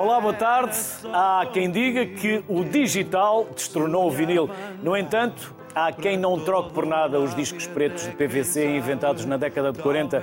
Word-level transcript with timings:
Olá, 0.00 0.18
boa 0.18 0.32
tarde. 0.32 0.78
Há 1.12 1.46
quem 1.52 1.70
diga 1.70 2.06
que 2.06 2.42
o 2.48 2.64
digital 2.64 3.46
destronou 3.54 4.06
o 4.06 4.10
vinil. 4.10 4.48
No 4.82 4.96
entanto, 4.96 5.54
há 5.74 5.92
quem 5.92 6.16
não 6.16 6.40
troque 6.40 6.72
por 6.72 6.86
nada 6.86 7.20
os 7.20 7.34
discos 7.34 7.66
pretos 7.66 8.04
de 8.04 8.12
PVC 8.12 8.78
inventados 8.78 9.26
na 9.26 9.36
década 9.36 9.70
de 9.70 9.78
40 9.82 10.22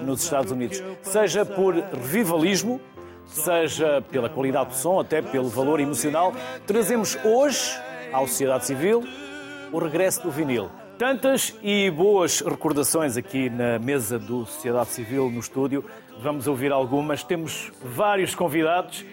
nos 0.00 0.22
Estados 0.22 0.50
Unidos. 0.50 0.82
Seja 1.02 1.44
por 1.44 1.74
revivalismo, 1.74 2.80
seja 3.26 4.02
pela 4.10 4.30
qualidade 4.30 4.70
do 4.70 4.76
som, 4.76 4.98
até 4.98 5.20
pelo 5.20 5.50
valor 5.50 5.78
emocional, 5.78 6.32
trazemos 6.66 7.18
hoje 7.22 7.78
à 8.10 8.20
sociedade 8.20 8.64
civil 8.64 9.04
o 9.70 9.78
regresso 9.78 10.22
do 10.22 10.30
vinil. 10.30 10.70
Tantas 10.98 11.54
e 11.62 11.88
boas 11.92 12.40
recordações 12.40 13.16
aqui 13.16 13.48
na 13.48 13.78
mesa 13.78 14.18
do 14.18 14.44
Sociedade 14.44 14.88
Civil 14.88 15.30
no 15.30 15.38
estúdio. 15.38 15.84
Vamos 16.20 16.48
ouvir 16.48 16.72
algumas. 16.72 17.22
Temos 17.22 17.70
vários 17.80 18.34
convidados 18.34 19.04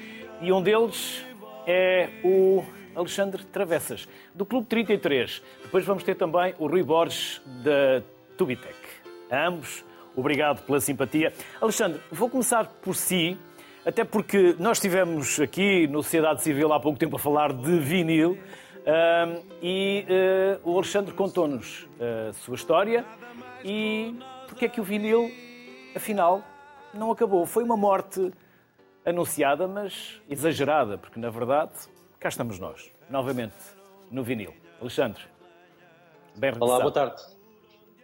e 0.41 0.51
um 0.51 0.61
deles 0.61 1.25
é 1.65 2.09
o 2.23 2.63
Alexandre 2.95 3.43
Travessas, 3.45 4.07
do 4.33 4.45
Clube 4.45 4.67
33. 4.67 5.41
Depois 5.63 5.85
vamos 5.85 6.03
ter 6.03 6.15
também 6.15 6.53
o 6.59 6.67
Rui 6.67 6.83
Borges, 6.83 7.41
da 7.63 8.01
Tubitec. 8.37 8.75
Ambos, 9.31 9.83
obrigado 10.15 10.65
pela 10.65 10.79
simpatia. 10.79 11.33
Alexandre, 11.59 12.01
vou 12.11 12.29
começar 12.29 12.65
por 12.81 12.95
si, 12.95 13.37
até 13.85 14.03
porque 14.03 14.55
nós 14.59 14.77
estivemos 14.77 15.39
aqui 15.39 15.87
no 15.87 16.01
Sociedade 16.03 16.41
Civil 16.41 16.71
há 16.73 16.79
pouco 16.79 16.97
tempo 16.97 17.15
a 17.15 17.19
falar 17.19 17.51
de 17.51 17.79
vinil. 17.79 18.37
Uh, 18.85 19.43
e 19.63 20.05
uh, 20.63 20.69
o 20.69 20.77
Alexandre 20.77 21.11
contou-nos 21.11 21.87
a 21.99 22.33
sua 22.33 22.53
história 22.53 23.03
e 23.63 24.15
porque 24.47 24.65
é 24.65 24.69
que 24.69 24.79
o 24.79 24.83
vinil, 24.83 25.31
afinal, 25.95 26.43
não 26.93 27.11
acabou. 27.11 27.47
Foi 27.47 27.63
uma 27.63 27.75
morte 27.75 28.31
anunciada, 29.05 29.67
mas 29.67 30.19
exagerada, 30.29 30.97
porque 30.97 31.19
na 31.19 31.29
verdade 31.29 31.73
cá 32.19 32.29
estamos 32.29 32.59
nós, 32.59 32.91
novamente 33.09 33.55
no 34.09 34.23
vinil. 34.23 34.53
Alexandre, 34.81 35.23
bem 36.35 36.51
regressado. 36.51 36.71
Olá, 36.71 36.79
boa 36.79 36.91
tarde. 36.91 37.21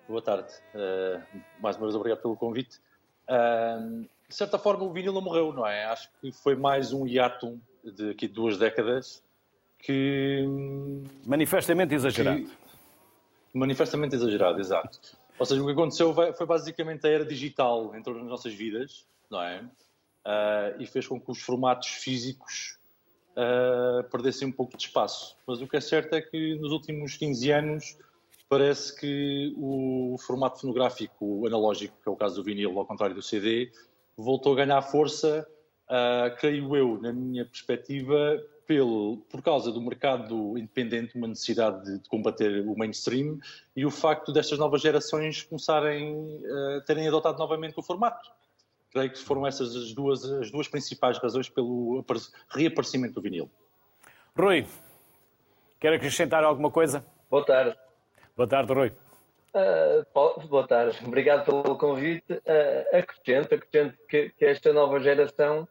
Boa 0.07 0.21
tarde. 0.21 0.53
Uh, 0.75 1.41
mais 1.59 1.75
uma 1.77 1.85
vez, 1.85 1.95
obrigado 1.95 2.21
pelo 2.21 2.35
convite. 2.35 2.79
Uh, 3.27 4.07
de 4.27 4.35
certa 4.35 4.57
forma, 4.57 4.83
o 4.83 4.91
vinil 4.91 5.11
não 5.11 5.21
morreu, 5.21 5.51
não 5.51 5.65
é? 5.65 5.85
Acho 5.85 6.09
que 6.21 6.31
foi 6.31 6.55
mais 6.55 6.93
um 6.93 7.07
hiato 7.07 7.59
de 7.83 8.11
aqui 8.11 8.27
duas 8.27 8.57
décadas 8.57 9.23
que. 9.79 10.45
Manifestamente 11.25 11.93
exagerado. 11.93 12.43
Que, 12.43 13.57
manifestamente 13.57 14.15
exagerado, 14.15 14.59
exato. 14.59 14.99
Ou 15.37 15.45
seja, 15.45 15.61
o 15.61 15.65
que 15.65 15.71
aconteceu 15.71 16.13
foi 16.13 16.45
basicamente 16.45 17.05
a 17.07 17.09
era 17.09 17.25
digital 17.25 17.95
entrou 17.95 18.15
nas 18.15 18.27
nossas 18.27 18.53
vidas, 18.53 19.07
não 19.29 19.41
é? 19.41 19.63
Uh, 20.25 20.79
e 20.79 20.85
fez 20.85 21.07
com 21.07 21.19
que 21.19 21.31
os 21.31 21.41
formatos 21.41 21.87
físicos 21.87 22.77
uh, 23.31 24.03
perdessem 24.09 24.47
um 24.47 24.51
pouco 24.51 24.77
de 24.77 24.83
espaço. 24.83 25.35
Mas 25.47 25.61
o 25.61 25.67
que 25.67 25.77
é 25.77 25.81
certo 25.81 26.13
é 26.13 26.21
que 26.21 26.55
nos 26.55 26.71
últimos 26.71 27.17
15 27.17 27.51
anos 27.51 27.97
parece 28.47 28.99
que 28.99 29.53
o 29.57 30.17
formato 30.19 30.59
fonográfico 30.59 31.47
analógico, 31.47 31.95
que 32.03 32.09
é 32.09 32.11
o 32.11 32.15
caso 32.15 32.35
do 32.35 32.43
vinil, 32.43 32.77
ao 32.77 32.85
contrário 32.85 33.15
do 33.15 33.21
CD, 33.21 33.71
voltou 34.17 34.53
a 34.53 34.57
ganhar 34.57 34.81
força, 34.81 35.47
uh, 35.87 36.35
creio 36.37 36.75
eu, 36.75 37.01
na 37.01 37.13
minha 37.13 37.45
perspectiva, 37.45 38.37
pelo, 38.67 39.17
por 39.29 39.41
causa 39.41 39.71
do 39.71 39.81
mercado 39.81 40.57
independente, 40.57 41.15
uma 41.15 41.27
necessidade 41.27 41.83
de, 41.83 41.99
de, 41.99 42.09
combater 42.09 42.65
o 42.67 42.77
mainstream 42.77 43.39
e 43.75 43.85
o 43.85 43.91
facto 43.91 44.31
destas 44.31 44.59
novas 44.59 44.81
gerações 44.81 45.43
começarem 45.43 46.41
a 46.45 46.77
uh, 46.77 46.81
terem 46.85 47.07
adotado 47.07 47.37
novamente 47.37 47.77
o 47.77 47.81
formato. 47.81 48.29
Creio 48.91 49.11
que 49.11 49.19
foram 49.19 49.47
essas 49.47 49.75
as 49.75 49.93
duas, 49.93 50.23
as 50.23 50.51
duas 50.51 50.67
principais 50.67 51.17
razões 51.17 51.49
pelo 51.49 52.03
reaparecimento 52.49 53.15
do 53.15 53.21
vinil. 53.21 53.49
Rui, 54.37 54.65
quer 55.79 55.93
acrescentar 55.93 56.43
alguma 56.43 56.69
coisa? 56.69 57.05
Boa 57.29 57.45
tarde. 57.45 57.77
Boa 58.35 58.47
tarde, 58.47 58.73
Rui. 58.73 58.93
Uh, 59.53 60.47
boa 60.47 60.65
tarde, 60.65 60.97
obrigado 61.05 61.45
pelo 61.45 61.77
convite. 61.77 62.33
Uh, 62.33 62.97
acrescento, 62.97 63.55
acrescento 63.55 63.97
que, 64.07 64.29
que 64.29 64.45
esta 64.45 64.71
nova 64.71 64.99
geração 64.99 65.67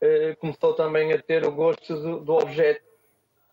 eh, 0.00 0.36
começou 0.36 0.74
também 0.74 1.12
a 1.12 1.20
ter 1.20 1.44
o 1.44 1.50
gosto 1.50 1.94
do, 1.94 2.20
do 2.20 2.32
objeto. 2.34 2.86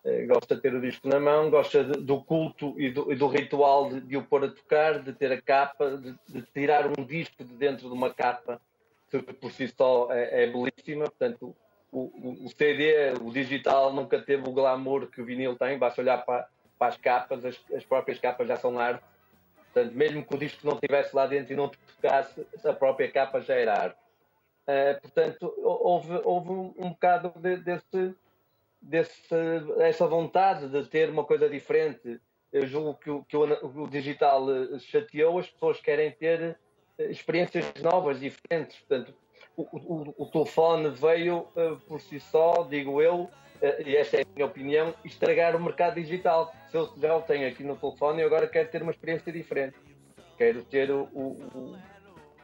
Eh, 0.03 0.25
gosta 0.27 0.55
de 0.55 0.61
ter 0.61 0.73
o 0.73 0.81
disco 0.81 1.07
na 1.07 1.19
mão, 1.19 1.49
gosta 1.49 1.83
de, 1.83 1.99
do 1.99 2.21
culto 2.23 2.79
e 2.79 2.91
do, 2.91 3.11
e 3.11 3.15
do 3.15 3.27
ritual 3.27 3.89
de, 3.89 4.01
de, 4.01 4.17
o 4.17 4.23
pôr 4.23 4.45
a 4.45 4.49
tocar, 4.49 4.99
de 4.99 5.11
ter 5.13 5.31
a 5.31 5.41
capa, 5.41 5.97
de, 5.97 6.15
de, 6.27 6.41
tirar 6.53 6.87
um 6.87 7.03
disco 7.03 7.43
de 7.43 7.53
dentro 7.55 7.87
de 7.89 7.93
uma 7.93 8.13
capa, 8.13 8.61
por 9.21 9.51
si 9.51 9.67
só 9.67 10.07
é, 10.11 10.43
é 10.43 10.47
belíssima. 10.47 11.05
Portanto, 11.05 11.55
o, 11.91 11.99
o, 11.99 12.45
o, 12.45 12.49
CD, 12.49 13.13
o 13.21 13.31
digital, 13.31 13.93
nunca 13.93 14.21
teve 14.21 14.47
o 14.47 14.51
glamour 14.51 15.07
que 15.07 15.21
o 15.21 15.25
vinil 15.25 15.55
tem. 15.55 15.77
Basta 15.77 16.01
olhar 16.01 16.25
para, 16.25 16.47
para 16.77 16.87
as 16.87 16.97
capas, 16.97 17.45
as, 17.45 17.59
as, 17.73 17.85
próprias 17.85 18.19
capas 18.19 18.47
já 18.47 18.57
são 18.57 18.77
arte. 18.77 19.03
Portanto, 19.73 19.93
mesmo 19.93 20.25
que 20.25 20.35
o 20.35 20.37
disco 20.37 20.65
não 20.65 20.73
estivesse 20.73 21.15
lá 21.15 21.25
dentro 21.25 21.53
e 21.53 21.55
não 21.55 21.69
tocasse, 21.69 22.45
a 22.63 22.73
própria 22.73 23.11
capa 23.11 23.41
já 23.41 23.55
era 23.55 23.73
arte. 23.73 23.97
Uh, 24.67 25.01
portanto, 25.01 25.53
houve, 25.57 26.21
houve 26.23 26.49
um, 26.49 26.89
bocado 26.89 27.31
de, 27.39 27.57
desse, 27.57 28.15
desse, 28.81 29.35
essa 29.79 30.07
vontade 30.07 30.67
de 30.69 30.89
ter 30.89 31.09
uma 31.09 31.23
coisa 31.23 31.49
diferente. 31.49 32.19
Eu 32.51 32.65
julgo 32.65 32.95
que 32.95 33.09
o, 33.09 33.23
que 33.23 33.37
o, 33.37 33.43
o 33.83 33.87
digital 33.87 34.45
chateou, 34.79 35.39
as 35.39 35.49
pessoas 35.49 35.79
querem 35.81 36.11
ter 36.11 36.57
experiências 36.99 37.65
novas, 37.81 38.19
diferentes. 38.19 38.77
Portanto, 38.79 39.13
o, 39.55 39.63
o, 39.63 40.15
o 40.17 40.25
telefone 40.27 40.89
veio 40.89 41.47
uh, 41.55 41.77
por 41.87 42.01
si 42.01 42.19
só, 42.19 42.63
digo 42.69 43.01
eu, 43.01 43.21
uh, 43.21 43.31
e 43.85 43.95
esta 43.95 44.17
é 44.17 44.21
a 44.21 44.25
minha 44.33 44.45
opinião, 44.45 44.93
estragar 45.03 45.55
o 45.55 45.63
mercado 45.63 45.95
digital. 45.95 46.53
Se 46.69 46.77
eu 46.77 46.93
já 46.97 47.15
o 47.15 47.21
tenho 47.21 47.47
aqui 47.47 47.63
no 47.63 47.75
telefone, 47.75 48.21
eu 48.21 48.27
agora 48.27 48.47
quero 48.47 48.69
ter 48.69 48.81
uma 48.81 48.91
experiência 48.91 49.31
diferente. 49.31 49.75
Quero 50.37 50.63
ter 50.63 50.91
o, 50.91 51.03
o, 51.13 51.77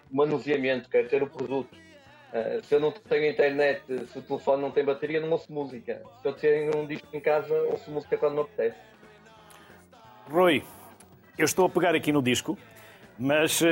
manuseamento, 0.09 0.89
quero 0.89 1.09
ter 1.09 1.21
o 1.21 1.27
produto. 1.27 1.73
Uh, 1.73 2.63
se 2.63 2.73
eu 2.73 2.79
não 2.79 2.91
tenho 2.91 3.29
internet, 3.29 3.83
se 4.07 4.19
o 4.19 4.21
telefone 4.21 4.61
não 4.61 4.71
tem 4.71 4.85
bateria, 4.85 5.19
não 5.19 5.31
ouço 5.31 5.51
música. 5.51 6.01
Se 6.21 6.27
eu 6.27 6.33
tenho 6.33 6.77
um 6.77 6.87
disco 6.87 7.07
em 7.13 7.19
casa, 7.19 7.53
ouço 7.63 7.91
música 7.91 8.17
quando 8.17 8.35
me 8.35 8.41
apetece. 8.41 8.77
Rui, 10.29 10.63
eu 11.37 11.43
estou 11.43 11.65
a 11.65 11.69
pegar 11.69 11.93
aqui 11.93 12.13
no 12.13 12.21
disco, 12.21 12.57
mas 13.21 13.61
uh, 13.61 13.65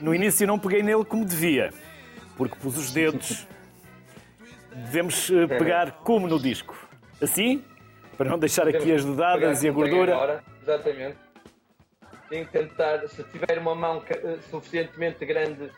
no 0.00 0.12
início 0.12 0.44
não 0.44 0.58
peguei 0.58 0.82
nele 0.82 1.04
como 1.04 1.24
devia, 1.24 1.72
porque 2.36 2.56
pus 2.56 2.76
os 2.76 2.90
dedos. 2.90 3.46
Devemos 4.74 5.30
uh, 5.30 5.46
pegar 5.46 5.92
como 6.02 6.26
no 6.26 6.40
disco. 6.40 6.76
Assim, 7.22 7.64
para 8.18 8.28
não 8.28 8.38
deixar 8.38 8.66
aqui 8.66 8.92
as 8.92 9.04
dedadas 9.04 9.62
e 9.62 9.68
a 9.68 9.72
gordura. 9.72 10.14
Agora, 10.14 10.44
exatamente. 10.60 11.16
Tem 12.28 12.44
que 12.44 12.50
tentar, 12.50 13.06
se 13.06 13.22
tiver 13.24 13.58
uma 13.58 13.74
mão 13.76 14.02
suficientemente 14.50 15.24
grande 15.24 15.70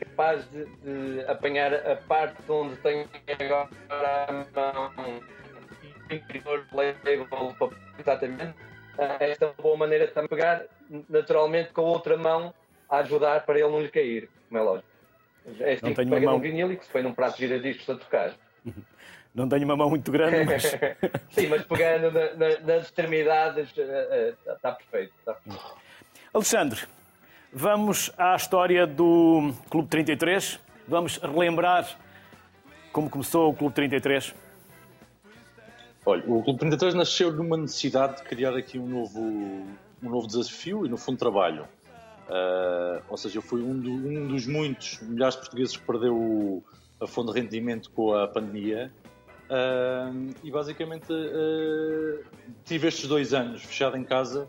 capaz 0.00 0.48
de, 0.50 0.64
de, 0.64 1.24
apanhar 1.28 1.74
a 1.74 1.96
parte 1.96 2.36
onde 2.48 2.76
tem 2.76 3.04
agora 3.28 3.68
a 4.54 4.92
mão 4.96 5.20
interior 6.10 6.64
label 6.72 7.26
exatamente. 7.98 8.54
Ah, 8.98 9.16
esta 9.20 9.44
é 9.44 9.48
uma 9.48 9.54
boa 9.62 9.76
maneira 9.76 10.06
de 10.06 10.12
também 10.12 10.28
pegar 10.28 10.64
naturalmente 11.08 11.72
com 11.72 11.82
a 11.82 11.84
outra 11.84 12.16
mão 12.16 12.52
a 12.88 12.98
ajudar 12.98 13.44
para 13.44 13.58
ele 13.58 13.68
não 13.68 13.80
lhe 13.80 13.88
cair, 13.88 14.28
como 14.48 14.60
é 14.60 14.62
lógico. 14.62 14.88
É 15.60 15.72
assim 15.74 15.86
não 15.86 15.94
que 15.94 16.04
pega 16.04 16.20
mão... 16.26 16.34
num 16.34 16.40
vinil 16.40 16.72
e 16.72 16.76
que 16.76 16.84
se 16.84 16.90
põe 16.90 17.02
num 17.02 17.14
prato 17.14 17.38
de 17.38 17.46
giradiscos 17.46 17.88
a 17.90 17.96
tocar. 17.96 18.34
Não 19.34 19.48
tenho 19.48 19.64
uma 19.66 19.76
mão 19.76 19.90
muito 19.90 20.10
grande, 20.10 20.42
mas. 20.50 20.62
Sim, 21.30 21.46
mas 21.48 21.62
pegando 21.62 22.10
na, 22.10 22.34
na, 22.34 22.60
nas 22.60 22.86
extremidades 22.86 23.68
está, 23.68 24.54
está 24.54 24.72
perfeito. 24.72 25.12
Está 25.20 25.34
perfeito. 25.34 25.76
Alexandre, 26.34 26.80
Vamos 27.52 28.12
à 28.18 28.36
história 28.36 28.86
do 28.86 29.54
Clube 29.70 29.88
33. 29.88 30.60
Vamos 30.86 31.16
relembrar 31.16 31.96
como 32.92 33.08
começou 33.08 33.50
o 33.50 33.54
Clube 33.54 33.74
33. 33.74 34.34
Olha, 36.04 36.22
o 36.26 36.42
Clube 36.42 36.58
33 36.58 36.94
nasceu 36.94 37.32
numa 37.32 37.56
necessidade 37.56 38.18
de 38.18 38.24
criar 38.24 38.54
aqui 38.54 38.78
um 38.78 38.86
novo, 38.86 39.66
um 40.02 40.10
novo 40.10 40.26
desafio 40.26 40.86
e, 40.86 40.88
no 40.88 40.96
fundo, 40.96 41.18
trabalho. 41.18 41.66
Uh, 42.28 43.02
ou 43.08 43.16
seja, 43.16 43.38
eu 43.38 43.42
fui 43.42 43.62
um, 43.62 43.78
do, 43.78 43.90
um, 43.90 44.28
dos 44.28 44.46
muitos 44.46 45.00
milhares 45.00 45.34
de 45.34 45.40
portugueses 45.40 45.76
que 45.76 45.82
perdeu 45.82 46.14
o, 46.14 46.62
a 47.00 47.06
fonte 47.06 47.32
de 47.32 47.40
rendimento 47.40 47.90
com 47.90 48.14
a 48.14 48.28
pandemia. 48.28 48.92
Uh, 49.48 50.34
e 50.44 50.50
basicamente 50.50 51.10
uh, 51.10 52.22
tive 52.66 52.88
estes 52.88 53.08
dois 53.08 53.32
anos 53.32 53.62
fechado 53.62 53.96
em 53.96 54.04
casa 54.04 54.48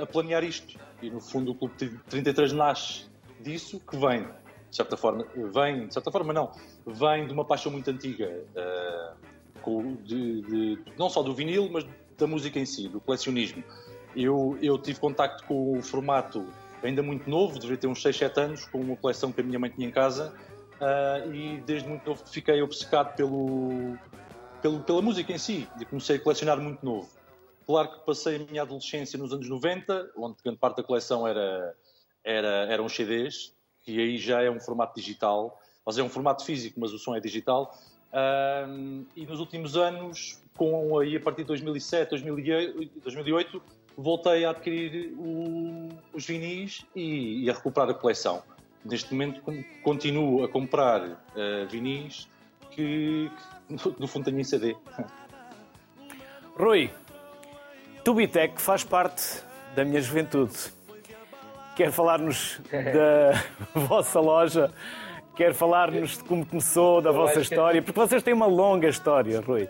a 0.00 0.06
planear 0.06 0.42
isto. 0.42 0.78
E 1.02 1.10
no 1.10 1.20
fundo 1.20 1.52
o 1.52 1.54
Clube 1.54 1.74
33 2.08 2.52
nasce 2.52 3.06
disso 3.40 3.78
que 3.78 3.96
vem, 3.96 4.22
de 4.22 4.76
certa 4.76 4.96
forma, 4.96 5.26
vem, 5.52 5.86
de 5.88 5.92
certa 5.92 6.10
forma 6.10 6.32
não, 6.32 6.50
vem 6.86 7.26
de 7.26 7.32
uma 7.32 7.44
paixão 7.44 7.70
muito 7.70 7.90
antiga, 7.90 8.42
de, 10.04 10.42
de, 10.42 10.78
não 10.96 11.10
só 11.10 11.22
do 11.22 11.34
vinil, 11.34 11.68
mas 11.70 11.84
da 12.16 12.26
música 12.26 12.58
em 12.58 12.64
si, 12.64 12.88
do 12.88 13.00
colecionismo. 13.00 13.62
Eu, 14.16 14.58
eu 14.62 14.78
tive 14.78 15.00
contacto 15.00 15.44
com 15.44 15.78
o 15.78 15.82
formato 15.82 16.46
ainda 16.82 17.02
muito 17.02 17.28
novo, 17.28 17.58
devia 17.58 17.76
ter 17.76 17.86
uns 17.86 18.00
6, 18.02 18.16
7 18.16 18.40
anos, 18.40 18.64
com 18.66 18.78
uma 18.78 18.96
coleção 18.96 19.32
que 19.32 19.40
a 19.40 19.44
minha 19.44 19.58
mãe 19.58 19.70
tinha 19.70 19.88
em 19.88 19.90
casa, 19.90 20.34
uh, 20.74 21.34
e 21.34 21.60
desde 21.62 21.88
muito 21.88 22.06
novo 22.06 22.22
fiquei 22.26 22.60
obcecado 22.62 23.14
pelo, 23.16 23.96
pelo, 24.60 24.80
pela 24.80 25.02
música 25.02 25.32
em 25.32 25.38
si 25.38 25.66
e 25.80 25.84
comecei 25.84 26.16
a 26.16 26.20
colecionar 26.20 26.60
muito 26.60 26.84
novo. 26.84 27.08
Claro 27.66 27.92
que 27.92 28.00
passei 28.04 28.36
a 28.36 28.38
minha 28.38 28.62
adolescência 28.62 29.18
nos 29.18 29.32
anos 29.32 29.48
90, 29.48 30.12
onde 30.16 30.36
grande 30.44 30.58
parte 30.58 30.76
da 30.76 30.82
coleção 30.82 31.26
era, 31.26 31.74
era, 32.22 32.66
eram 32.70 32.88
CDs, 32.88 33.54
que 33.82 33.98
aí 33.98 34.18
já 34.18 34.42
é 34.42 34.50
um 34.50 34.60
formato 34.60 34.94
digital, 35.00 35.58
mas 35.84 35.96
é 35.96 36.02
um 36.02 36.08
formato 36.08 36.44
físico, 36.44 36.78
mas 36.78 36.92
o 36.92 36.98
som 36.98 37.14
é 37.14 37.20
digital. 37.20 37.74
Uh, 38.12 39.06
e 39.16 39.26
nos 39.26 39.40
últimos 39.40 39.76
anos, 39.76 40.40
com 40.56 40.98
aí 40.98 41.16
a 41.16 41.20
partir 41.20 41.42
de 41.42 41.48
2007, 41.48 42.10
2008, 42.10 43.00
2008 43.02 43.62
voltei 43.96 44.44
a 44.44 44.50
adquirir 44.50 45.12
o, 45.16 45.88
os 46.12 46.26
vinis 46.26 46.84
e, 46.94 47.44
e, 47.44 47.50
a 47.50 47.54
recuperar 47.54 47.90
a 47.90 47.94
coleção. 47.94 48.42
Neste 48.84 49.12
momento 49.12 49.40
continuo 49.82 50.44
a 50.44 50.48
comprar 50.48 51.02
uh, 51.02 51.66
vinis 51.70 52.28
que, 52.70 53.30
que, 53.68 53.94
no 53.98 54.06
fundo 54.06 54.26
tenho 54.26 54.40
em 54.40 54.44
CD. 54.44 54.76
Rui, 56.56 56.90
Tubitec 58.04 58.60
faz 58.60 58.84
parte 58.84 59.42
da 59.74 59.84
minha 59.84 60.00
juventude. 60.00 60.54
Quer 61.74 61.90
falar-nos 61.90 62.60
da 62.70 63.80
vossa 63.80 64.20
loja? 64.20 64.70
Quer 65.34 65.54
falar-nos 65.54 66.18
de 66.18 66.24
como 66.24 66.46
começou, 66.46 67.00
da 67.00 67.10
vossa 67.10 67.40
história? 67.40 67.82
Porque 67.82 67.98
vocês 67.98 68.22
têm 68.22 68.34
uma 68.34 68.46
longa 68.46 68.88
história, 68.88 69.40
Rui. 69.40 69.68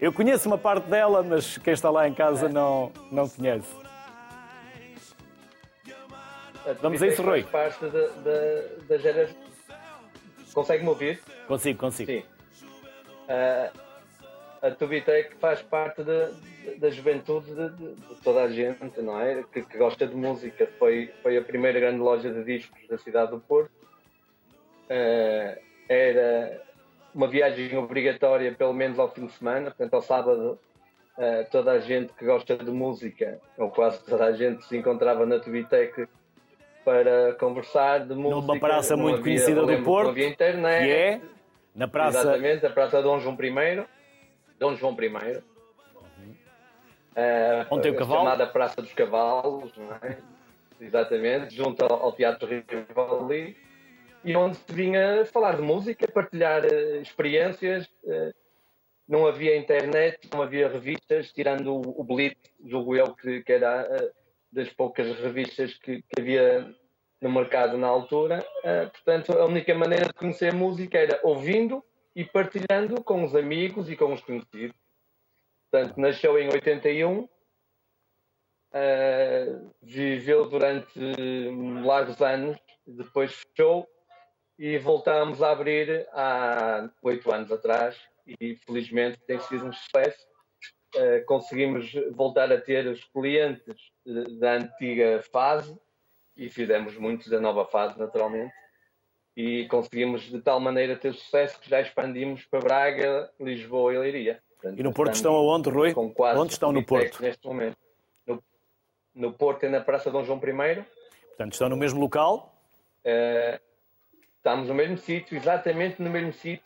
Eu 0.00 0.12
conheço 0.12 0.48
uma 0.48 0.56
parte 0.56 0.88
dela, 0.88 1.22
mas 1.22 1.58
quem 1.58 1.74
está 1.74 1.90
lá 1.90 2.08
em 2.08 2.14
casa 2.14 2.48
não, 2.48 2.90
não 3.12 3.28
conhece. 3.28 3.68
Vamos 6.80 7.02
a 7.02 7.06
isso, 7.06 7.22
Rui. 7.22 7.42
Faz 7.42 7.76
parte 7.76 7.92
da, 7.92 8.06
da, 8.06 8.86
da 8.88 8.98
geração. 8.98 9.36
Consegue-me 10.54 10.88
ouvir? 10.88 11.20
Consigo, 11.46 11.78
consigo. 11.78 12.10
Sim. 12.10 12.24
Uh, 13.28 13.78
a 14.62 14.70
Tubitec 14.70 15.36
faz 15.36 15.60
parte 15.62 16.02
da, 16.02 16.30
da 16.78 16.90
juventude 16.90 17.54
de, 17.54 17.70
de, 17.70 18.14
toda 18.22 18.42
a 18.42 18.48
gente, 18.48 19.00
não 19.00 19.20
é? 19.20 19.44
Que, 19.52 19.62
que, 19.62 19.78
gosta 19.78 20.06
de 20.06 20.14
música. 20.14 20.66
Foi, 20.78 21.12
foi 21.22 21.36
a 21.36 21.42
primeira 21.42 21.78
grande 21.78 21.98
loja 21.98 22.32
de 22.32 22.42
discos 22.42 22.88
da 22.88 22.98
cidade 22.98 23.30
do 23.32 23.40
Porto. 23.40 23.70
Uh, 24.86 25.60
era 25.88 26.62
uma 27.14 27.26
viagem 27.28 27.76
obrigatória, 27.76 28.52
pelo 28.52 28.72
menos 28.72 28.98
ao 28.98 29.10
fim 29.10 29.26
de 29.26 29.32
semana, 29.32 29.70
portanto, 29.70 29.94
ao 29.94 30.02
sábado, 30.02 30.58
uh, 31.18 31.50
toda 31.50 31.72
a 31.72 31.80
gente 31.80 32.12
que 32.12 32.24
gosta 32.24 32.56
de 32.56 32.70
música, 32.70 33.40
ou 33.58 33.70
quase 33.70 34.04
toda 34.04 34.24
a 34.24 34.32
gente, 34.32 34.64
se 34.64 34.76
encontrava 34.76 35.26
na 35.26 35.38
Tubitec 35.38 36.08
para 36.84 37.34
conversar 37.34 38.06
de 38.06 38.14
música. 38.14 38.40
Numa 38.40 38.58
praça 38.58 38.96
muito 38.96 39.20
havia, 39.20 39.24
conhecida 39.24 39.66
do 39.66 39.82
Porto, 39.82 40.10
havia 40.10 40.28
internet, 40.28 40.84
que 40.84 40.92
é 40.92 41.20
na 41.74 41.88
praça... 41.88 42.20
Exatamente, 42.20 42.66
a 42.66 42.70
Praça 42.70 43.02
Dom 43.02 43.18
João 43.20 43.36
I. 43.40 43.84
Dom 44.58 44.74
João 44.76 44.96
I. 45.00 45.36
Uh, 47.10 47.66
Onde 47.70 47.82
tem 47.82 47.92
o 47.92 47.96
cavalo? 47.96 48.20
Chamada 48.20 48.46
Praça 48.46 48.80
dos 48.80 48.92
Cavalos, 48.92 49.72
não 49.76 49.92
é? 50.02 50.16
Exatamente, 50.80 51.54
junto 51.54 51.84
ao, 51.84 52.04
ao 52.04 52.12
Teatro 52.12 52.48
Rivoli 52.48 53.56
e 54.24 54.36
onde 54.36 54.56
se 54.56 54.72
vinha 54.72 55.24
falar 55.24 55.56
de 55.56 55.62
música, 55.62 56.10
partilhar 56.10 56.64
uh, 56.64 57.00
experiências. 57.00 57.86
Uh, 58.04 58.32
não 59.08 59.26
havia 59.26 59.56
internet, 59.56 60.28
não 60.32 60.42
havia 60.42 60.68
revistas, 60.68 61.32
tirando 61.32 61.74
o, 61.74 62.04
Blitz, 62.04 62.38
julgo 62.64 62.94
eu, 62.94 63.12
que, 63.14 63.42
que 63.42 63.52
era 63.52 63.84
uh, 63.84 64.10
das 64.52 64.68
poucas 64.70 65.18
revistas 65.18 65.74
que, 65.74 66.02
que, 66.02 66.20
havia 66.20 66.72
no 67.20 67.30
mercado 67.30 67.76
na 67.76 67.86
altura. 67.86 68.44
portanto, 68.92 69.32
a 69.32 69.44
única 69.44 69.74
maneira 69.74 70.06
de 70.06 70.12
conhecer 70.14 70.54
música 70.54 70.96
era 70.96 71.20
ouvindo 71.22 71.84
e 72.16 72.24
partilhando 72.24 73.04
com 73.04 73.24
os 73.24 73.36
amigos 73.36 73.90
e 73.90 73.96
com 73.96 74.12
os 74.14 74.22
conhecidos. 74.22 74.74
Portanto, 75.70 76.00
nasceu 76.00 76.38
em 76.38 76.48
81, 76.48 77.28
viveu 79.82 80.48
durante 80.48 80.98
largos 81.84 82.22
anos, 82.22 82.56
depois 82.86 83.34
fechou 83.34 83.86
e 84.60 84.76
voltámos 84.76 85.42
a 85.42 85.52
abrir 85.52 86.06
há 86.12 86.86
oito 87.02 87.32
anos 87.32 87.50
atrás 87.50 87.98
e 88.38 88.54
felizmente 88.56 89.18
tem 89.26 89.40
sido 89.40 89.64
um 89.64 89.72
sucesso. 89.72 90.28
Uh, 90.94 91.24
conseguimos 91.24 91.90
voltar 92.10 92.52
a 92.52 92.60
ter 92.60 92.86
os 92.86 93.02
clientes 93.04 93.74
da 94.38 94.56
antiga 94.56 95.24
fase 95.32 95.74
e 96.36 96.50
fizemos 96.50 96.94
muitos 96.98 97.28
da 97.28 97.40
nova 97.40 97.64
fase, 97.64 97.98
naturalmente. 97.98 98.52
E 99.34 99.66
conseguimos 99.68 100.24
de 100.24 100.42
tal 100.42 100.60
maneira 100.60 100.94
ter 100.94 101.14
sucesso 101.14 101.58
que 101.58 101.70
já 101.70 101.80
expandimos 101.80 102.44
para 102.44 102.60
Braga, 102.60 103.32
Lisboa 103.40 103.94
e 103.94 103.98
Leiria. 103.98 104.42
Portanto, 104.60 104.78
e 104.78 104.82
no 104.82 104.92
Porto 104.92 105.14
estão 105.14 105.34
aonde, 105.36 105.70
Rui? 105.70 105.94
Onde 106.36 106.52
estão 106.52 106.70
no 106.70 106.84
Porto? 106.84 107.22
Neste 107.22 107.46
momento. 107.46 107.78
No, 108.26 108.44
no 109.14 109.32
Porto 109.32 109.64
é 109.64 109.70
na 109.70 109.80
Praça 109.80 110.10
Dom 110.10 110.22
João 110.22 110.38
I. 110.38 110.84
Portanto, 111.28 111.52
estão 111.54 111.70
no 111.70 111.78
mesmo 111.78 111.98
local? 111.98 112.54
Uh, 113.06 113.69
Estamos 114.40 114.68
no 114.68 114.74
mesmo 114.74 114.96
sítio, 114.96 115.36
exatamente 115.36 116.00
no 116.00 116.08
mesmo 116.08 116.32
sítio. 116.32 116.64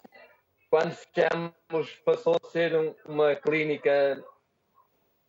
Quando 0.71 0.93
fechamos, 0.93 1.91
passou 2.05 2.37
a 2.37 2.47
ser 2.50 2.73
um, 2.73 2.94
uma 3.05 3.35
clínica 3.35 4.25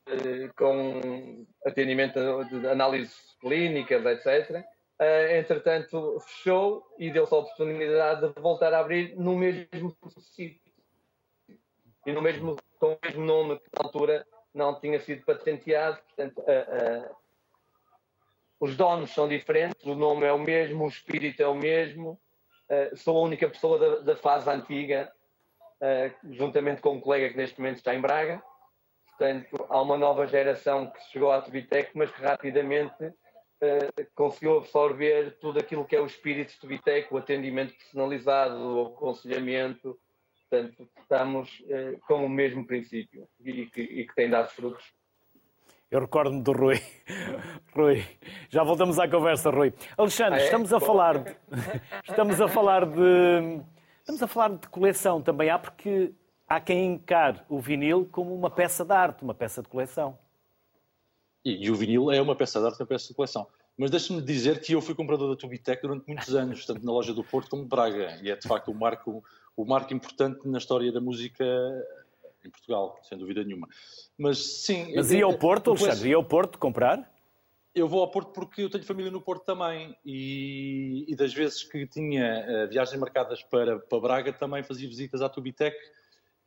eh, 0.06 0.52
com 0.56 1.48
atendimento 1.66 2.20
de 2.46 2.68
análise 2.68 3.16
clínicas, 3.42 4.06
etc. 4.06 4.60
Uh, 4.60 4.64
eh, 5.00 5.40
entretanto, 5.40 6.20
fechou 6.20 6.86
e 7.00 7.10
deu-se 7.10 7.34
a 7.34 7.38
oportunidade 7.38 8.32
de 8.32 8.40
voltar 8.40 8.72
a 8.76 8.80
abrir 8.80 9.16
no 9.16 9.36
mesmo 9.36 9.98
sítio. 10.20 10.72
E 12.06 12.12
no 12.12 12.22
mesmo, 12.22 12.58
com 12.80 12.94
o 12.94 13.00
mesmo 13.04 13.26
nome 13.26 13.58
que 13.58 13.70
na 13.76 13.86
altura 13.86 14.28
não 14.54 14.80
tinha 14.80 15.00
sido 15.00 15.26
patenteado. 15.26 15.98
Portanto, 16.16 16.38
uh, 16.42 17.10
uh, 17.10 17.16
os 18.60 18.78
donos 18.78 19.10
são 19.16 19.28
diferentes, 19.28 19.84
o 19.84 19.96
nome 19.96 20.28
é 20.28 20.32
o 20.32 20.38
mesmo, 20.38 20.86
o 20.86 20.88
espírito 20.88 21.42
é 21.42 21.48
o 21.48 21.56
mesmo, 21.56 22.20
Uh, 22.70 22.96
sou 22.98 23.18
a 23.18 23.22
única 23.22 23.48
pessoa 23.48 23.78
da, 23.78 24.00
da 24.00 24.16
fase 24.16 24.50
antiga, 24.50 25.12
uh, 25.82 26.34
juntamente 26.34 26.82
com 26.82 26.96
um 26.96 27.00
colega 27.00 27.30
que 27.30 27.38
neste 27.38 27.60
momento 27.60 27.78
está 27.78 27.94
em 27.94 28.02
Braga. 28.02 28.42
Portanto, 29.10 29.66
há 29.70 29.82
uma 29.82 29.98
nova 29.98 30.26
geração 30.28 30.88
que 30.88 31.00
chegou 31.12 31.32
à 31.32 31.42
Tubitec, 31.42 31.92
mas 31.94 32.12
que 32.12 32.22
rapidamente 32.22 33.04
uh, 33.06 34.08
conseguiu 34.16 34.58
absorver 34.58 35.38
tudo 35.40 35.60
aquilo 35.60 35.86
que 35.86 35.96
é 35.96 36.02
o 36.02 36.08
espírito 36.08 36.54
de 36.54 36.60
Tubitec, 36.60 37.14
o 37.14 37.18
atendimento 37.18 37.76
personalizado, 37.76 38.58
o 38.58 38.88
aconselhamento. 38.88 40.00
Portanto, 40.50 40.88
estamos 41.02 41.64
com 42.08 42.24
o 42.24 42.30
mesmo 42.30 42.68
princípio 42.68 43.28
e 43.44 43.66
que, 43.66 43.82
e 43.82 44.08
que 44.08 44.16
tem 44.16 44.30
dado 44.30 44.50
frutos. 44.50 44.94
Eu 45.96 46.02
recordo-me 46.02 46.42
do 46.42 46.52
Rui. 46.52 46.82
Rui, 47.74 48.04
já 48.50 48.64
voltamos 48.66 49.00
à 49.00 49.08
conversa, 49.08 49.50
Rui. 49.50 49.74
Alexandre, 49.98 50.40
ah, 50.40 50.42
é? 50.42 50.44
estamos 50.44 50.74
a 50.74 50.80
falar 50.82 51.20
de... 51.20 51.34
estamos 52.04 52.42
a 52.42 52.50
falar 52.50 52.86
de 52.86 53.62
estamos 54.00 54.22
a 54.22 54.28
falar 54.28 54.50
de 54.58 54.68
coleção 54.68 55.22
também 55.22 55.50
há 55.50 55.58
porque 55.58 56.14
há 56.50 56.60
quem 56.60 56.86
encare 56.86 57.40
o 57.48 57.62
vinil 57.62 58.10
como 58.12 58.36
uma 58.36 58.50
peça 58.50 58.84
de 58.84 58.92
arte, 58.92 59.24
uma 59.24 59.34
peça 59.34 59.62
de 59.62 59.70
coleção. 59.70 60.20
E, 61.46 61.66
e 61.66 61.72
o 61.72 61.76
vinil 61.76 62.12
é 62.12 62.22
uma 62.22 62.36
peça 62.36 62.60
de 62.60 62.66
arte, 62.66 62.78
uma 62.78 62.88
peça 62.88 63.08
de 63.08 63.14
coleção. 63.14 63.48
Mas 63.78 63.90
deixa-me 63.90 64.22
dizer 64.22 64.60
que 64.60 64.74
eu 64.74 64.82
fui 64.82 64.96
comprador 64.96 65.30
da 65.30 65.38
Tubitec 65.38 65.82
durante 65.82 66.06
muitos 66.08 66.36
anos, 66.36 66.66
tanto 66.66 66.86
na 66.86 66.92
loja 66.92 67.14
do 67.14 67.24
Porto 67.24 67.50
como 67.50 67.64
de 67.64 67.70
Braga, 67.70 68.20
e 68.22 68.30
é 68.30 68.36
de 68.36 68.46
facto 68.46 68.70
um 68.70 68.74
marco, 68.74 69.24
um 69.58 69.64
marco 69.64 69.94
importante 69.94 70.46
na 70.46 70.58
história 70.58 70.92
da 70.92 71.00
música 71.00 71.46
em 72.48 72.50
Portugal, 72.52 73.00
sem 73.04 73.18
dúvida 73.18 73.44
nenhuma. 73.44 73.68
Mas 74.18 74.64
sim. 74.64 74.94
Mas 74.96 75.12
ia 75.12 75.26
ao 75.26 75.38
Porto, 75.38 75.72
Alexandre? 75.72 76.10
Ia 76.10 76.16
ao 76.16 76.24
Porto 76.24 76.58
comprar? 76.58 77.12
Eu 77.74 77.90
vou 77.90 78.00
ao 78.02 78.10
Porto 78.10 78.32
porque 78.32 78.62
eu 78.62 78.70
tenho 78.70 78.86
família 78.86 79.12
no 79.12 79.20
Porto 79.20 79.44
também 79.44 79.98
e, 80.06 81.06
e 81.10 81.16
das 81.16 81.34
vezes 81.34 81.64
que 81.64 81.86
tinha 81.86 82.46
uh, 82.48 82.70
viagens 82.70 82.98
marcadas 82.98 83.44
para, 83.44 83.80
para 83.80 84.00
Braga 84.00 84.32
também 84.32 84.64
fazia 84.64 84.88
visitas 84.88 85.22
à 85.22 85.28
Tubitec 85.28 85.76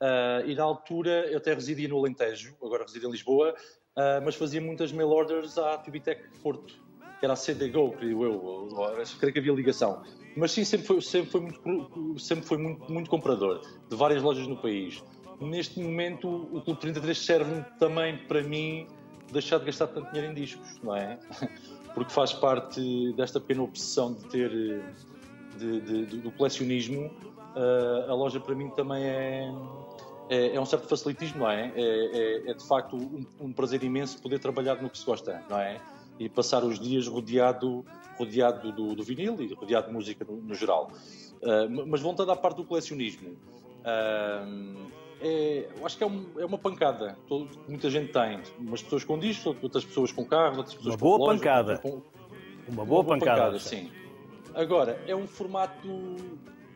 uh, 0.01 0.49
e 0.49 0.55
na 0.55 0.65
altura 0.65 1.27
eu 1.31 1.37
até 1.37 1.53
residia 1.53 1.87
no 1.87 1.99
Alentejo, 1.99 2.57
agora 2.63 2.85
resido 2.85 3.09
em 3.09 3.11
Lisboa, 3.11 3.55
uh, 3.55 4.25
mas 4.25 4.37
fazia 4.37 4.59
muitas 4.59 4.91
mail 4.91 5.11
orders 5.11 5.59
à 5.59 5.77
Tubitec 5.77 6.23
Porto, 6.43 6.75
que 7.21 7.27
era 7.27 7.35
a 7.35 7.37
CDGO, 7.37 7.93
creio 7.93 8.25
eu, 8.25 8.69
creio 9.19 9.33
que 9.33 9.39
havia 9.39 9.53
ligação. 9.53 10.03
Mas 10.35 10.53
sim, 10.53 10.65
sempre 10.65 10.87
foi, 10.87 11.03
sempre 11.03 11.31
foi, 11.31 11.41
muito, 11.43 12.19
sempre 12.19 12.47
foi 12.47 12.57
muito, 12.57 12.91
muito 12.91 13.11
comprador 13.11 13.61
de 13.89 13.97
várias 13.97 14.23
lojas 14.23 14.47
no 14.47 14.57
país 14.57 15.03
neste 15.41 15.81
momento 15.81 16.29
o 16.29 16.61
Clube 16.63 16.81
33 16.81 17.19
serve 17.19 17.65
também 17.79 18.19
para 18.27 18.43
mim 18.43 18.87
deixar 19.33 19.59
de 19.59 19.67
gastar 19.67 19.89
tanto 19.89 20.11
dinheiro 20.11 20.33
em 20.33 20.35
discos, 20.35 20.81
não 20.83 20.97
é? 20.97 21.19
Porque 21.95 22.13
faz 22.13 22.33
parte 22.33 23.13
desta 23.15 23.41
pequena 23.41 23.63
obsessão 23.63 24.15
de 24.15 24.25
ter 24.29 24.51
de, 25.57 25.81
de, 25.81 26.07
de, 26.07 26.17
do 26.19 26.31
colecionismo. 26.33 27.07
Uh, 27.57 28.11
a 28.11 28.15
loja 28.15 28.39
para 28.39 28.55
mim 28.55 28.71
também 28.71 29.05
é, 29.05 29.53
é, 30.29 30.55
é, 30.55 30.61
um 30.61 30.67
certo 30.67 30.87
facilitismo, 30.87 31.41
não 31.41 31.51
é? 31.51 31.73
É, 31.75 32.47
é, 32.47 32.51
é 32.51 32.55
de 32.55 32.67
facto 32.67 32.97
um, 32.97 33.27
um, 33.41 33.53
prazer 33.53 33.83
imenso 33.83 34.21
poder 34.23 34.39
trabalhar 34.39 34.81
no 34.81 34.89
que 34.89 34.99
se 34.99 35.05
gosta, 35.05 35.43
não 35.49 35.59
é? 35.59 35.81
e 36.19 36.29
passar 36.29 36.65
os 36.65 36.79
dias 36.79 37.07
rodeado, 37.07 37.85
rodeado 38.17 38.73
do, 38.73 38.95
do 38.95 39.03
vinil 39.03 39.41
e 39.41 39.53
rodeado 39.55 39.87
de 39.89 39.93
música 39.93 40.25
no, 40.25 40.37
no 40.37 40.55
geral. 40.55 40.91
Uh, 41.41 41.87
mas 41.87 42.01
voltando 42.01 42.33
à 42.33 42.37
parte 42.37 42.57
do 42.57 42.65
colecionismo, 42.65 43.31
uh, 43.31 44.91
é, 45.21 45.69
eu 45.77 45.85
acho 45.85 45.97
que 45.97 46.05
é, 46.05 46.07
um, 46.07 46.27
é 46.39 46.45
uma 46.45 46.59
pancada. 46.59 47.19
Todo, 47.27 47.49
muita 47.69 47.91
gente 47.91 48.13
tem. 48.13 48.41
Umas 48.59 48.83
pessoas 48.83 49.05
com 49.05 49.19
discos, 49.19 49.57
outras 49.63 49.85
pessoas 49.85 50.13
com 50.13 50.25
carros, 50.25 50.59
outras 50.59 50.77
pessoas 50.77 50.95
uma 50.95 50.99
boa 50.99 51.19
com 51.19 51.27
pancada. 51.27 51.79
Com, 51.79 51.89
uma 51.89 51.97
boa, 51.99 52.05
uma 52.69 52.85
boa 52.85 53.05
pancada. 53.05 53.41
pancada 53.43 53.59
sim. 53.59 53.91
Agora, 54.55 55.03
é 55.07 55.15
um 55.15 55.27
formato. 55.27 56.17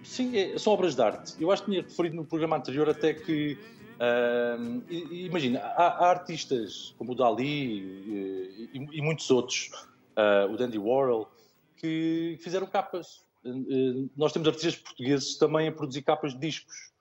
Sim, 0.03 0.37
é, 0.37 0.59
são 0.59 0.73
obras 0.73 0.97
de 0.97 1.03
arte. 1.03 1.35
Eu 1.41 1.53
acho 1.53 1.63
que 1.65 1.71
tinha 1.71 1.83
referido 1.83 2.17
no 2.17 2.25
programa 2.25 2.57
anterior 2.57 2.89
até 2.89 3.15
que. 3.15 3.59
Uh, 3.93 4.83
imagina, 5.13 5.61
há, 5.61 6.07
há, 6.07 6.11
artistas 6.11 6.93
como 6.99 7.13
o 7.13 7.15
Dali 7.15 7.45
e, 7.45 8.71
e, 8.75 8.99
e 8.99 9.03
muitos 9.03 9.31
outros, 9.31 9.71
uh, 10.17 10.53
o 10.53 10.57
Dandy 10.57 10.77
Warhol, 10.77 11.31
que 11.77 12.37
fizeram 12.41 12.67
capas. 12.67 13.23
Uh, 13.45 14.11
nós 14.17 14.33
temos 14.33 14.49
artistas 14.49 14.75
portugueses 14.77 15.37
também 15.37 15.69
a 15.69 15.73
produzir 15.73 16.03
capas 16.03 16.33
de 16.33 16.41
discos. 16.41 16.92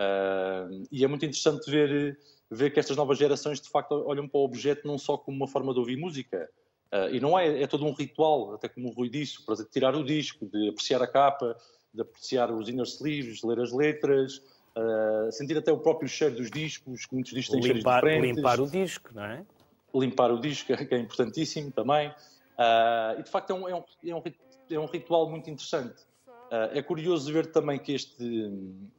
Uh, 0.00 0.86
e 0.90 1.04
é 1.04 1.06
muito 1.06 1.26
interessante 1.26 1.70
ver, 1.70 2.18
ver 2.50 2.70
que 2.70 2.80
estas 2.80 2.96
novas 2.96 3.18
gerações 3.18 3.60
de 3.60 3.68
facto 3.68 3.92
olham 4.06 4.26
para 4.26 4.40
o 4.40 4.44
objeto 4.44 4.86
não 4.86 4.96
só 4.96 5.18
como 5.18 5.36
uma 5.36 5.46
forma 5.46 5.74
de 5.74 5.78
ouvir 5.78 5.96
música, 5.96 6.48
uh, 6.90 7.14
e 7.14 7.20
não 7.20 7.38
é, 7.38 7.62
é 7.62 7.66
todo 7.66 7.84
um 7.84 7.92
ritual, 7.92 8.54
até 8.54 8.66
como 8.66 8.88
o 8.88 8.92
Rui 8.92 9.10
disse, 9.10 9.44
para 9.44 9.56
tirar 9.66 9.94
o 9.94 10.02
disco, 10.02 10.46
de 10.46 10.70
apreciar 10.70 11.02
a 11.02 11.06
capa, 11.06 11.54
de 11.92 12.00
apreciar 12.00 12.50
os 12.50 12.66
inner 12.66 12.86
sleeves, 12.86 13.42
ler 13.42 13.60
as 13.60 13.72
letras, 13.72 14.38
uh, 14.38 15.30
sentir 15.30 15.58
até 15.58 15.70
o 15.70 15.78
próprio 15.78 16.08
cheiro 16.08 16.36
dos 16.36 16.50
discos, 16.50 17.04
que 17.04 17.14
muitos 17.14 17.34
discos 17.34 17.60
têm 17.60 17.72
limpar, 17.74 18.00
cheiros 18.00 18.14
diferentes. 18.14 18.36
Limpar 18.36 18.60
o 18.60 18.70
disco, 18.70 19.10
não 19.12 19.24
é? 19.24 19.46
Limpar 19.94 20.32
o 20.32 20.40
disco, 20.40 20.72
que 20.88 20.94
é 20.94 20.98
importantíssimo 20.98 21.70
também. 21.72 22.10
e 23.18 23.22
de 23.22 23.30
facto 23.30 23.50
é 23.50 23.54
um, 23.54 23.68
é 23.68 23.74
um, 23.74 23.84
é 24.06 24.14
um, 24.14 24.22
é 24.70 24.80
um 24.80 24.86
ritual 24.86 25.28
muito 25.28 25.50
interessante. 25.50 26.08
É 26.72 26.82
curioso 26.82 27.32
ver 27.32 27.46
também 27.52 27.78
que 27.78 27.92
este, 27.92 28.52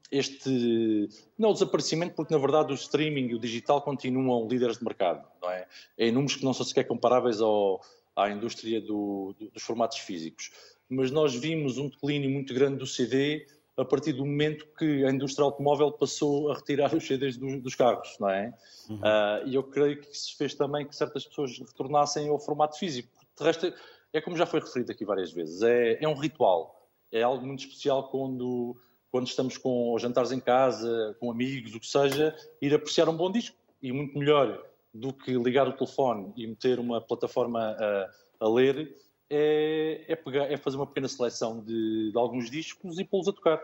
este 0.10 1.10
não 1.38 1.50
o 1.50 1.54
desaparecimento, 1.54 2.16
porque 2.16 2.34
na 2.34 2.40
verdade 2.40 2.72
o 2.72 2.76
streaming 2.76 3.28
e 3.28 3.36
o 3.36 3.40
digital 3.40 3.82
continuam 3.82 4.48
líderes 4.48 4.78
de 4.78 4.84
mercado, 4.84 5.28
não 5.42 5.50
é? 5.50 5.68
Em 5.98 6.12
números 6.12 6.36
que 6.36 6.46
não 6.46 6.54
são 6.54 6.66
sequer 6.66 6.86
comparáveis 6.86 7.42
ao, 7.42 7.82
à 8.16 8.30
indústria 8.30 8.80
do, 8.80 9.36
do, 9.38 9.50
dos 9.50 9.64
formatos 9.64 10.00
físicos. 10.00 10.52
Mas 10.90 11.12
nós 11.12 11.36
vimos 11.36 11.78
um 11.78 11.90
declínio 11.90 12.30
muito 12.30 12.54
grande 12.54 12.78
do 12.78 12.88
CD 12.88 13.46
a 13.78 13.86
partir 13.86 14.14
do 14.14 14.26
momento 14.26 14.68
que 14.78 15.06
a 15.06 15.10
indústria 15.10 15.46
automóvel 15.46 15.92
passou 15.94 16.52
a 16.52 16.56
retirar 16.56 16.94
os 16.94 17.06
CDs 17.06 17.38
do, 17.38 17.60
dos 17.60 17.74
carros, 17.74 18.16
não 18.20 18.30
é? 18.30 18.54
Uhum. 18.90 18.98
Uh, 18.98 19.48
e 19.48 19.56
eu 19.56 19.64
creio 19.64 20.00
que 20.00 20.12
isso 20.12 20.38
fez 20.38 20.54
também 20.54 20.86
que 20.86 20.96
certas 20.96 21.26
pessoas 21.26 21.58
retornassem 21.58 22.30
ao 22.30 22.40
formato 22.40 22.78
físico. 22.78 23.10
De 23.38 23.44
resto, 23.44 23.74
é 24.14 24.22
como 24.22 24.36
já 24.36 24.46
foi 24.46 24.60
referido 24.60 24.92
aqui 24.92 25.06
várias 25.06 25.32
vezes, 25.32 25.62
é, 25.62 26.04
é 26.04 26.08
um 26.08 26.14
ritual, 26.14 26.81
é 27.12 27.22
algo 27.22 27.46
muito 27.46 27.66
especial 27.66 28.10
quando 28.10 28.76
quando 29.12 29.28
estamos 29.28 29.58
com 29.58 29.98
jantares 30.00 30.32
em 30.32 30.40
casa, 30.40 31.16
com 31.20 31.30
amigos, 31.30 31.76
o 31.76 31.80
que 31.82 31.88
seja, 31.88 32.34
ir 32.62 32.74
apreciar 32.74 33.10
um 33.10 33.18
bom 33.18 33.30
disco. 33.30 33.58
E 33.84 33.92
muito 33.92 34.18
melhor 34.18 34.64
do 34.94 35.12
que 35.12 35.32
ligar 35.34 35.68
o 35.68 35.74
telefone 35.74 36.32
e 36.38 36.48
meter 36.48 36.80
uma 36.80 37.02
plataforma 37.02 37.76
a, 37.78 38.10
a 38.40 38.50
ler, 38.50 38.96
é, 39.30 40.06
é, 40.08 40.16
pegar, 40.16 40.52
é, 40.52 40.56
fazer 40.56 40.78
uma 40.78 40.88
pequena 40.88 41.08
seleção 41.08 41.62
de, 41.62 42.12
de 42.12 42.18
alguns 42.18 42.50
discos 42.50 43.00
e 43.00 43.04
pô-los 43.04 43.28
a 43.28 43.34
tocar. 43.34 43.62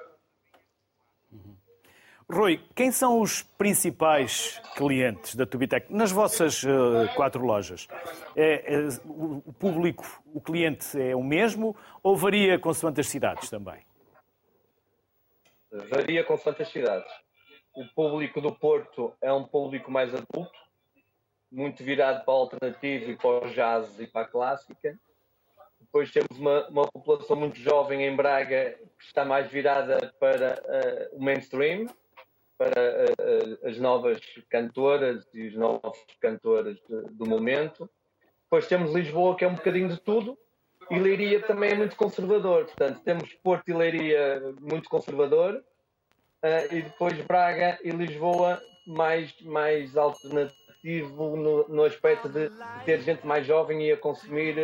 Uhum. 1.31 1.55
Rui, 2.29 2.59
quem 2.75 2.91
são 2.91 3.21
os 3.21 3.41
principais 3.41 4.61
clientes 4.75 5.33
da 5.33 5.45
Tubitec 5.45 5.93
nas 5.93 6.11
vossas 6.11 6.61
uh, 6.63 7.07
quatro 7.15 7.45
lojas? 7.45 7.87
É, 8.35 8.75
é, 8.75 8.87
o 9.05 9.53
público, 9.53 10.21
o 10.33 10.41
cliente 10.41 11.01
é 11.01 11.15
o 11.15 11.23
mesmo 11.23 11.73
ou 12.03 12.17
varia 12.17 12.59
consoante 12.59 12.99
as 12.99 13.07
cidades 13.07 13.49
também? 13.49 13.85
varia 15.71 16.23
com 16.23 16.33
as 16.33 16.67
cidades. 16.69 17.11
O 17.73 17.85
público 17.93 18.41
do 18.41 18.51
Porto 18.51 19.13
é 19.21 19.31
um 19.31 19.43
público 19.43 19.91
mais 19.91 20.13
adulto, 20.13 20.59
muito 21.51 21.83
virado 21.83 22.25
para 22.25 22.33
o 22.33 22.37
alternativo 22.37 23.11
e 23.11 23.15
para 23.15 23.45
o 23.45 23.53
jazz 23.53 23.99
e 23.99 24.07
para 24.07 24.21
a 24.21 24.27
clássica. 24.27 24.99
Depois 25.79 26.11
temos 26.11 26.37
uma, 26.37 26.67
uma 26.67 26.87
população 26.87 27.35
muito 27.35 27.57
jovem 27.57 28.03
em 28.03 28.15
Braga 28.15 28.77
que 28.97 29.05
está 29.05 29.23
mais 29.23 29.49
virada 29.49 30.13
para 30.19 30.61
uh, 30.65 31.15
o 31.17 31.23
mainstream, 31.23 31.87
para 32.57 32.81
uh, 32.81 33.67
as 33.67 33.77
novas 33.77 34.19
cantoras 34.49 35.27
e 35.33 35.47
os 35.47 35.55
novos 35.55 35.97
cantores 36.19 36.77
do 37.11 37.25
momento. 37.25 37.89
Depois 38.43 38.67
temos 38.67 38.93
Lisboa, 38.93 39.35
que 39.35 39.45
é 39.45 39.47
um 39.47 39.55
bocadinho 39.55 39.89
de 39.89 39.99
tudo, 39.99 40.37
e 40.89 40.97
Leiria 40.97 41.41
também 41.41 41.71
é 41.71 41.75
muito 41.75 41.95
conservador. 41.95 42.65
Portanto, 42.65 43.01
temos 43.03 43.33
Porto 43.43 43.69
e 43.69 43.73
Leiria 43.73 44.53
muito 44.61 44.89
conservador 44.89 45.55
uh, 45.55 46.75
e 46.75 46.81
depois 46.81 47.13
Braga 47.25 47.77
e 47.83 47.91
Lisboa 47.91 48.61
mais, 48.85 49.39
mais 49.41 49.97
alternativo 49.97 51.35
no, 51.35 51.67
no 51.67 51.83
aspecto 51.83 52.29
de, 52.29 52.49
ter 52.85 53.01
gente 53.01 53.27
mais 53.27 53.45
jovem 53.45 53.87
e 53.87 53.91
a 53.91 53.97
consumir 53.97 54.55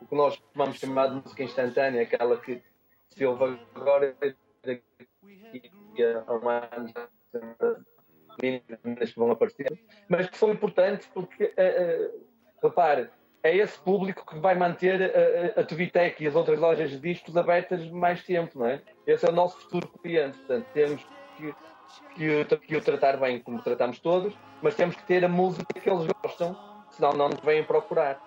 o 0.00 0.06
que 0.06 0.14
nós 0.14 0.40
vamos 0.54 0.78
chamar 0.78 1.08
de 1.08 1.14
música 1.16 1.42
instantânea, 1.42 2.02
aquela 2.02 2.36
que 2.36 2.62
se 3.08 3.24
ouve 3.24 3.58
agora 3.74 4.14
e 4.66 6.02
há 6.02 6.32
um 6.32 6.48
ano 6.48 6.92
que 8.40 9.12
vão 9.16 9.30
aparecer, 9.30 9.78
mas 10.08 10.28
que 10.28 10.36
são 10.36 10.50
importantes 10.50 11.08
porque, 11.12 11.44
uh, 11.44 12.26
repare, 12.62 13.08
é 13.42 13.54
esse 13.56 13.78
público 13.78 14.24
que 14.26 14.38
vai 14.38 14.54
manter 14.54 15.02
a, 15.02 15.58
a, 15.58 15.62
a 15.62 15.64
Tubitec 15.64 16.22
e 16.22 16.26
as 16.26 16.34
outras 16.34 16.58
lojas 16.58 16.90
de 16.90 16.98
discos 16.98 17.36
abertas 17.36 17.88
mais 17.90 18.24
tempo, 18.24 18.58
não 18.58 18.66
é? 18.66 18.80
Esse 19.06 19.26
é 19.26 19.28
o 19.28 19.32
nosso 19.32 19.58
futuro 19.60 19.86
cliente, 20.02 20.38
portanto, 20.38 20.66
temos 20.72 21.06
que, 21.36 21.54
que, 22.14 22.56
que 22.56 22.76
o 22.76 22.80
tratar 22.80 23.18
bem 23.18 23.40
como 23.40 23.62
tratamos 23.62 23.98
todos, 23.98 24.34
mas 24.62 24.74
temos 24.74 24.96
que 24.96 25.04
ter 25.04 25.24
a 25.24 25.28
música 25.28 25.78
que 25.78 25.90
eles 25.90 26.06
gostam, 26.22 26.56
senão 26.90 27.12
não 27.12 27.28
nos 27.28 27.40
vêm 27.40 27.62
procurar. 27.62 28.18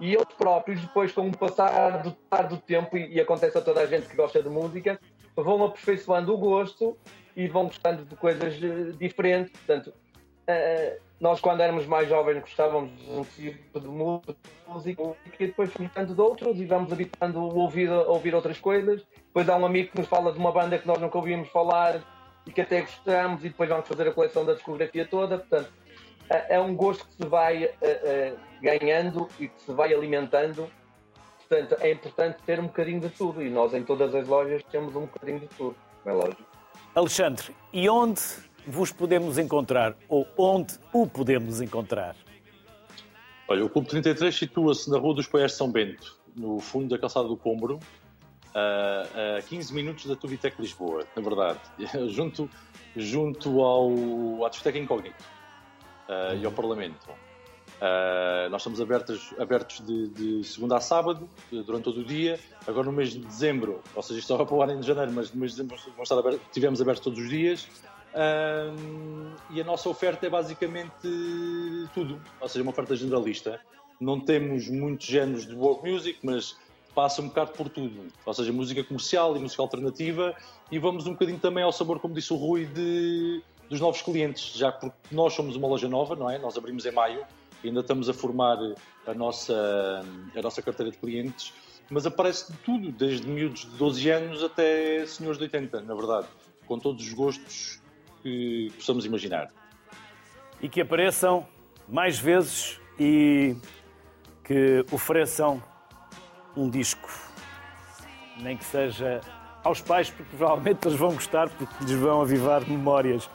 E 0.00 0.14
eles 0.14 0.34
próprios, 0.36 0.80
depois 0.80 1.12
com 1.12 1.28
o 1.28 1.36
passar 1.36 2.02
do, 2.02 2.16
do 2.48 2.56
tempo, 2.56 2.96
e, 2.96 3.14
e 3.14 3.20
acontece 3.20 3.58
a 3.58 3.60
toda 3.60 3.82
a 3.82 3.86
gente 3.86 4.08
que 4.08 4.16
gosta 4.16 4.42
de 4.42 4.48
música, 4.48 4.98
vão 5.36 5.64
aperfeiçoando 5.64 6.32
o 6.32 6.38
gosto 6.38 6.96
e 7.36 7.48
vão 7.48 7.64
gostando 7.64 8.04
de 8.04 8.14
coisas 8.16 8.54
eh, 8.62 8.92
diferentes. 8.98 9.52
Portanto, 9.52 9.88
uh, 9.88 11.00
nós 11.20 11.40
quando 11.40 11.60
éramos 11.60 11.86
mais 11.86 12.08
jovens 12.08 12.40
gostávamos 12.40 12.90
de 13.00 13.10
um 13.10 13.24
tipo 13.24 13.80
de 13.80 13.88
música 13.88 15.02
e 15.40 15.46
depois 15.46 15.72
gostando 15.72 16.14
de 16.14 16.20
outros 16.20 16.60
e 16.60 16.64
vamos 16.64 16.92
habitando 16.92 17.40
o 17.40 17.56
ouvido 17.56 17.94
a 17.94 18.08
ouvir 18.08 18.34
outras 18.34 18.58
coisas. 18.58 19.02
Depois 19.26 19.48
há 19.48 19.56
um 19.56 19.66
amigo 19.66 19.90
que 19.90 19.98
nos 19.98 20.08
fala 20.08 20.32
de 20.32 20.38
uma 20.38 20.52
banda 20.52 20.78
que 20.78 20.86
nós 20.86 20.98
nunca 21.00 21.16
ouvimos 21.18 21.48
falar 21.48 22.02
e 22.46 22.52
que 22.52 22.60
até 22.60 22.82
gostamos 22.82 23.44
e 23.44 23.48
depois 23.48 23.68
vamos 23.68 23.88
fazer 23.88 24.08
a 24.08 24.12
coleção 24.12 24.44
da 24.44 24.54
discografia 24.54 25.06
toda. 25.06 25.38
Portanto, 25.38 25.72
é, 26.28 26.56
é 26.56 26.60
um 26.60 26.74
gosto 26.74 27.06
que 27.06 27.14
se 27.14 27.26
vai 27.26 27.70
ganhando 28.60 29.28
e 29.38 29.48
que 29.48 29.62
se 29.62 29.72
vai 29.72 29.92
alimentando. 29.92 30.68
Portanto, 31.48 31.76
é 31.80 31.92
importante 31.92 32.38
ter 32.44 32.58
um 32.58 32.66
bocadinho 32.66 33.00
de 33.00 33.10
tudo 33.10 33.42
e 33.42 33.50
nós 33.50 33.74
em 33.74 33.82
todas 33.82 34.14
as 34.14 34.26
lojas 34.26 34.62
temos 34.70 34.96
um 34.96 35.02
bocadinho 35.02 35.40
de 35.40 35.48
tudo, 35.48 35.76
é 36.04 36.12
lógico. 36.12 36.42
Alexandre, 36.94 37.54
e 37.72 37.88
onde 37.88 38.22
vos 38.66 38.92
podemos 38.92 39.36
encontrar 39.36 39.96
ou 40.08 40.26
onde 40.38 40.78
o 40.92 41.06
podemos 41.06 41.60
encontrar? 41.60 42.16
Olha, 43.46 43.64
o 43.64 43.68
Clube 43.68 43.88
33 43.88 44.34
situa-se 44.34 44.90
na 44.90 44.98
Rua 44.98 45.14
dos 45.14 45.26
Poiés 45.26 45.52
de 45.52 45.58
São 45.58 45.70
Bento, 45.70 46.16
no 46.34 46.60
fundo 46.60 46.88
da 46.88 46.98
calçada 46.98 47.28
do 47.28 47.36
Combro, 47.36 47.78
a 48.54 49.42
15 49.42 49.74
minutos 49.74 50.06
da 50.06 50.16
Tubitec 50.16 50.60
Lisboa, 50.60 51.04
na 51.14 51.22
verdade, 51.22 51.60
junto, 52.08 52.48
junto 52.96 53.60
ao, 53.60 53.90
à 54.46 54.48
Discoteca 54.48 54.78
Incógnito 54.78 55.24
uh, 56.08 56.36
e 56.36 56.46
ao 56.46 56.52
Parlamento. 56.52 57.10
Uh, 57.84 58.48
nós 58.48 58.62
estamos 58.62 58.80
abertos, 58.80 59.34
abertos 59.38 59.84
de, 59.84 60.08
de, 60.08 60.44
segunda 60.44 60.78
a 60.78 60.80
sábado, 60.80 61.28
durante 61.50 61.84
todo 61.84 62.00
o 62.00 62.04
dia. 62.04 62.40
Agora 62.66 62.86
no 62.86 62.92
mês 62.92 63.10
de 63.10 63.18
dezembro, 63.18 63.82
ou 63.94 64.02
seja, 64.02 64.18
isto 64.18 64.32
estava 64.32 64.46
para 64.46 64.54
o 64.54 64.62
ano 64.62 64.72
em 64.72 64.82
janeiro, 64.82 65.12
mas 65.12 65.30
no 65.30 65.38
mês 65.38 65.52
de 65.54 65.62
dezembro 65.62 66.02
estar 66.02 66.18
abertos, 66.18 66.40
tivemos 66.50 66.80
abertos 66.80 67.04
todos 67.04 67.18
os 67.18 67.28
dias. 67.28 67.68
E 69.50 69.60
a 69.60 69.64
nossa 69.64 69.86
oferta 69.88 70.24
é 70.24 70.30
basicamente 70.30 70.92
tudo, 71.92 72.18
ou 72.40 72.48
seja, 72.48 72.62
uma 72.62 72.70
oferta 72.70 72.96
generalista. 72.96 73.60
Não 74.00 74.18
temos 74.18 74.66
muitos 74.68 75.06
géneros 75.06 75.46
de 75.46 75.54
world 75.54 75.90
music, 75.90 76.20
mas 76.22 76.56
passa 76.94 77.20
um 77.20 77.28
bocado 77.28 77.52
por 77.52 77.68
tudo, 77.68 78.06
ou 78.24 78.32
seja, 78.32 78.52
música 78.52 78.82
comercial 78.82 79.36
e 79.36 79.40
música 79.40 79.60
alternativa, 79.60 80.34
e 80.70 80.78
vamos 80.78 81.06
um 81.06 81.12
bocadinho 81.12 81.38
também 81.38 81.64
ao 81.64 81.72
sabor, 81.72 81.98
como 81.98 82.14
disse 82.14 82.32
o 82.32 82.36
Rui, 82.36 82.66
de, 82.66 83.42
dos 83.68 83.80
novos 83.80 84.00
clientes, 84.00 84.54
já 84.54 84.70
porque 84.70 84.96
nós 85.10 85.34
somos 85.34 85.56
uma 85.56 85.66
loja 85.66 85.88
nova, 85.88 86.14
não 86.14 86.30
é? 86.30 86.38
Nós 86.38 86.56
abrimos 86.56 86.86
em 86.86 86.92
maio, 86.92 87.26
ainda 87.68 87.80
estamos 87.80 88.08
a 88.08 88.14
formar 88.14 88.58
a 89.06 89.14
nossa, 89.14 90.04
a 90.34 90.42
nossa 90.42 90.62
carteira 90.62 90.90
de 90.90 90.98
clientes, 90.98 91.52
mas 91.90 92.06
aparece 92.06 92.52
de 92.52 92.58
tudo, 92.58 92.92
desde 92.92 93.26
miúdos 93.26 93.60
de 93.60 93.76
12 93.76 94.10
anos 94.10 94.42
até 94.42 95.04
senhores 95.06 95.38
de 95.38 95.44
80, 95.44 95.82
na 95.82 95.94
verdade, 95.94 96.26
com 96.66 96.78
todos 96.78 97.06
os 97.06 97.12
gostos 97.12 97.80
que 98.22 98.72
possamos 98.76 99.04
imaginar. 99.04 99.50
E 100.60 100.68
que 100.68 100.80
apareçam 100.80 101.46
mais 101.88 102.18
vezes 102.18 102.80
e 102.98 103.54
que 104.42 104.84
ofereçam 104.90 105.62
um 106.56 106.70
disco, 106.70 107.08
nem 108.40 108.56
que 108.56 108.64
seja 108.64 109.20
aos 109.62 109.80
pais, 109.80 110.10
porque 110.10 110.36
provavelmente 110.36 110.86
eles 110.86 110.98
vão 110.98 111.14
gostar, 111.14 111.48
porque 111.48 111.84
lhes 111.84 111.92
vão 111.92 112.20
avivar 112.20 112.66
memórias. 112.68 113.28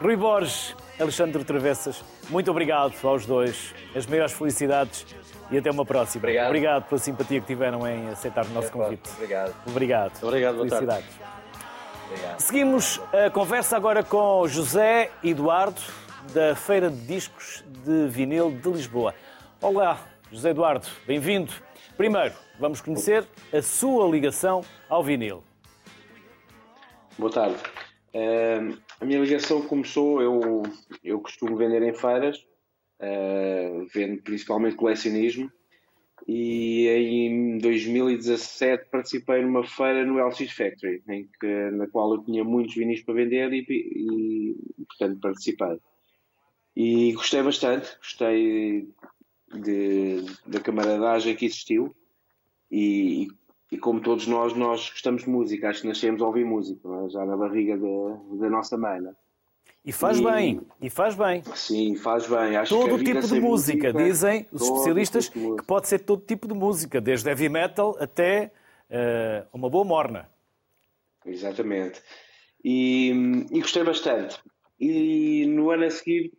Rui 0.00 0.16
Borges, 0.16 0.74
Alexandre 1.00 1.42
Travessas, 1.44 2.04
muito 2.28 2.50
obrigado 2.50 2.94
aos 3.02 3.26
dois, 3.26 3.74
as 3.94 4.06
maiores 4.06 4.32
felicidades 4.32 5.06
e 5.50 5.58
até 5.58 5.70
uma 5.70 5.84
próxima. 5.84 6.20
Obrigado. 6.20 6.46
obrigado 6.46 6.84
pela 6.88 6.98
simpatia 6.98 7.40
que 7.40 7.46
tiveram 7.46 7.86
em 7.86 8.08
aceitar 8.08 8.44
o 8.44 8.48
nosso 8.50 8.70
convite. 8.70 9.08
Obrigado. 9.16 9.54
Obrigado. 9.66 10.22
Obrigado, 10.22 10.56
boa 10.56 10.68
tarde. 10.68 10.86
Felicidades. 10.86 11.28
Obrigado. 12.10 12.40
Seguimos 12.40 13.00
a 13.12 13.30
conversa 13.30 13.76
agora 13.76 14.02
com 14.02 14.46
José 14.46 15.10
Eduardo, 15.22 15.80
da 16.32 16.54
Feira 16.54 16.90
de 16.90 17.00
Discos 17.06 17.64
de 17.84 18.08
Vinil 18.08 18.50
de 18.50 18.70
Lisboa. 18.70 19.14
Olá, 19.60 19.98
José 20.30 20.50
Eduardo, 20.50 20.86
bem-vindo. 21.06 21.52
Primeiro, 21.96 22.34
vamos 22.58 22.80
conhecer 22.80 23.26
a 23.52 23.62
sua 23.62 24.08
ligação 24.08 24.62
ao 24.88 25.02
vinil. 25.02 25.42
Boa 27.18 27.32
tarde. 27.32 27.56
Eh, 28.14 28.60
a 29.00 29.04
minha 29.04 29.20
ligação 29.20 29.62
começou, 29.62 30.20
eu, 30.20 30.62
eu 31.04 31.20
costumo 31.20 31.56
vender 31.56 31.82
em 31.82 31.94
feiras, 31.94 32.44
eh, 33.00 33.86
vendo 33.92 34.22
principalmente 34.22 34.76
colecionismo, 34.76 35.50
e 36.26 36.88
em 36.88 37.58
2017 37.58 38.86
participei 38.90 39.42
numa 39.42 39.64
feira 39.64 40.04
no 40.04 40.18
LX 40.18 40.50
Factory, 40.50 41.02
em 41.08 41.28
que, 41.40 41.70
na 41.70 41.86
qual 41.86 42.14
eu 42.14 42.24
tinha 42.24 42.42
muitos 42.42 42.74
vinis 42.74 43.02
para 43.02 43.14
vender 43.14 43.52
e, 43.52 43.64
e, 43.68 44.84
portanto, 44.84 45.20
participei. 45.20 45.78
E 46.76 47.12
gostei 47.12 47.42
bastante, 47.42 47.96
gostei 47.98 48.88
de, 49.54 50.24
da 50.46 50.60
camaradagem 50.60 51.34
que 51.34 51.46
existiu 51.46 51.94
e, 52.70 53.28
e 53.70 53.76
como 53.78 54.00
todos 54.00 54.26
nós, 54.26 54.54
nós 54.54 54.88
gostamos 54.90 55.24
de 55.24 55.28
música, 55.30 55.68
acho 55.68 55.82
que 55.82 55.88
nascemos 55.88 56.22
a 56.22 56.26
ouvir 56.26 56.44
música, 56.44 56.88
é? 57.04 57.08
já 57.10 57.24
na 57.26 57.36
barriga 57.36 57.76
da, 57.76 58.36
da 58.40 58.50
nossa 58.50 58.76
mãe. 58.78 59.00
não 59.00 59.10
é? 59.10 59.14
E 59.84 59.92
faz 59.92 60.18
E- 60.18 60.24
bem, 60.24 60.60
e 60.82 60.90
faz 60.90 61.14
bem. 61.14 61.42
Sim, 61.54 61.96
faz 61.96 62.26
bem. 62.28 62.56
Acho 62.56 62.74
que 62.74 62.80
Todo 62.82 62.96
vida 62.98 63.10
tipo 63.12 63.20
de 63.22 63.26
sem 63.28 63.40
música, 63.40 63.92
dizem 63.92 64.46
os 64.52 64.60
todo 64.62 64.72
especialistas, 64.76 65.24
tipo 65.26 65.38
música. 65.38 65.62
que 65.62 65.66
pode 65.66 65.88
ser 65.88 65.98
todo 66.00 66.22
tipo 66.24 66.46
de 66.48 66.54
música, 66.54 67.00
desde 67.00 67.28
heavy 67.28 67.48
metal 67.48 67.96
até 68.00 68.50
eh, 68.90 69.44
uma 69.52 69.70
boa 69.70 69.84
morna. 69.84 70.28
Exatamente. 71.24 72.02
E, 72.64 73.10
e 73.50 73.60
gostei 73.60 73.84
bastante. 73.84 74.38
E 74.80 75.46
no 75.46 75.70
ano 75.70 75.84
a 75.84 75.90
seguir 75.90 76.32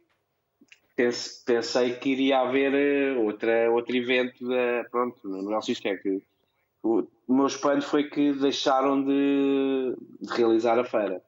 pense- 0.96 1.44
pensei 1.46 1.94
que 1.94 2.10
iria 2.10 2.40
haver 2.42 2.74
eh, 2.74 3.18
outra, 3.18 3.72
outro 3.72 3.96
evento 3.96 4.48
da, 4.48 4.84
pronto, 4.92 5.18
no 5.28 5.50
LX 5.58 5.80
Factory. 5.80 6.24
O, 7.28 7.34
meu 7.34 7.46
espanto 7.48 7.86
foi 7.86 8.06
que 8.10 8.34
deixaram 8.34 9.04
de, 9.04 9.96
de 10.22 10.34
realizar 10.34 10.80
a 10.80 10.84
feira. 10.84 11.22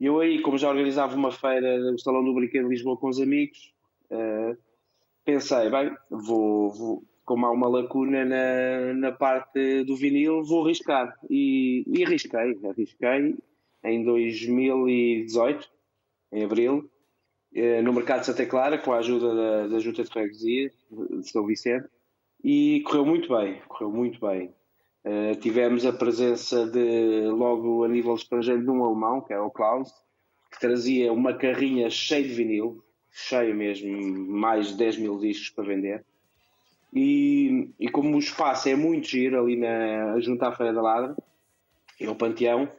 E 0.00 0.06
eu 0.06 0.18
aí, 0.20 0.40
como 0.42 0.58
já 0.58 0.68
organizava 0.70 1.14
uma 1.14 1.30
feira 1.30 1.78
no 1.78 1.98
Salão 1.98 2.24
do 2.24 2.34
Brinquedo 2.34 2.64
de 2.64 2.70
Lisboa 2.74 2.96
com 2.96 3.08
os 3.08 3.20
amigos, 3.20 3.72
eh, 4.10 4.56
pensei, 5.24 5.70
bem, 5.70 5.94
vou, 6.10 6.70
vou- 6.70 7.04
como 7.24 7.46
há 7.46 7.50
uma 7.52 7.68
lacuna 7.68 8.24
na, 8.24 8.94
na 8.94 9.12
parte 9.12 9.84
do 9.84 9.94
vinil, 9.96 10.42
vou 10.42 10.64
arriscar. 10.64 11.16
E, 11.30 11.84
e 11.86 12.04
arrisquei, 12.04 12.58
arrisquei 12.68 13.36
em 13.84 14.04
2018, 14.04 15.70
em 16.32 16.44
abril, 16.44 16.90
eh, 17.54 17.82
no 17.82 17.92
mercado 17.92 18.20
de 18.20 18.26
Santa 18.26 18.46
Clara, 18.46 18.78
com 18.78 18.92
a 18.92 18.98
ajuda 18.98 19.34
da, 19.34 19.66
da 19.68 19.78
Junta 19.78 20.02
de 20.02 20.10
Freguesia 20.10 20.70
de 20.90 21.30
São 21.30 21.46
Vicente, 21.46 21.88
e 22.42 22.82
correu 22.86 23.04
muito 23.06 23.28
bem, 23.36 23.60
correu 23.68 23.90
muito 23.92 24.20
bem. 24.20 24.52
Eh, 25.04 25.34
tivemos 25.36 25.86
a 25.86 25.92
presença 25.92 26.66
de, 26.66 27.26
logo 27.28 27.84
a 27.84 27.88
nível 27.88 28.14
estrangeiro, 28.14 28.62
de 28.62 28.70
um 28.70 28.84
alemão, 28.84 29.20
que 29.20 29.32
é 29.32 29.40
o 29.40 29.50
Klaus, 29.50 29.90
que 30.52 30.60
trazia 30.60 31.12
uma 31.12 31.32
carrinha 31.34 31.88
cheia 31.88 32.22
de 32.22 32.34
vinil, 32.34 32.84
cheia 33.10 33.54
mesmo, 33.54 33.90
mais 34.28 34.68
de 34.68 34.76
10 34.76 34.98
mil 34.98 35.18
discos 35.18 35.50
para 35.50 35.64
vender. 35.64 36.04
E, 36.92 37.70
e 37.78 37.88
como 37.88 38.16
o 38.16 38.18
espaço 38.18 38.68
é 38.68 38.74
muito 38.74 39.08
giro 39.08 39.40
ali 39.40 39.56
na, 39.56 40.18
junto 40.20 40.42
à 40.42 40.52
Feira 40.52 40.72
da 40.72 40.82
Ladra, 40.82 41.16
e 42.00 42.06
ao 42.06 42.16
Panteão, 42.16 42.70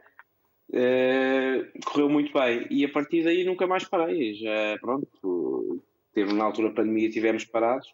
eh, 0.74 1.72
correu 1.86 2.10
muito 2.10 2.34
bem. 2.34 2.68
E 2.70 2.86
a 2.86 2.90
partir 2.90 3.24
daí 3.24 3.44
nunca 3.44 3.68
mais 3.68 3.84
parei. 3.84 4.34
Já, 4.34 4.78
pronto, 4.80 5.82
teve 6.14 6.34
na 6.34 6.46
altura 6.46 6.70
da 6.70 6.76
pandemia 6.76 7.10
tivemos 7.10 7.46
parados, 7.46 7.94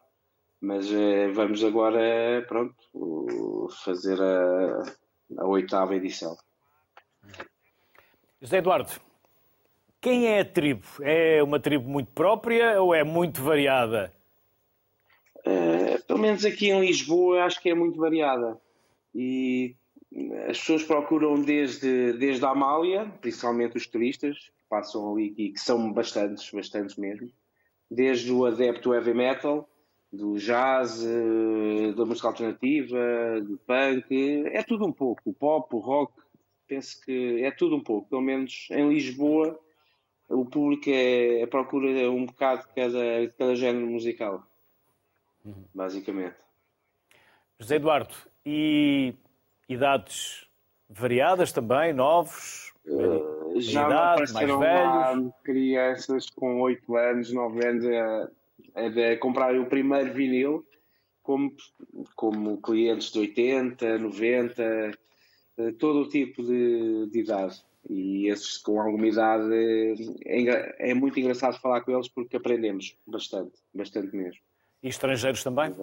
mas 0.62 0.91
eh, 0.91 1.30
vamos 1.30 1.63
agora, 1.63 2.46
pronto, 2.48 3.70
fazer 3.84 4.20
a, 4.22 4.84
a 5.39 5.46
oitava 5.46 5.96
edição. 5.96 6.36
José 8.41 8.58
Eduardo, 8.58 8.91
quem 10.00 10.28
é 10.28 10.41
a 10.41 10.46
tribo? 10.46 10.86
É 11.02 11.41
uma 11.41 11.60
tribo 11.60 11.89
muito 11.89 12.12
própria 12.12 12.82
ou 12.82 12.93
é 12.93 13.04
muito 13.04 13.41
variada? 13.41 14.13
Eh, 15.46 15.98
pelo 16.08 16.20
menos 16.20 16.46
aqui 16.46 16.70
em 16.70 16.80
Lisboa 16.80 17.43
acho 17.43 17.62
que 17.62 17.70
é 17.70 17.74
muito 17.74 18.00
variada 18.00 18.60
e 19.13 19.76
as 20.48 20.60
pessoas 20.60 20.84
procuram 20.84 21.41
desde, 21.41 22.13
desde 22.13 22.46
a 22.46 22.50
Amália, 22.50 23.12
principalmente 23.22 23.78
os 23.78 23.88
turistas 23.88 24.38
que 24.38 24.63
passam 24.70 25.12
ali 25.12 25.34
e 25.38 25.52
que 25.52 25.60
são 25.60 25.91
bastantes, 25.91 26.50
bastantes 26.52 26.96
mesmo, 26.96 27.30
desde 27.89 28.32
o 28.32 28.46
adepto 28.46 28.93
heavy 28.93 29.13
metal, 29.13 29.70
do 30.12 30.38
jazz, 30.38 31.04
eh, 31.06 31.93
da 31.93 32.06
música 32.06 32.28
alternativa, 32.28 33.41
do 33.41 33.58
punk, 33.58 34.46
é 34.48 34.63
tudo 34.63 34.86
um 34.86 34.91
pouco, 34.91 35.22
o 35.30 35.34
pop, 35.34 35.76
o 35.76 35.80
rock, 35.80 36.13
penso 36.67 37.02
que 37.04 37.43
é 37.43 37.52
tudo 37.52 37.76
um 37.76 37.84
pouco, 37.84 38.10
pelo 38.10 38.22
menos 38.22 38.67
em 38.72 38.89
Lisboa 38.89 39.60
o 40.30 40.46
público 40.46 40.89
é, 40.89 41.41
é 41.41 41.48
procura 41.48 42.12
um 42.12 42.26
bocado 42.26 42.67
de 42.67 42.74
cada, 42.74 43.22
de 43.22 43.34
cada 43.38 43.56
género 43.56 43.88
musical 43.88 44.46
basicamente. 45.74 46.36
José 47.60 47.76
Eduardo, 47.76 48.13
e 48.46 49.13
idades 49.67 50.46
variadas 50.89 51.52
também, 51.52 51.93
novos? 51.93 52.74
Já 53.58 53.88
idade, 53.88 54.34
mais 54.34 54.50
lá 54.50 55.32
crianças 55.43 56.30
com 56.30 56.62
8 56.62 56.96
anos, 56.96 57.34
9 57.34 57.65
anos 57.65 57.86
a, 58.78 59.10
a, 59.10 59.13
a 59.13 59.18
comprar 59.18 59.56
o 59.60 59.66
primeiro 59.66 60.13
vinil, 60.13 60.66
como, 61.24 61.54
como 62.16 62.62
clientes 62.62 63.12
de 63.12 63.20
80, 63.20 63.98
90, 63.98 64.63
eh, 65.58 65.72
todo 65.78 66.02
o 66.02 66.10
tipo 66.10 66.44
de, 66.44 67.08
de 67.10 67.20
idade. 67.20 67.62
E 67.90 68.28
esses 68.28 68.58
com 68.58 68.82
alguma 68.82 69.08
idade 69.08 69.48
é, 69.54 70.40
engra- 70.40 70.76
é 70.80 70.94
muito 70.94 71.20
engraçado 71.20 71.60
falar 71.60 71.82
com 71.82 71.92
eles 71.92 72.08
porque 72.10 72.38
aprendemos 72.38 72.98
bastante, 73.06 73.54
bastante 73.74 74.16
mesmo. 74.16 74.42
E 74.84 74.90
estrangeiros 74.90 75.44
também? 75.44 75.74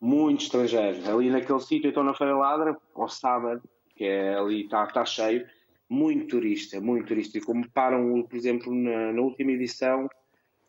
Muito 0.00 0.42
estrangeiros. 0.44 1.06
Ali 1.08 1.30
naquele 1.30 1.60
sítio, 1.60 1.86
eu 1.86 1.90
estou 1.90 2.04
na 2.04 2.14
Feira 2.14 2.36
Ladra, 2.36 2.76
ao 2.94 3.08
sábado, 3.08 3.62
que 3.96 4.04
é 4.04 4.34
ali, 4.34 4.64
está 4.64 4.86
tá 4.86 5.04
cheio, 5.04 5.46
muito 5.88 6.28
turista, 6.28 6.80
muito 6.80 7.08
turista. 7.08 7.36
E 7.36 7.40
como 7.42 7.68
param, 7.70 8.22
por 8.22 8.36
exemplo, 8.36 8.74
na, 8.74 9.12
na 9.12 9.20
última 9.20 9.52
edição, 9.52 10.08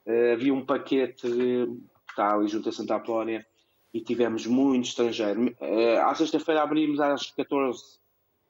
eh, 0.05 0.33
havia 0.33 0.53
um 0.53 0.65
paquete 0.65 1.27
que 1.27 1.67
está 2.09 2.33
ali 2.33 2.47
junto 2.47 2.69
a 2.69 2.71
Santa 2.71 2.95
Apolónia 2.95 3.45
e 3.93 4.01
tivemos 4.01 4.45
muito 4.45 4.85
estrangeiro. 4.85 5.55
Eh, 5.59 5.97
à 5.97 6.13
sexta-feira 6.15 6.63
abrimos 6.63 6.99
às 6.99 7.31
14 7.31 8.01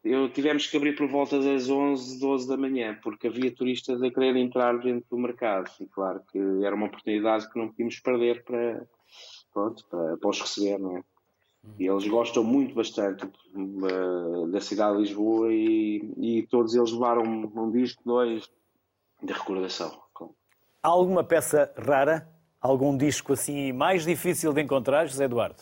eu 0.03 0.29
tivemos 0.29 0.65
que 0.65 0.75
abrir 0.75 0.95
por 0.95 1.07
volta 1.07 1.39
das 1.39 1.69
11, 1.69 2.19
12 2.19 2.47
da 2.47 2.57
manhã, 2.57 2.97
porque 3.03 3.27
havia 3.27 3.53
turistas 3.53 4.01
a 4.01 4.09
querer 4.09 4.35
entrar 4.35 4.79
dentro 4.79 5.07
do 5.11 5.17
mercado. 5.17 5.69
E 5.79 5.85
claro 5.85 6.21
que 6.31 6.39
era 6.63 6.75
uma 6.75 6.87
oportunidade 6.87 7.47
que 7.51 7.59
não 7.59 7.67
podíamos 7.67 7.99
perder 7.99 8.43
para, 8.43 8.87
pronto, 9.53 9.85
para, 9.87 10.17
para 10.17 10.29
os 10.29 10.41
receber, 10.41 10.79
não 10.79 10.97
é? 10.97 11.03
E 11.77 11.85
eles 11.85 12.07
gostam 12.07 12.43
muito 12.43 12.73
bastante 12.73 13.23
uh, 13.25 14.47
da 14.47 14.59
cidade 14.59 14.95
de 14.95 15.03
Lisboa 15.03 15.53
e, 15.53 16.11
e 16.17 16.47
todos 16.47 16.73
eles 16.73 16.91
levaram 16.91 17.21
um, 17.21 17.51
um 17.55 17.71
disco, 17.71 18.01
dois, 18.03 18.49
de 19.21 19.31
recordação. 19.31 20.00
Há 20.83 20.87
alguma 20.87 21.23
peça 21.23 21.71
rara? 21.77 22.27
Algum 22.59 22.97
disco 22.97 23.33
assim 23.33 23.71
mais 23.71 24.03
difícil 24.03 24.51
de 24.51 24.61
encontrar, 24.61 25.05
José 25.05 25.25
Eduardo? 25.25 25.61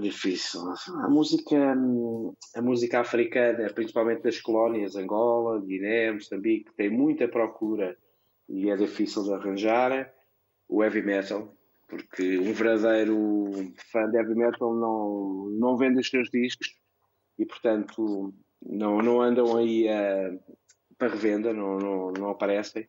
Difícil. 0.00 0.60
A 1.02 1.08
música, 1.08 1.56
a 2.54 2.62
música 2.62 3.00
africana, 3.00 3.68
principalmente 3.72 4.22
das 4.22 4.40
colónias, 4.40 4.94
Angola, 4.94 5.60
Guiné, 5.60 6.12
Moçambique, 6.12 6.72
tem 6.76 6.90
muita 6.90 7.26
procura 7.26 7.96
e 8.48 8.70
é 8.70 8.76
difícil 8.76 9.24
de 9.24 9.34
arranjar. 9.34 10.12
O 10.68 10.82
heavy 10.82 11.02
metal, 11.02 11.52
porque 11.88 12.38
um 12.38 12.52
verdadeiro 12.52 13.50
fã 13.90 14.08
de 14.08 14.16
heavy 14.16 14.34
metal 14.34 14.74
não, 14.74 15.50
não 15.58 15.76
vende 15.76 16.00
os 16.00 16.08
seus 16.08 16.30
discos 16.30 16.72
e, 17.38 17.44
portanto, 17.44 18.32
não, 18.64 19.02
não 19.02 19.20
andam 19.20 19.56
aí 19.56 19.88
a, 19.88 20.34
para 20.96 21.08
revenda, 21.08 21.52
não, 21.52 21.78
não, 21.78 22.12
não 22.12 22.30
aparecem. 22.30 22.88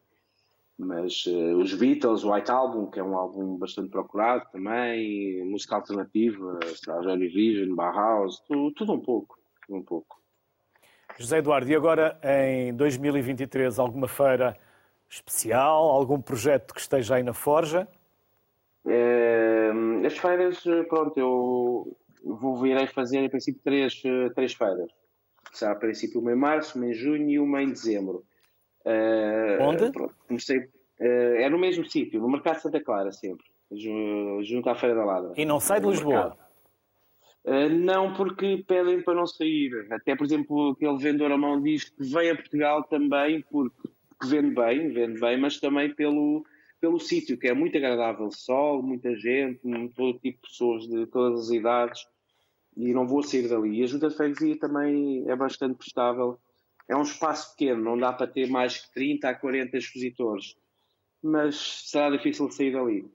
Mas 0.78 1.26
uh, 1.28 1.58
os 1.58 1.74
Beatles, 1.74 2.24
o 2.24 2.34
White 2.34 2.52
Album, 2.52 2.90
que 2.90 3.00
é 3.00 3.04
um 3.04 3.16
álbum 3.16 3.58
bastante 3.58 3.90
procurado 3.90 4.46
também, 4.52 5.44
música 5.46 5.76
alternativa, 5.76 6.60
Johnny 7.04 7.28
Vision, 7.28 7.76
Bauhaus, 7.76 8.40
tudo, 8.48 8.72
tudo 8.72 8.94
um 8.94 9.00
pouco, 9.00 9.38
tudo 9.66 9.78
um 9.78 9.84
pouco. 9.84 10.22
José 11.18 11.38
Eduardo, 11.38 11.70
e 11.70 11.76
agora 11.76 12.20
em 12.24 12.74
2023 12.74 13.78
alguma 13.78 14.08
feira 14.08 14.58
especial, 15.08 15.92
algum 15.92 16.20
projeto 16.20 16.74
que 16.74 16.80
esteja 16.80 17.16
aí 17.16 17.24
na 17.24 17.34
Forja? 17.34 17.88
É, 18.86 19.72
as 20.06 20.18
feiras, 20.18 20.64
pronto, 20.90 21.18
eu 21.20 21.96
vou 22.24 22.56
vir 22.58 22.76
a 22.78 22.88
fazer 22.88 23.20
em 23.20 23.30
princípio 23.30 23.62
três, 23.64 24.02
três 24.34 24.54
feiras. 24.54 24.90
Será 25.52 25.74
a 25.74 25.76
princípio 25.76 26.20
uma 26.20 26.32
em 26.32 26.36
março, 26.36 26.78
uma 26.78 26.88
em 26.88 26.94
junho 26.94 27.30
e 27.30 27.40
uma 27.40 27.62
em 27.62 27.70
dezembro. 27.70 28.26
Uh, 28.86 29.62
Onde? 29.62 29.92
Pronto, 29.92 30.16
comecei, 30.28 30.58
uh, 30.60 31.36
é 31.38 31.50
no 31.50 31.58
mesmo 31.58 31.86
sítio, 31.86 32.20
no 32.20 32.30
Mercado 32.30 32.60
Santa 32.60 32.82
Clara, 32.82 33.12
sempre, 33.12 33.46
junto 33.72 34.70
à 34.70 34.76
Feira 34.76 34.96
da 34.96 35.06
Ladra. 35.06 35.34
E 35.38 35.46
não 35.46 35.60
sai 35.60 35.80
de 35.80 35.88
Lisboa? 35.88 36.38
Uh, 37.46 37.70
não, 37.70 38.14
porque 38.14 38.64
pedem 38.68 39.02
para 39.02 39.16
não 39.16 39.28
sair. 39.28 39.88
Até, 39.92 40.16
por 40.16 40.26
exemplo, 40.26 40.72
aquele 40.72 40.98
vendedor 40.98 41.32
a 41.32 41.38
mão 41.38 41.62
diz 41.62 41.90
que 41.90 42.04
vem 42.04 42.30
a 42.30 42.36
Portugal 42.36 42.84
também 42.84 43.42
porque 43.50 43.76
vende 44.24 44.56
bem, 44.56 44.90
vende 44.90 45.20
bem, 45.20 45.38
mas 45.38 45.60
também 45.60 45.94
pelo, 45.94 46.46
pelo 46.80 47.00
sítio, 47.00 47.38
que 47.38 47.48
é 47.48 47.54
muito 47.54 47.78
agradável. 47.78 48.32
Sol, 48.32 48.82
muita 48.82 49.16
gente, 49.16 49.60
todo 49.94 50.20
tipo 50.20 50.42
de 50.42 50.50
pessoas 50.50 50.88
de 50.88 51.06
todas 51.08 51.42
as 51.42 51.50
idades 51.50 52.06
e 52.76 52.94
não 52.94 53.08
vou 53.08 53.22
sair 53.24 53.48
dali. 53.48 53.80
E 53.80 53.84
a 53.84 53.88
junta 53.88 54.10
de 54.10 54.16
freguesia 54.16 54.58
também 54.58 55.30
é 55.30 55.36
bastante 55.36 55.76
prestável. 55.76 56.38
É 56.88 56.96
um 56.96 57.02
espaço 57.02 57.52
pequeno, 57.52 57.82
não 57.82 57.98
dá 57.98 58.12
para 58.12 58.28
ter 58.28 58.50
mais 58.50 58.78
que 58.78 58.94
30 58.94 59.30
a 59.30 59.36
40 59.36 59.78
expositores, 59.78 60.56
mas 61.22 61.56
será 61.90 62.10
difícil 62.10 62.52
sair 62.52 62.74
dali. 62.74 63.10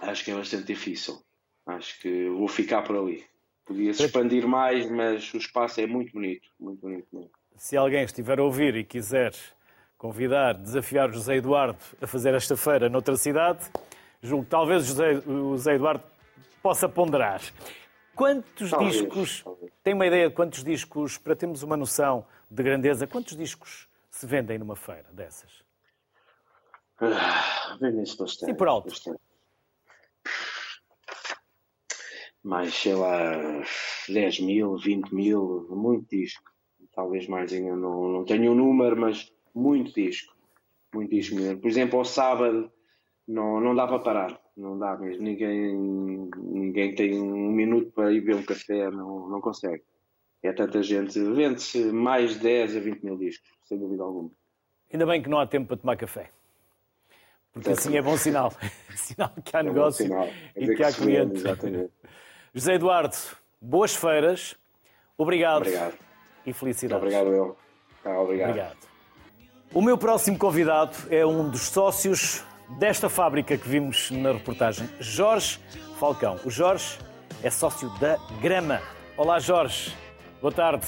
Acho 0.00 0.24
que 0.24 0.30
é 0.30 0.34
bastante 0.34 0.64
difícil. 0.64 1.22
Acho 1.66 2.00
que 2.00 2.28
vou 2.30 2.48
ficar 2.48 2.82
por 2.82 2.96
ali. 2.96 3.24
Podia 3.64 3.94
se 3.94 4.04
expandir 4.04 4.46
mais, 4.48 4.90
mas 4.90 5.32
o 5.32 5.36
espaço 5.36 5.80
é 5.80 5.86
muito 5.86 6.12
bonito, 6.12 6.48
muito 6.58 6.80
bonito 6.80 7.06
mesmo. 7.12 7.30
Se 7.54 7.76
alguém 7.76 8.02
estiver 8.02 8.40
a 8.40 8.42
ouvir 8.42 8.74
e 8.74 8.84
quiser 8.84 9.32
convidar, 9.96 10.54
desafiar 10.54 11.12
José 11.12 11.36
Eduardo 11.36 11.78
a 12.00 12.06
fazer 12.06 12.34
esta 12.34 12.56
feira 12.56 12.88
noutra 12.88 13.14
cidade, 13.16 13.70
julgo 14.22 14.44
que 14.44 14.50
talvez 14.50 14.90
o 14.90 15.56
José 15.56 15.74
Eduardo 15.74 16.02
possa 16.62 16.88
ponderar. 16.88 17.40
Quantos 18.20 18.70
talvez, 18.70 18.92
discos, 18.92 19.42
talvez. 19.42 19.72
tem 19.82 19.94
uma 19.94 20.06
ideia 20.06 20.28
de 20.28 20.34
quantos 20.34 20.62
discos, 20.62 21.16
para 21.16 21.34
termos 21.34 21.62
uma 21.62 21.74
noção 21.74 22.26
de 22.50 22.62
grandeza, 22.62 23.06
quantos 23.06 23.34
discos 23.34 23.88
se 24.10 24.26
vendem 24.26 24.58
numa 24.58 24.76
feira 24.76 25.06
dessas? 25.10 25.64
Ah, 26.98 27.78
Vendem-se 27.80 28.18
bastante. 28.18 28.50
Sim, 28.50 28.54
por 28.54 28.68
alto. 28.68 28.90
Bastante 28.90 29.20
mais, 32.42 32.74
sei 32.74 32.94
lá, 32.94 33.62
10 34.08 34.40
mil, 34.40 34.76
20 34.76 35.14
mil, 35.14 35.66
muito 35.70 36.08
disco. 36.08 36.50
Talvez 36.94 37.26
mais 37.26 37.52
ainda, 37.52 37.76
não, 37.76 38.08
não 38.08 38.24
tenho 38.24 38.50
o 38.50 38.54
um 38.54 38.56
número, 38.56 38.96
mas 38.98 39.32
muito 39.54 39.92
disco. 39.94 40.34
Muito 40.92 41.10
disco 41.10 41.36
mesmo. 41.36 41.60
Por 41.60 41.68
exemplo, 41.68 41.98
ao 41.98 42.04
sábado 42.04 42.70
não, 43.26 43.60
não 43.60 43.74
dá 43.74 43.86
para 43.86 43.98
parar. 43.98 44.40
Não 44.60 44.78
dá 44.78 44.94
mesmo. 44.96 45.22
Ninguém, 45.22 45.74
ninguém 46.36 46.94
tem 46.94 47.18
um 47.18 47.50
minuto 47.50 47.90
para 47.92 48.12
ir 48.12 48.20
beber 48.20 48.36
um 48.36 48.44
café, 48.44 48.90
não, 48.90 49.26
não 49.28 49.40
consegue. 49.40 49.82
É 50.42 50.52
tanta 50.52 50.82
gente. 50.82 51.18
Vende-se 51.18 51.84
mais 51.86 52.34
de 52.34 52.40
10 52.40 52.76
a 52.76 52.80
20 52.80 53.02
mil 53.02 53.16
discos, 53.16 53.48
sem 53.64 53.78
dúvida 53.78 54.02
alguma. 54.02 54.30
Ainda 54.92 55.06
bem 55.06 55.22
que 55.22 55.30
não 55.30 55.38
há 55.38 55.46
tempo 55.46 55.68
para 55.68 55.76
tomar 55.78 55.96
café. 55.96 56.30
Porque 57.52 57.70
assim 57.70 57.96
é 57.96 58.02
bom 58.02 58.16
sinal. 58.18 58.52
sinal 58.94 59.32
que 59.42 59.56
há 59.56 59.60
é 59.60 59.62
negócio 59.62 60.06
e 60.54 60.74
que 60.74 60.82
há 60.82 60.92
clientes. 60.92 61.42
Exatamente. 61.42 61.92
José 62.52 62.74
Eduardo, 62.74 63.16
boas 63.60 63.94
feiras. 63.94 64.56
Obrigado. 65.16 65.62
Obrigado. 65.62 65.94
E 66.44 66.52
felicidades. 66.52 67.02
Obrigado, 67.02 67.32
eu. 67.32 67.56
Ah, 68.04 68.20
obrigado. 68.20 68.50
obrigado. 68.50 68.90
O 69.72 69.80
meu 69.80 69.96
próximo 69.96 70.36
convidado 70.36 70.96
é 71.10 71.24
um 71.24 71.48
dos 71.48 71.62
sócios 71.62 72.44
desta 72.78 73.08
fábrica 73.08 73.56
que 73.56 73.68
vimos 73.68 74.10
na 74.10 74.32
reportagem, 74.32 74.88
Jorge 75.00 75.58
Falcão. 75.98 76.38
O 76.44 76.50
Jorge 76.50 76.98
é 77.42 77.50
sócio 77.50 77.88
da 77.98 78.16
Grama. 78.40 78.80
Olá, 79.16 79.38
Jorge. 79.38 79.94
Boa 80.40 80.52
tarde. 80.52 80.86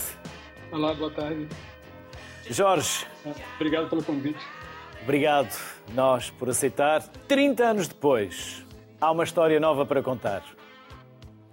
Olá, 0.71 0.95
boa 0.95 1.11
tarde. 1.11 1.49
Jorge. 2.51 3.07
Obrigado 3.57 3.89
pelo 3.89 4.03
convite. 4.03 4.41
Obrigado, 5.03 5.55
nós, 5.95 6.31
por 6.31 6.49
aceitar. 6.49 7.03
30 7.29 7.65
anos 7.65 7.89
depois, 7.89 8.65
há 9.01 9.11
uma 9.11 9.25
história 9.25 9.59
nova 9.59 9.85
para 9.85 10.03
contar. 10.03 10.43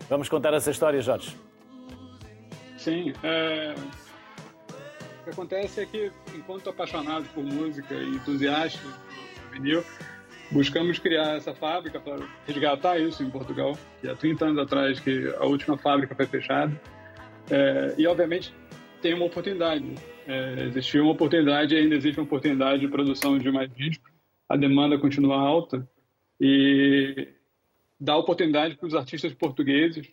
Vamos 0.07 0.29
contar 0.29 0.53
essa 0.53 0.71
história, 0.71 1.01
Jorge. 1.01 1.35
Sim. 2.77 3.13
É... 3.23 3.75
O 5.19 5.23
que 5.25 5.29
acontece 5.31 5.81
é 5.81 5.85
que, 5.85 6.11
enquanto 6.33 6.69
apaixonado 6.69 7.25
por 7.33 7.43
música 7.43 7.93
e 7.93 8.15
entusiasta 8.15 8.79
do 8.79 9.51
vinil, 9.51 9.83
buscamos 10.51 10.99
criar 10.99 11.37
essa 11.37 11.53
fábrica 11.53 11.99
para 11.99 12.17
resgatar 12.45 12.99
isso 12.99 13.23
em 13.23 13.29
Portugal, 13.29 13.77
que 14.01 14.07
há 14.07 14.15
30 14.15 14.45
anos 14.45 14.59
atrás 14.59 14.99
que 14.99 15.33
a 15.37 15.45
última 15.45 15.77
fábrica 15.77 16.15
foi 16.15 16.25
fechada. 16.25 16.79
É... 17.49 17.95
E, 17.97 18.07
obviamente, 18.07 18.53
tem 19.01 19.13
uma 19.13 19.25
oportunidade. 19.25 19.85
É... 20.27 20.65
Existiu 20.67 21.03
uma 21.03 21.13
oportunidade 21.13 21.73
e 21.73 21.77
ainda 21.77 21.95
existe 21.95 22.19
uma 22.19 22.25
oportunidade 22.25 22.81
de 22.81 22.87
produção 22.87 23.37
de 23.37 23.51
mais 23.51 23.73
discos. 23.73 24.11
A 24.47 24.57
demanda 24.57 24.97
continua 24.97 25.37
alta 25.37 25.87
e 26.41 27.27
dá 27.99 28.17
oportunidade 28.17 28.75
para 28.75 28.87
os 28.87 28.95
artistas 28.95 29.33
portugueses, 29.33 30.07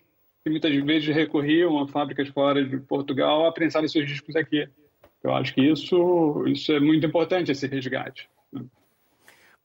que 0.45 0.51
muitas 0.51 0.75
vezes 0.85 1.15
recorriam 1.15 1.79
a 1.79 1.89
fábricas 1.89 2.29
fora 2.29 2.65
de 2.65 2.79
Portugal, 2.79 3.47
a 3.47 3.53
prensarem 3.53 3.89
seus 3.89 4.07
discos 4.07 4.37
aqui. 4.37 4.69
Eu 5.23 5.35
acho 5.35 5.55
que 5.55 5.61
isso, 5.61 6.45
isso 6.47 6.73
é 6.73 6.81
muito 6.81 7.07
importante, 7.07 7.51
esse 7.51 7.67
resgate. 7.67 8.29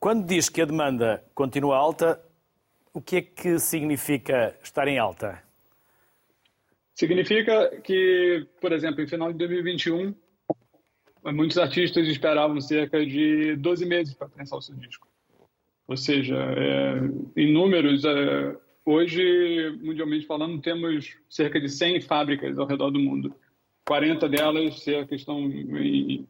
Quando 0.02 0.26
diz 0.26 0.50
que 0.50 0.60
a 0.60 0.66
demanda 0.66 1.24
continua 1.36 1.78
alta, 1.78 2.20
o 2.92 3.00
que 3.00 3.18
é 3.18 3.22
que 3.22 3.60
significa 3.60 4.58
estar 4.64 4.88
em 4.88 4.98
alta? 4.98 5.44
Significa 6.96 7.70
que, 7.84 8.48
por 8.60 8.72
exemplo, 8.72 9.04
em 9.04 9.08
final 9.08 9.32
de 9.32 9.38
2021, 9.38 10.16
muitos 11.26 11.60
artistas 11.60 12.08
esperavam 12.08 12.60
cerca 12.60 13.06
de 13.06 13.56
12 13.58 13.86
meses 13.86 14.16
para 14.16 14.28
prensar 14.28 14.58
o 14.58 14.62
seu 14.64 14.76
disco. 14.76 15.08
Ou 15.88 15.96
seja, 15.96 16.36
é, 16.36 17.40
em 17.40 17.54
números, 17.54 18.04
é, 18.04 18.58
hoje, 18.84 19.78
mundialmente 19.84 20.26
falando, 20.26 20.60
temos 20.64 21.16
cerca 21.30 21.62
de 21.62 21.70
100 21.70 22.02
fábricas 22.02 22.58
ao 22.58 22.66
redor 22.66 22.90
do 22.90 23.00
mundo. 23.00 23.36
40 23.86 24.28
delas 24.28 24.82
cerca 24.82 25.14
estão 25.14 25.42
em, 25.42 26.28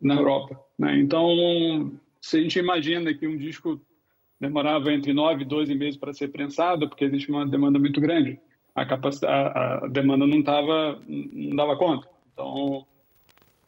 na 0.00 0.14
Europa. 0.14 0.60
Né? 0.78 0.96
Então, 1.00 1.98
se 2.24 2.38
a 2.38 2.40
gente 2.40 2.58
imagina 2.58 3.12
que 3.12 3.26
um 3.26 3.36
disco 3.36 3.78
demorava 4.40 4.90
entre 4.90 5.12
9 5.12 5.42
e 5.42 5.44
12 5.44 5.74
meses 5.74 5.98
para 5.98 6.14
ser 6.14 6.28
prensado, 6.28 6.88
porque 6.88 7.04
existe 7.04 7.30
uma 7.30 7.46
demanda 7.46 7.78
muito 7.78 8.00
grande, 8.00 8.40
a, 8.74 8.86
capacidade, 8.86 9.30
a, 9.30 9.84
a 9.84 9.88
demanda 9.88 10.26
não, 10.26 10.42
tava, 10.42 11.02
não 11.06 11.54
dava 11.54 11.76
conta. 11.76 12.08
Então, 12.32 12.86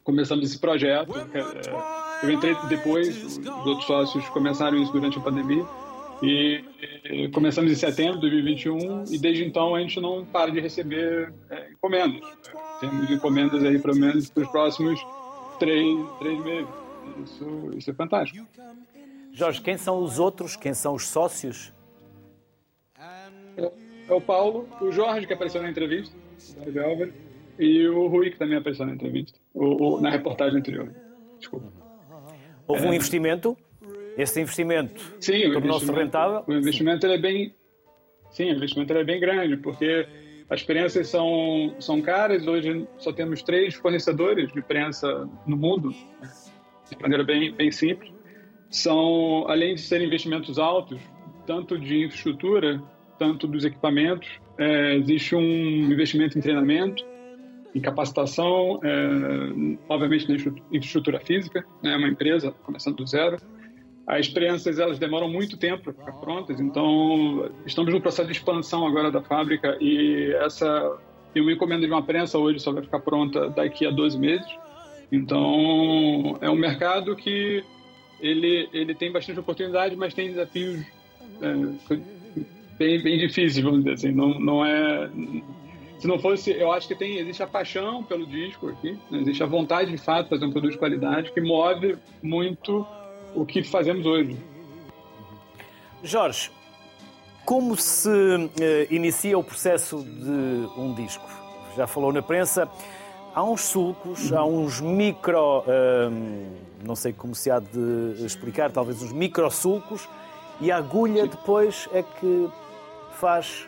começamos 0.03 0.49
esse 0.49 0.59
projeto. 0.59 1.13
É, 1.35 2.25
eu 2.25 2.31
entrei 2.31 2.55
depois, 2.67 3.37
os 3.37 3.47
outros 3.47 3.85
sócios 3.85 4.27
começaram 4.29 4.81
isso 4.81 4.91
durante 4.91 5.19
a 5.19 5.21
pandemia. 5.21 5.63
E, 6.23 7.29
começamos 7.31 7.71
em 7.71 7.75
setembro 7.75 8.15
de 8.15 8.21
2021 8.21 9.03
e 9.11 9.19
desde 9.19 9.45
então 9.45 9.75
a 9.75 9.81
gente 9.81 10.01
não 10.01 10.25
para 10.25 10.49
de 10.49 10.59
receber 10.59 11.31
é, 11.51 11.71
encomendas. 11.73 12.21
Temos 12.79 13.07
encomendas 13.11 13.63
aí 13.63 13.77
pelo 13.77 13.99
menos 13.99 14.31
para 14.31 14.41
os 14.41 14.49
próximos 14.49 14.99
três, 15.59 15.95
três 16.17 16.43
meses. 16.43 16.86
Isso, 17.23 17.71
isso 17.77 17.91
é 17.91 17.93
fantástico. 17.93 18.47
Jorge, 19.31 19.61
quem 19.61 19.77
são 19.77 19.99
os 19.99 20.19
outros? 20.19 20.55
Quem 20.55 20.73
são 20.73 20.95
os 20.95 21.07
sócios? 21.07 21.73
É, 23.57 23.71
é 24.09 24.13
o 24.13 24.21
Paulo, 24.21 24.67
o 24.81 24.91
Jorge, 24.91 25.27
que 25.27 25.33
apareceu 25.33 25.61
na 25.61 25.69
entrevista, 25.69 26.15
Jorge 26.55 26.79
Álvares, 26.79 27.13
e 27.59 27.87
o 27.87 28.07
Rui, 28.07 28.31
que 28.31 28.37
também 28.37 28.57
apareceu 28.57 28.85
na 28.85 28.93
entrevista, 28.93 29.37
ou, 29.53 29.99
na 30.01 30.09
reportagem 30.09 30.59
anterior. 30.59 30.93
Desculpa. 31.37 31.67
Houve 32.67 32.87
um 32.87 32.93
investimento, 32.93 33.57
esse 34.17 34.41
investimento 34.41 35.01
tornou-se 35.53 35.91
rentável? 35.91 36.43
O 36.47 36.53
investimento 36.53 37.05
é 37.05 37.17
bem, 37.17 37.53
sim, 38.31 38.51
o 38.51 38.55
investimento 38.55 38.93
é 38.93 39.03
bem 39.03 39.19
grande, 39.19 39.57
porque 39.57 40.07
as 40.49 40.63
prensas 40.63 41.07
são, 41.07 41.75
são 41.79 42.01
caras, 42.01 42.47
hoje 42.47 42.87
só 42.97 43.13
temos 43.13 43.41
três 43.41 43.75
fornecedores 43.75 44.51
de 44.51 44.61
prensa 44.61 45.29
no 45.45 45.57
mundo, 45.57 45.93
de 46.89 47.01
maneira 47.01 47.23
bem, 47.23 47.53
bem 47.53 47.71
simples. 47.71 48.11
São, 48.69 49.45
além 49.47 49.75
de 49.75 49.81
serem 49.81 50.07
investimentos 50.07 50.59
altos, 50.59 50.99
tanto 51.45 51.79
de 51.79 52.05
infraestrutura, 52.05 52.81
tanto 53.17 53.47
dos 53.47 53.63
equipamentos, 53.63 54.29
é, 54.57 54.95
existe 54.95 55.35
um 55.35 55.91
investimento 55.91 56.37
em 56.37 56.41
treinamento, 56.41 57.03
em 57.73 57.79
capacitação, 57.79 58.79
é, 58.83 59.77
obviamente 59.87 60.27
na 60.27 60.35
infraestrutura 60.71 61.19
física, 61.19 61.65
é 61.83 61.87
né, 61.87 61.95
uma 61.95 62.07
empresa 62.07 62.51
começando 62.63 62.97
do 62.97 63.07
zero, 63.07 63.37
as 64.05 64.27
prensas 64.29 64.79
elas 64.79 64.97
demoram 64.97 65.29
muito 65.29 65.57
tempo 65.57 65.83
para 65.83 65.93
ficar 65.93 66.13
prontas, 66.13 66.59
então 66.59 67.51
estamos 67.65 67.93
no 67.93 68.01
processo 68.01 68.27
de 68.27 68.37
expansão 68.37 68.87
agora 68.87 69.11
da 69.11 69.21
fábrica 69.21 69.77
e 69.81 70.33
essa 70.41 70.97
e 71.35 71.41
uma 71.41 71.51
encomenda 71.51 71.85
de 71.85 71.91
uma 71.91 72.01
prensa 72.01 72.37
hoje 72.37 72.59
só 72.59 72.71
vai 72.71 72.81
ficar 72.81 72.99
pronta 72.99 73.49
daqui 73.49 73.85
a 73.85 73.91
12 73.91 74.17
meses. 74.17 74.47
Então 75.11 76.37
é 76.41 76.49
um 76.49 76.55
mercado 76.55 77.15
que 77.15 77.63
ele 78.19 78.69
ele 78.73 78.93
tem 78.93 79.11
bastante 79.11 79.39
oportunidade, 79.39 79.95
mas 79.95 80.13
tem 80.13 80.29
desafios 80.29 80.85
é, 81.41 81.95
bem 82.77 83.01
bem 83.01 83.17
difíceis, 83.17 83.59
vamos 83.59 83.79
dizer 83.79 83.93
assim. 83.93 84.11
Não 84.11 84.39
não 84.39 84.65
é 84.65 85.09
se 85.99 86.07
não 86.07 86.19
fosse, 86.19 86.51
eu 86.51 86.71
acho 86.71 86.87
que 86.87 86.95
tem 86.95 87.17
existe 87.17 87.41
a 87.41 87.47
paixão 87.47 88.03
pelo 88.03 88.27
disco 88.27 88.69
aqui, 88.69 88.97
né? 89.09 89.19
existe 89.19 89.41
a 89.41 89.47
vontade 89.47 89.89
de 89.89 89.97
fato 89.97 90.25
de 90.25 90.29
fazer 90.29 90.45
um 90.45 90.51
produto 90.51 90.71
de 90.71 90.77
qualidade 90.77 91.31
que 91.31 91.41
move 91.41 91.97
muito 92.21 92.85
o 93.33 93.45
que 93.45 93.63
fazemos 93.63 94.05
hoje. 94.05 94.37
Jorge, 96.03 96.51
como 97.43 97.75
se 97.75 98.09
uh, 98.09 98.49
inicia 98.91 99.37
o 99.37 99.43
processo 99.43 100.03
de 100.03 100.79
um 100.79 100.93
disco? 100.93 101.25
Já 101.75 101.87
falou 101.87 102.13
na 102.13 102.21
prensa, 102.21 102.69
há 103.37 103.43
uns 103.43 103.61
sulcos, 103.61 104.33
há 104.33 104.43
uns 104.43 104.81
micro. 104.81 105.59
Uh, 105.59 106.47
não 106.83 106.95
sei 106.95 107.13
como 107.13 107.35
se 107.35 107.51
há 107.51 107.59
de 107.59 108.25
explicar, 108.25 108.71
talvez 108.71 109.03
uns 109.03 109.13
micro 109.13 109.49
sulcos, 109.51 110.09
e 110.59 110.71
a 110.71 110.77
agulha 110.77 111.23
Sim. 111.23 111.29
depois 111.29 111.87
é 111.93 112.01
que 112.01 112.49
faz 113.11 113.67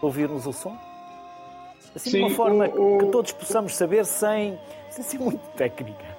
ouvir-nos 0.00 0.46
o 0.46 0.52
som? 0.52 0.76
Assim, 1.94 2.10
Sim, 2.10 2.18
de 2.18 2.22
uma 2.24 2.30
forma 2.30 2.68
o, 2.68 2.96
o... 2.96 2.98
que 2.98 3.06
todos 3.06 3.32
possamos 3.32 3.74
saber 3.74 4.04
sem, 4.04 4.56
sem 4.90 5.02
ser 5.02 5.18
muito 5.18 5.42
técnica. 5.56 6.16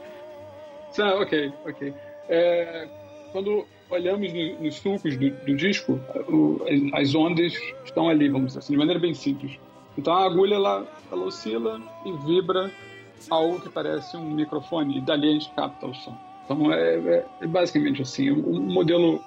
Ah, 1.00 1.16
ok, 1.22 1.54
ok. 1.66 1.94
É, 2.28 2.90
quando 3.32 3.66
olhamos 3.90 4.34
no, 4.34 4.60
nos 4.64 4.76
sulcos 4.76 5.16
do, 5.16 5.30
do 5.30 5.56
disco, 5.56 6.00
o, 6.28 6.62
as 6.94 7.16
ondas 7.16 7.54
estão 7.86 8.10
ali, 8.10 8.28
vamos 8.28 8.48
dizer 8.48 8.60
assim, 8.60 8.74
de 8.74 8.80
maneira 8.80 9.00
bem 9.00 9.14
simples. 9.14 9.58
Então 9.98 10.14
a 10.14 10.26
agulha 10.26 10.56
ela, 10.56 10.88
ela 11.12 11.26
oscila 11.26 11.82
e 12.06 12.12
vibra 12.26 12.72
algo 13.30 13.60
que 13.60 13.70
parece 13.70 14.18
um 14.18 14.32
microfone, 14.32 14.98
e 14.98 15.02
dali 15.02 15.30
a 15.30 15.34
gente 15.34 15.50
capta 15.52 15.88
o 15.88 15.96
som. 15.96 16.16
Então 16.44 16.72
é, 16.72 16.96
é, 16.96 17.26
é 17.42 17.48
basicamente 17.48 18.02
assim, 18.02 18.30
o, 18.30 18.62
modelo 18.62 19.22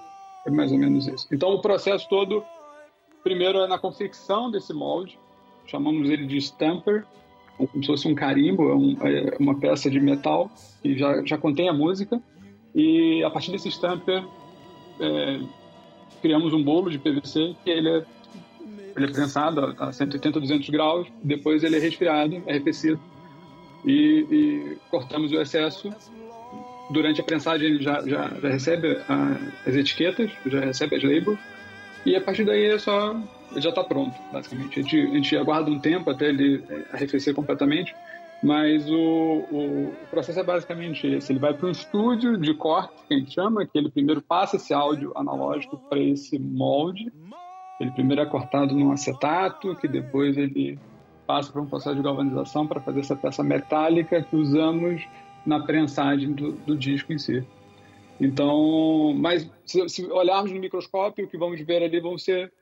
é 0.47 0.51
mais 0.51 0.71
ou 0.71 0.79
menos 0.79 1.07
isso. 1.07 1.27
Então 1.33 1.51
o 1.51 1.61
processo 1.61 2.09
todo, 2.09 2.45
primeiro 3.23 3.59
é 3.59 3.67
na 3.67 3.79
confecção 3.79 4.51
desse 4.51 4.73
molde, 4.73 5.19
chamamos 5.67 6.09
ele 6.09 6.27
de 6.27 6.37
stamper, 6.39 7.05
como 7.57 7.83
se 7.83 7.87
fosse 7.87 8.07
um 8.07 8.15
carimbo, 8.15 8.71
é, 8.71 8.75
um, 8.75 8.97
é 9.03 9.37
uma 9.41 9.59
peça 9.59 9.91
de 9.91 9.99
metal 9.99 10.51
que 10.81 10.97
já, 10.97 11.25
já 11.25 11.37
contém 11.37 11.69
a 11.69 11.73
música. 11.73 12.23
E 12.73 13.25
a 13.25 13.31
partir 13.31 13.51
desse 13.51 13.69
stamper, 13.69 14.25
é, 15.01 15.41
criamos 16.23 16.53
um 16.53 16.63
bolo 16.63 16.89
de 16.89 16.99
PVC 16.99 17.57
que 17.65 17.71
ele 17.71 17.89
é, 17.89 18.05
ele 18.99 19.11
é 19.11 19.15
prensado 19.15 19.75
a 19.79 19.93
180, 19.93 20.41
200 20.41 20.71
graus, 20.71 21.09
depois 21.23 21.63
ele 21.63 21.77
é 21.77 21.79
resfriado, 21.79 22.43
arrefecido 22.49 23.01
e, 23.85 24.27
e 24.31 24.79
cortamos 24.91 25.33
o 25.33 25.41
excesso. 25.41 25.93
Durante 26.91 27.21
a 27.21 27.25
prensagem 27.25 27.69
ele 27.69 27.83
já, 27.83 28.01
já, 28.07 28.29
já 28.41 28.49
recebe 28.49 28.99
a, 29.09 29.37
as 29.67 29.75
etiquetas, 29.75 30.31
já 30.47 30.61
recebe 30.61 30.97
as 30.97 31.03
labels 31.03 31.39
e 32.05 32.17
a 32.17 32.21
partir 32.21 32.45
daí 32.45 32.65
é 32.67 32.79
só 32.79 33.15
ele 33.53 33.61
já 33.61 33.71
está 33.71 33.83
pronto, 33.83 34.15
basicamente. 34.33 34.79
A 34.79 34.83
gente, 34.83 35.01
a 35.01 35.15
gente, 35.15 35.37
aguarda 35.37 35.71
um 35.71 35.79
tempo 35.79 36.11
até 36.11 36.29
ele 36.29 36.63
é, 36.69 36.85
arrefecer 36.93 37.35
completamente, 37.35 37.95
mas 38.43 38.89
o, 38.89 39.45
o, 39.51 39.95
processo 40.11 40.41
é 40.41 40.45
basicamente 40.45 41.07
esse. 41.07 41.33
Ele 41.33 41.39
vai 41.39 41.55
para 41.55 41.67
um 41.67 41.71
estúdio 41.71 42.37
de 42.37 42.55
corte, 42.55 42.95
que 43.07 43.15
a 43.15 43.19
gente 43.19 43.33
chama, 43.33 43.67
que 43.67 43.77
ele 43.77 43.91
primeiro 43.91 44.21
passa 44.21 44.57
esse 44.57 44.73
áudio 44.75 45.13
analógico 45.17 45.79
para 45.89 45.99
esse 45.99 46.39
molde. 46.39 47.11
Ele 47.81 47.91
primeiro 47.93 48.23
é 48.23 48.27
cortado 48.27 48.75
num 48.75 48.91
acetato, 48.91 49.77
que 49.77 49.87
depois 49.87 50.37
ele 50.37 50.79
passa 51.27 51.53
por 51.53 51.62
um 51.62 51.67
processo 51.67 51.97
de 51.97 52.03
galvanização 52.03 52.67
para 52.67 52.81
fazer 52.81 53.01
essa 53.01 53.14
peça 53.14 53.43
metálica 53.45 54.23
que 54.23 54.35
usamos 54.35 55.03
na 55.47 55.61
prensagem 55.61 56.33
do, 56.33 56.53
do 56.53 56.77
disco 56.77 57.12
em 57.12 57.19
si. 57.19 57.45
Então, 58.21 59.14
mas 59.17 59.49
se, 59.64 59.88
se 59.88 60.07
olharmos 60.07 60.53
no 60.53 60.59
microscópio, 60.59 61.25
o 61.25 61.29
que 61.29 61.38
vamos 61.38 61.61
ver 61.61 61.83
ali 61.83 62.01
vão 62.01 62.19
ser 62.19 62.53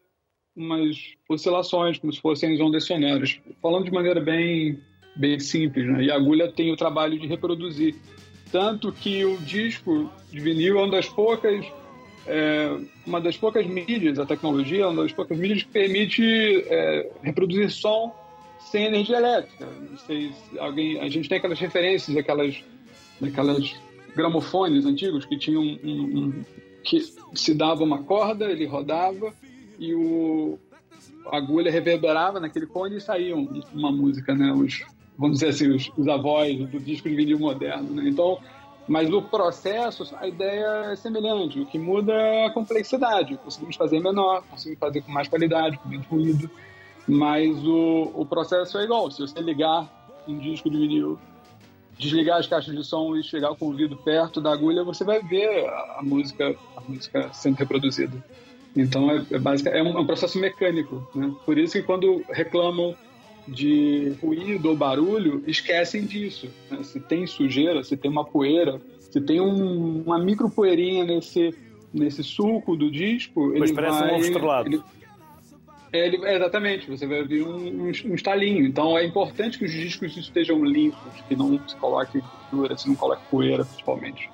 umas 0.54 1.14
oscilações, 1.28 1.98
como 1.98 2.12
se 2.12 2.20
fossem 2.20 2.60
ondas 2.60 2.84
sonoras. 2.84 3.40
Falando 3.62 3.84
de 3.84 3.92
maneira 3.92 4.20
bem, 4.20 4.80
bem 5.14 5.38
simples, 5.38 5.86
né? 5.86 6.04
E 6.04 6.10
a 6.10 6.16
agulha 6.16 6.50
tem 6.50 6.72
o 6.72 6.76
trabalho 6.76 7.18
de 7.18 7.26
reproduzir. 7.26 7.94
Tanto 8.50 8.92
que 8.92 9.24
o 9.24 9.36
disco 9.38 10.10
de 10.30 10.40
vinil 10.40 10.78
é 10.78 10.82
uma 10.82 10.90
das 10.90 11.08
poucas, 11.08 11.66
é, 12.26 12.76
uma 13.06 13.20
das 13.20 13.36
poucas 13.36 13.66
mídias, 13.66 14.18
a 14.18 14.26
tecnologia 14.26 14.84
é 14.84 14.86
uma 14.86 15.02
das 15.02 15.12
poucas 15.12 15.38
mídias 15.38 15.62
que 15.62 15.68
permite 15.68 16.64
é, 16.68 17.10
reproduzir 17.22 17.70
som 17.70 18.14
sem 18.60 18.84
energia 18.84 19.16
elétrica. 19.16 19.68
Alguém, 20.58 20.98
a 21.00 21.08
gente 21.08 21.28
tem 21.28 21.38
aquelas 21.38 21.58
referências 21.58 22.14
daquelas, 22.14 22.62
daquelas 23.20 23.74
gramofones 24.14 24.84
antigos 24.84 25.24
que 25.24 25.38
tinham 25.38 25.62
um, 25.62 25.78
um, 25.84 26.44
que 26.82 27.00
se 27.34 27.54
dava 27.54 27.84
uma 27.84 28.02
corda, 28.02 28.50
ele 28.50 28.64
rodava 28.64 29.32
e 29.78 29.94
o, 29.94 30.58
a 31.26 31.36
agulha 31.36 31.70
reverberava 31.70 32.40
naquele 32.40 32.66
fone 32.66 32.96
e 32.96 33.00
saía 33.00 33.36
uma 33.36 33.92
música, 33.92 34.34
né? 34.34 34.52
Os, 34.52 34.82
vamos 35.16 35.38
dizer 35.38 35.50
assim, 35.50 35.68
os, 35.68 35.90
os 35.96 36.08
avós 36.08 36.56
do 36.68 36.80
disco 36.80 37.08
de 37.08 37.14
vinil 37.14 37.38
moderno, 37.38 37.94
né? 37.94 38.08
Então, 38.08 38.38
mas 38.88 39.08
no 39.08 39.20
processo, 39.22 40.08
a 40.16 40.28
ideia 40.28 40.92
é 40.92 40.96
semelhante. 40.96 41.60
O 41.60 41.66
que 41.66 41.78
muda 41.78 42.12
é 42.12 42.46
a 42.46 42.50
complexidade. 42.50 43.36
Conseguimos 43.38 43.76
fazer 43.76 44.00
menor, 44.00 44.44
conseguimos 44.48 44.78
fazer 44.78 45.02
com 45.02 45.10
mais 45.10 45.28
qualidade, 45.28 45.76
com 45.78 45.88
menos 45.88 46.06
ruído. 46.06 46.48
Mas 47.06 47.56
o, 47.64 48.12
o 48.14 48.24
processo 48.24 48.78
é 48.78 48.84
igual. 48.84 49.10
Se 49.10 49.20
você 49.20 49.40
ligar 49.40 49.88
um 50.28 50.38
disco 50.38 50.70
de 50.70 50.78
vinil, 50.78 51.18
desligar 51.98 52.38
as 52.38 52.46
caixas 52.46 52.74
de 52.74 52.84
som 52.84 53.16
e 53.16 53.24
chegar 53.24 53.54
com 53.56 53.66
o 53.66 53.68
ouvido 53.68 53.96
perto 53.96 54.40
da 54.40 54.52
agulha, 54.52 54.84
você 54.84 55.02
vai 55.02 55.20
ver 55.20 55.66
a, 55.68 56.00
música, 56.02 56.54
a 56.76 56.80
música 56.80 57.30
sendo 57.32 57.56
reproduzida. 57.56 58.24
Então 58.76 59.10
é, 59.10 59.16
é, 59.16 59.78
é, 59.78 59.82
um, 59.82 59.96
é 59.96 60.00
um 60.00 60.06
processo 60.06 60.38
mecânico. 60.38 61.08
Né? 61.14 61.34
Por 61.44 61.58
isso 61.58 61.72
que 61.72 61.82
quando 61.82 62.22
reclamam 62.28 62.94
de 63.46 64.14
ruído 64.20 64.70
ou 64.70 64.76
barulho, 64.76 65.42
esquecem 65.46 66.04
disso. 66.04 66.48
Né? 66.70 66.82
Se 66.82 67.00
tem 67.00 67.26
sujeira, 67.26 67.82
se 67.82 67.96
tem 67.96 68.10
uma 68.10 68.24
poeira, 68.24 68.80
se 69.10 69.20
tem 69.20 69.40
um, 69.40 70.02
uma 70.02 70.18
micro 70.18 70.50
poeirinha 70.50 71.04
nesse, 71.04 71.54
nesse 71.92 72.22
sulco 72.22 72.76
do 72.76 72.90
disco, 72.90 73.54
ele 73.54 73.72
parece 73.72 74.00
vai, 74.00 74.10
um 74.10 74.14
ovo 74.14 74.24
estrelado. 74.24 74.68
Ele, 74.68 74.82
é, 75.92 76.06
ele, 76.06 76.24
é, 76.26 76.36
exatamente, 76.36 76.90
você 76.90 77.06
vai 77.06 77.22
ver 77.22 77.42
um, 77.42 77.56
um, 77.56 77.86
um, 77.86 78.14
estalinho. 78.14 78.66
Então 78.66 78.98
é 78.98 79.04
importante 79.04 79.58
que 79.58 79.64
os 79.64 79.72
discos 79.72 80.16
estejam 80.16 80.64
limpos, 80.64 81.22
que 81.28 81.36
não 81.36 81.60
se 81.68 81.76
coloque 81.76 82.22
gordura, 82.50 82.76
se 82.76 82.88
não 82.88 82.96
coloque 82.96 83.22
poeira, 83.30 83.64
principalmente. 83.64 84.30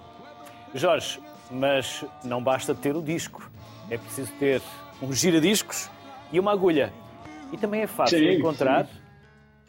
Jorge, 0.74 1.20
mas 1.50 2.04
não 2.24 2.42
basta 2.42 2.74
ter 2.74 2.96
o 2.96 3.02
disco 3.02 3.52
é 3.92 3.98
preciso 3.98 4.32
ter 4.38 4.62
um 5.02 5.12
giradiscos 5.12 5.90
e 6.32 6.40
uma 6.40 6.52
agulha. 6.52 6.92
E 7.52 7.58
também 7.58 7.82
é 7.82 7.86
fácil 7.86 8.18
sim, 8.18 8.30
encontrar 8.30 8.86
sim. 8.86 8.92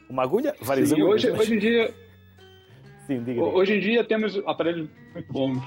Uma 0.09 0.23
agulha, 0.23 0.55
várias 0.61 0.89
sim. 0.89 1.01
Hoje, 1.01 1.31
mas... 1.31 1.41
hoje 1.41 1.55
em 1.55 1.59
dia. 1.59 1.93
Sim, 3.07 3.23
diga, 3.23 3.43
Hoje 3.43 3.73
em 3.73 3.79
dia 3.79 4.03
temos 4.03 4.37
aparelhos 4.45 4.87
muito 5.13 5.33
bons, 5.33 5.61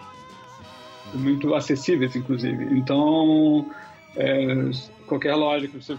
muito 1.14 1.54
acessíveis, 1.54 2.16
inclusive. 2.16 2.64
Então, 2.76 3.70
é, 4.16 4.70
qualquer 5.06 5.34
loja 5.34 5.68
que 5.68 5.76
você 5.76 5.96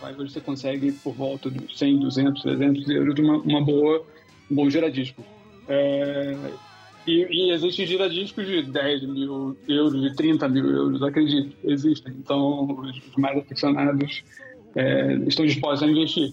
vai, 0.00 0.12
você 0.14 0.40
consegue 0.40 0.92
por 0.92 1.14
volta 1.14 1.50
de 1.50 1.76
100, 1.76 2.00
200, 2.00 2.42
300 2.42 2.88
euros 2.90 3.18
uma, 3.18 3.36
uma 3.38 3.64
boa, 3.64 4.04
um 4.50 4.54
bom 4.54 4.68
giradisco. 4.68 5.22
É, 5.68 6.36
e, 7.06 7.26
e 7.30 7.52
existem 7.52 7.86
giradiscos 7.86 8.46
de 8.46 8.62
10 8.62 9.02
mil 9.02 9.56
euros, 9.68 10.00
de 10.00 10.14
30 10.16 10.48
mil 10.48 10.66
euros, 10.66 11.02
acredito, 11.02 11.56
existem. 11.64 12.14
Então, 12.18 12.66
os 12.82 13.16
mais 13.16 13.38
aficionados 13.38 14.24
é, 14.74 15.14
estão 15.26 15.44
dispostos 15.44 15.82
a 15.86 15.90
investir. 15.90 16.32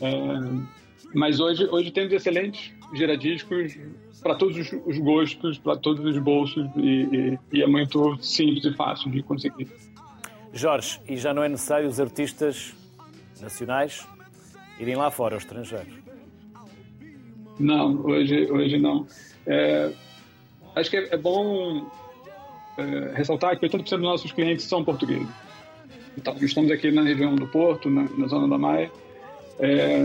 É, 0.00 0.12
mas 1.14 1.40
hoje, 1.40 1.66
hoje 1.70 1.90
temos 1.90 2.12
excelentes 2.12 2.72
giradiscos 2.94 3.76
para 4.22 4.34
todos 4.34 4.56
os, 4.56 4.72
os 4.86 4.98
gostos, 4.98 5.58
para 5.58 5.76
todos 5.76 6.04
os 6.04 6.18
bolsos, 6.18 6.66
e, 6.76 7.04
e, 7.12 7.38
e 7.52 7.62
é 7.62 7.66
muito 7.66 8.16
simples 8.22 8.64
e 8.64 8.72
fácil 8.74 9.10
de 9.10 9.22
conseguir. 9.22 9.68
Jorge, 10.52 11.00
e 11.08 11.16
já 11.16 11.34
não 11.34 11.42
é 11.42 11.48
necessário 11.48 11.88
os 11.88 12.00
artistas 12.00 12.74
nacionais 13.40 14.06
irem 14.78 14.96
lá 14.96 15.10
fora, 15.10 15.34
ao 15.34 15.38
estrangeiro? 15.38 15.86
Não, 17.58 18.04
hoje, 18.04 18.50
hoje 18.50 18.78
não. 18.78 19.06
É, 19.46 19.92
acho 20.74 20.90
que 20.90 20.96
é, 20.96 21.14
é 21.14 21.16
bom 21.16 21.90
é, 22.76 23.12
ressaltar 23.14 23.58
que 23.58 23.66
80% 23.66 23.82
dos 23.82 24.00
nossos 24.00 24.32
clientes 24.32 24.64
são 24.64 24.84
portugueses. 24.84 25.28
Então, 26.16 26.34
estamos 26.40 26.70
aqui 26.70 26.90
na 26.90 27.02
região 27.02 27.34
do 27.34 27.46
Porto, 27.46 27.90
na, 27.90 28.04
na 28.16 28.26
zona 28.26 28.48
da 28.48 28.58
Maia. 28.58 28.90
É, 29.58 29.98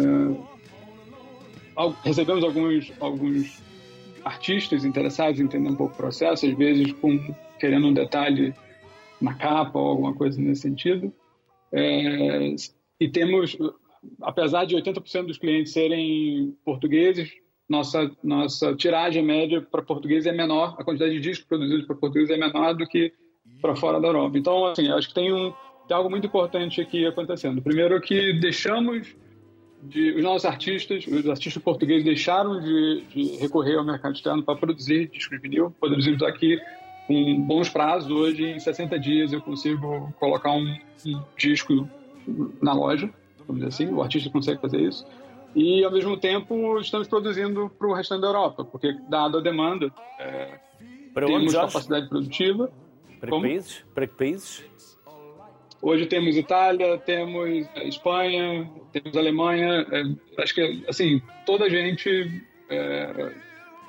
recebemos 2.03 2.43
alguns, 2.43 2.91
alguns 2.99 3.61
artistas 4.23 4.85
interessados 4.85 5.39
em 5.39 5.43
entender 5.43 5.69
um 5.69 5.75
pouco 5.75 5.93
o 5.93 5.97
processo, 5.97 6.45
às 6.45 6.53
vezes 6.53 6.91
com, 6.93 7.19
querendo 7.59 7.87
um 7.87 7.93
detalhe 7.93 8.53
na 9.19 9.33
capa 9.33 9.77
ou 9.77 9.87
alguma 9.87 10.13
coisa 10.13 10.39
nesse 10.39 10.61
sentido. 10.61 11.13
É, 11.71 12.55
e 12.99 13.09
temos, 13.09 13.57
apesar 14.21 14.65
de 14.65 14.75
80% 14.75 15.25
dos 15.25 15.37
clientes 15.37 15.71
serem 15.71 16.55
portugueses, 16.65 17.31
nossa, 17.69 18.11
nossa 18.21 18.75
tiragem 18.75 19.23
média 19.23 19.61
para 19.61 19.81
português 19.81 20.25
é 20.25 20.31
menor, 20.31 20.75
a 20.77 20.83
quantidade 20.83 21.13
de 21.13 21.21
discos 21.21 21.47
produzidos 21.47 21.85
para 21.85 21.95
português 21.95 22.29
é 22.29 22.37
menor 22.37 22.75
do 22.75 22.85
que 22.85 23.13
para 23.61 23.75
fora 23.75 23.99
da 23.99 24.07
Europa. 24.07 24.37
Então, 24.37 24.65
assim, 24.65 24.89
acho 24.89 25.07
que 25.07 25.13
tem, 25.13 25.31
um, 25.31 25.53
tem 25.87 25.95
algo 25.95 26.09
muito 26.09 26.27
importante 26.27 26.81
aqui 26.81 27.05
acontecendo. 27.05 27.61
Primeiro 27.61 27.99
que 28.01 28.33
deixamos 28.33 29.15
de, 29.83 30.13
os 30.15 30.23
nossos 30.23 30.45
artistas, 30.45 31.05
os 31.07 31.27
artistas 31.27 31.61
portugueses 31.61 32.03
deixaram 32.03 32.59
de, 32.59 33.01
de 33.13 33.37
recorrer 33.37 33.77
ao 33.77 33.83
mercado 33.83 34.15
externo 34.15 34.43
para 34.43 34.55
produzir 34.57 35.07
discos 35.07 35.37
de 35.37 35.41
vinil. 35.41 35.73
Produzimos 35.79 36.21
aqui 36.23 36.59
com 37.07 37.41
bons 37.41 37.69
prazos. 37.69 38.11
Hoje, 38.11 38.43
em 38.43 38.59
60 38.59 38.99
dias, 38.99 39.33
eu 39.33 39.41
consigo 39.41 40.13
colocar 40.19 40.51
um, 40.51 40.77
um 41.05 41.21
disco 41.37 41.87
na 42.61 42.73
loja, 42.73 43.09
vamos 43.47 43.63
dizer 43.63 43.67
assim. 43.67 43.93
O 43.93 44.01
artista 44.01 44.29
consegue 44.29 44.61
fazer 44.61 44.81
isso 44.81 45.05
e 45.55 45.83
ao 45.83 45.91
mesmo 45.91 46.17
tempo 46.17 46.79
estamos 46.79 47.07
produzindo 47.07 47.69
para 47.77 47.87
o 47.87 47.93
restante 47.93 48.21
da 48.21 48.27
Europa, 48.27 48.63
porque 48.63 48.93
dada 49.09 49.39
a 49.39 49.41
demanda, 49.41 49.91
é, 50.19 50.59
para 51.13 51.27
temos 51.27 51.53
onde, 51.53 51.55
capacidade 51.55 52.09
produtiva. 52.09 52.71
Para 53.19 53.31
que, 53.31 53.41
países? 53.41 53.85
para 53.93 54.07
que 54.07 54.15
países? 54.15 54.99
Hoje 55.81 56.05
temos 56.05 56.37
Itália, 56.37 56.97
temos 56.99 57.67
Espanha, 57.77 58.69
temos 58.93 59.17
Alemanha. 59.17 59.85
É, 59.91 60.41
acho 60.43 60.53
que 60.53 60.83
assim 60.87 61.19
toda 61.43 61.65
a 61.65 61.69
gente 61.69 62.43
é, 62.69 63.31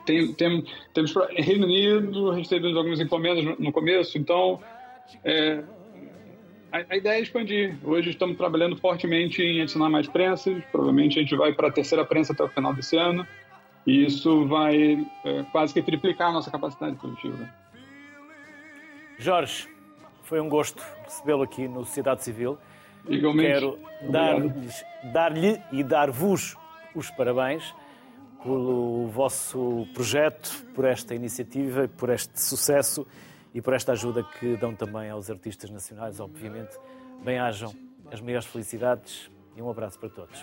tem, 0.06 0.32
tem, 0.32 0.64
temos 0.94 1.14
Reino 1.36 1.66
Unido, 1.66 2.30
recebemos 2.30 2.76
algumas 2.78 2.98
encomendas 2.98 3.58
no, 3.58 3.70
começo, 3.70 4.16
então 4.16 4.58
é, 5.22 5.62
a, 6.72 6.78
a, 6.88 6.96
ideia 6.96 7.18
é 7.18 7.22
expandir. 7.22 7.76
Hoje 7.84 8.08
estamos 8.08 8.38
trabalhando 8.38 8.74
fortemente 8.78 9.42
em 9.42 9.60
ensinar 9.60 9.90
mais 9.90 10.08
prensas. 10.08 10.64
Provavelmente 10.72 11.18
a 11.18 11.22
gente 11.22 11.36
vai 11.36 11.52
para 11.52 11.68
a 11.68 11.72
terceira 11.72 12.06
prensa 12.06 12.32
até 12.32 12.42
o 12.42 12.48
final 12.48 12.72
desse 12.72 12.96
ano. 12.96 13.26
E 13.86 14.06
isso 14.06 14.46
vai 14.46 15.04
quase 15.50 15.74
que 15.74 15.82
triplicar 15.82 16.28
a 16.28 16.32
nossa 16.32 16.50
capacidade 16.50 16.96
produtiva. 16.96 17.52
Jorge, 19.18 19.68
foi 20.32 20.40
um 20.40 20.48
gosto 20.48 20.82
recebê-lo 21.04 21.42
aqui 21.42 21.68
no 21.68 21.84
Sociedade 21.84 22.24
Civil. 22.24 22.56
Igualmente. 23.06 23.52
Quero 23.52 23.78
dar-lhe 24.10 24.50
dar 25.12 25.32
e 25.70 25.84
dar-vos 25.84 26.56
os 26.94 27.10
parabéns 27.10 27.74
pelo 28.42 29.08
vosso 29.08 29.86
projeto, 29.92 30.64
por 30.74 30.86
esta 30.86 31.14
iniciativa, 31.14 31.86
por 31.86 32.08
este 32.08 32.40
sucesso 32.40 33.06
e 33.52 33.60
por 33.60 33.74
esta 33.74 33.92
ajuda 33.92 34.24
que 34.24 34.56
dão 34.56 34.74
também 34.74 35.10
aos 35.10 35.28
artistas 35.28 35.68
nacionais, 35.68 36.18
obviamente. 36.18 36.78
Bem-ajam 37.22 37.70
as 38.10 38.22
maiores 38.22 38.46
felicidades 38.46 39.30
e 39.54 39.60
um 39.60 39.68
abraço 39.68 39.98
para 39.98 40.08
todos. 40.08 40.42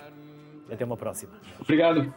Até 0.71 0.85
uma 0.85 0.97
próxima. 0.97 1.33
Obrigado. 1.59 2.13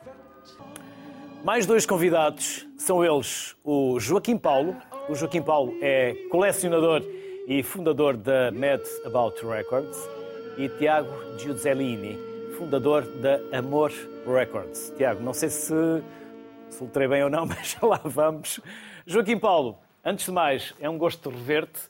Mais 1.42 1.64
dois 1.64 1.87
convidados 1.87 2.68
são 2.76 3.02
eles 3.02 3.56
o 3.64 3.98
Joaquim 3.98 4.37
Paulo. 4.37 4.76
O 5.08 5.14
Joaquim 5.14 5.40
Paulo 5.40 5.74
é 5.80 6.12
colecionador 6.30 7.02
e 7.46 7.62
fundador 7.62 8.16
da 8.16 8.50
Mad 8.50 8.83
About 9.05 9.44
Records 9.46 9.98
e 10.57 10.68
Tiago 10.68 11.11
Giuzzellini, 11.38 12.18
fundador 12.57 13.02
da 13.02 13.40
Amor 13.57 13.92
Records. 14.26 14.92
Tiago, 14.96 15.22
não 15.22 15.33
sei 15.33 15.48
se 15.48 15.74
soltei 16.70 17.09
bem 17.09 17.24
ou 17.24 17.31
não, 17.31 17.44
mas 17.46 17.76
lá 17.83 18.00
vamos. 18.05 18.61
Joaquim 19.07 19.38
Paulo, 19.38 19.78
Antes 20.05 20.24
de 20.26 20.33
mais, 20.33 20.74
é 20.81 20.90
um 20.90 20.98
gosto 20.98 21.31
rever-te. 21.31 21.81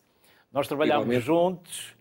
Nós 0.53 0.69
trabalhámos 0.69 1.07
Igualmente. 1.07 1.25
juntos 1.25 1.95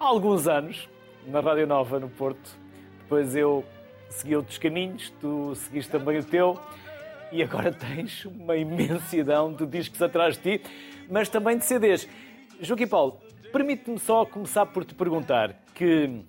há 0.00 0.04
alguns 0.04 0.48
anos 0.48 0.88
na 1.28 1.38
Rádio 1.38 1.64
Nova, 1.64 2.00
no 2.00 2.08
Porto. 2.08 2.58
Depois 2.98 3.36
eu 3.36 3.64
segui 4.08 4.34
outros 4.34 4.58
caminhos, 4.58 5.10
tu 5.20 5.54
seguiste 5.54 5.92
também 5.92 6.18
o 6.18 6.24
teu. 6.24 6.58
E 7.30 7.40
agora 7.40 7.70
tens 7.72 8.24
uma 8.24 8.56
imensidão 8.56 9.52
de 9.52 9.64
discos 9.64 10.02
atrás 10.02 10.36
de 10.36 10.58
ti, 10.58 10.64
mas 11.08 11.28
também 11.28 11.56
de 11.56 11.64
CDs. 11.64 12.08
Joaquim 12.60 12.86
Paulo, 12.86 13.20
permite-me 13.52 13.98
só 13.98 14.24
começar 14.24 14.66
por 14.66 14.84
te 14.84 14.94
perguntar 14.94 15.62
que 15.74 16.22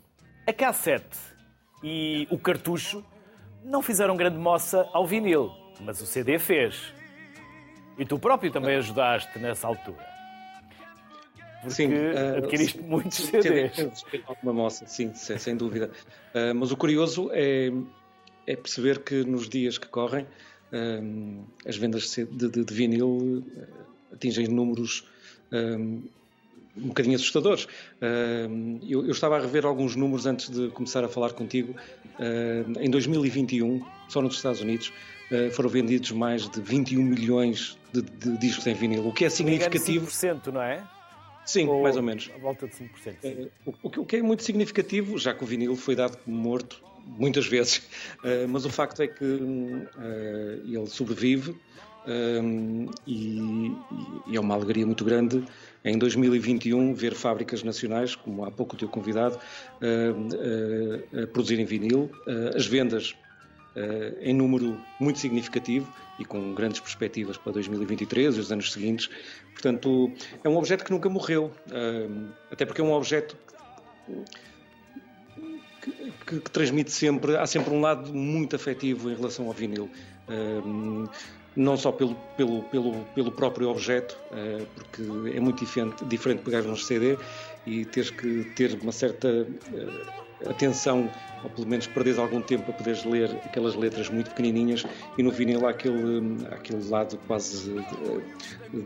a 0.48 0.54
cassete 0.54 1.18
e 1.84 2.28
o 2.32 2.38
cartucho 2.38 3.04
não 3.64 3.82
fizeram 3.82 4.16
grande 4.16 4.38
moça 4.38 4.88
ao 4.94 5.06
vinil, 5.06 5.52
mas 5.82 6.02
o 6.02 6.06
CD 6.06 6.40
fez. 6.40 6.94
E 7.98 8.06
tu 8.06 8.20
próprio 8.20 8.52
também 8.52 8.76
ajudaste 8.76 9.40
nessa 9.40 9.68
altura. 9.68 10.06
Porque 11.62 11.76
sim, 11.76 11.88
uh, 11.88 12.38
adquiriste 12.38 12.78
sim, 12.78 12.84
muitos 12.84 13.18
CDs. 13.18 14.06
Uma 14.44 14.54
moça, 14.54 14.86
sim, 14.86 15.14
sem 15.14 15.56
dúvida. 15.56 15.90
Uh, 16.34 16.54
mas 16.54 16.72
o 16.72 16.78
curioso 16.78 17.30
é, 17.32 17.72
é, 18.46 18.56
perceber 18.56 19.00
que 19.00 19.24
nos 19.24 19.50
dias 19.50 19.78
que 19.78 19.88
correm 19.88 20.26
uh, 20.26 21.46
as 21.66 21.76
vendas 21.78 22.14
de, 22.14 22.26
de, 22.26 22.66
de 22.66 22.74
vinil 22.74 23.44
atingem 24.12 24.48
números 24.48 25.08
um, 25.52 26.04
um 26.78 26.88
bocadinho 26.88 27.16
assustadores. 27.16 27.68
Eu, 28.88 29.06
eu, 29.06 29.12
estava 29.12 29.38
a 29.38 29.40
rever 29.40 29.66
alguns 29.66 29.96
números 29.96 30.26
antes 30.26 30.50
de 30.50 30.70
começar 30.70 31.04
a 31.04 31.08
falar 31.08 31.34
contigo. 31.34 31.76
Em 32.80 32.90
2021, 32.90 33.84
só 34.10 34.22
nos 34.22 34.36
Estados 34.36 34.62
Unidos, 34.62 34.92
eh, 35.32 35.50
foram 35.50 35.70
vendidos 35.70 36.12
mais 36.12 36.48
de 36.48 36.62
21 36.62 37.02
milhões 37.02 37.78
de, 37.92 38.02
de 38.02 38.38
discos 38.38 38.68
em 38.68 38.74
vinil, 38.74 39.08
o 39.08 39.14
que 39.14 39.26
é 39.26 39.30
significativo. 39.30 40.06
5%, 40.06 40.48
não 40.48 40.62
é? 40.62 40.84
Sim, 41.46 41.68
ou 41.68 41.82
mais 41.82 41.96
ou 41.96 42.04
menos. 42.04 42.30
A 42.36 42.38
volta 42.38 42.68
de 42.68 42.74
5%. 42.76 43.16
Eh, 43.24 43.48
o, 43.66 43.74
o, 43.84 44.06
que 44.06 44.18
é 44.18 44.22
muito 44.22 44.44
significativo, 44.44 45.18
já 45.18 45.34
que 45.34 45.44
o 45.44 45.48
vinil 45.48 45.76
foi 45.76 45.96
dado 45.96 46.18
como 46.18 46.38
morto 46.38 46.84
muitas 47.06 47.46
vezes, 47.46 47.78
uh, 48.24 48.48
mas 48.50 48.66
o 48.66 48.70
facto 48.70 49.02
é 49.02 49.08
que 49.08 49.24
uh, 49.24 49.88
ele 50.66 50.88
sobrevive 50.88 51.56
e, 53.06 53.72
e, 54.28 54.36
é 54.36 54.40
uma 54.40 54.56
alegria 54.56 54.86
muito 54.86 55.06
grande 55.06 55.44
em 55.86 55.98
2021 55.98 56.94
ver 56.94 57.14
fábricas 57.14 57.64
nacionais, 57.64 58.16
como 58.16 58.44
há 58.44 58.52
pouco 58.52 58.76
o 58.76 58.78
teu 58.78 58.90
convidado, 58.90 59.40
a 59.80 61.28
produzirem 61.28 61.64
vinil. 61.64 62.10
as 62.56 62.66
vendas 62.66 63.16
uh, 63.76 64.18
em 64.22 64.34
número 64.34 64.80
muito 65.00 65.20
significativo 65.20 65.92
e 66.18 66.26
com 66.26 66.54
grandes 66.54 66.80
perspectivas 66.80 67.38
para 67.38 67.54
2023 67.54 68.38
e 68.38 68.40
os 68.40 68.52
anos 68.52 68.72
seguintes. 68.72 69.10
Portanto, 69.52 70.12
é 70.44 70.50
um 70.50 70.58
objeto 70.58 70.84
que 70.84 70.92
nunca 70.92 71.10
morreu, 71.10 71.52
uh, 71.68 72.30
até 72.52 72.66
porque 72.66 72.82
é 72.82 72.84
um 72.84 72.94
objeto 72.94 73.38
que, 75.82 75.92
que, 76.26 76.40
que, 76.40 76.52
transmite 76.52 76.92
sempre, 76.92 77.36
há 77.36 77.46
sempre 77.46 77.74
um 77.74 77.82
lado 77.82 78.14
muito 78.14 78.56
afetivo 78.56 79.12
em 79.12 79.16
relação 79.16 79.48
ao 79.48 79.54
vinil. 79.54 79.90
Uh, 80.28 81.10
não 81.56 81.78
só 81.78 81.92
pelo, 81.92 82.16
pelo, 82.36 82.64
pelo, 82.64 83.06
pelo 83.16 83.32
próprio 83.32 83.70
objeto, 83.70 84.18
porque 84.76 85.04
é 85.36 85.40
muito 85.40 85.64
diferente, 85.64 86.04
diferente 86.06 86.42
pegar 86.44 86.62
um 86.62 86.76
CD 86.76 87.18
e 87.66 87.86
teres 87.86 88.10
que 88.10 88.44
ter 88.56 88.78
uma 88.82 88.92
certa 88.92 89.48
atenção, 90.46 91.10
ou 91.44 91.50
pelo 91.50 91.68
menos 91.68 91.88
perdes 91.88 92.18
algum 92.18 92.42
tempo 92.42 92.64
para 92.64 92.74
poderes 92.74 93.04
ler 93.06 93.30
aquelas 93.46 93.76
letras 93.76 94.10
muito 94.10 94.30
pequenininhas 94.32 94.86
e 95.18 95.24
no 95.24 95.32
vinil 95.32 95.66
há 95.66 95.72
aquele, 95.72 96.46
aquele 96.52 96.88
lado 96.90 97.18
quase 97.28 97.72
de, 97.72 97.76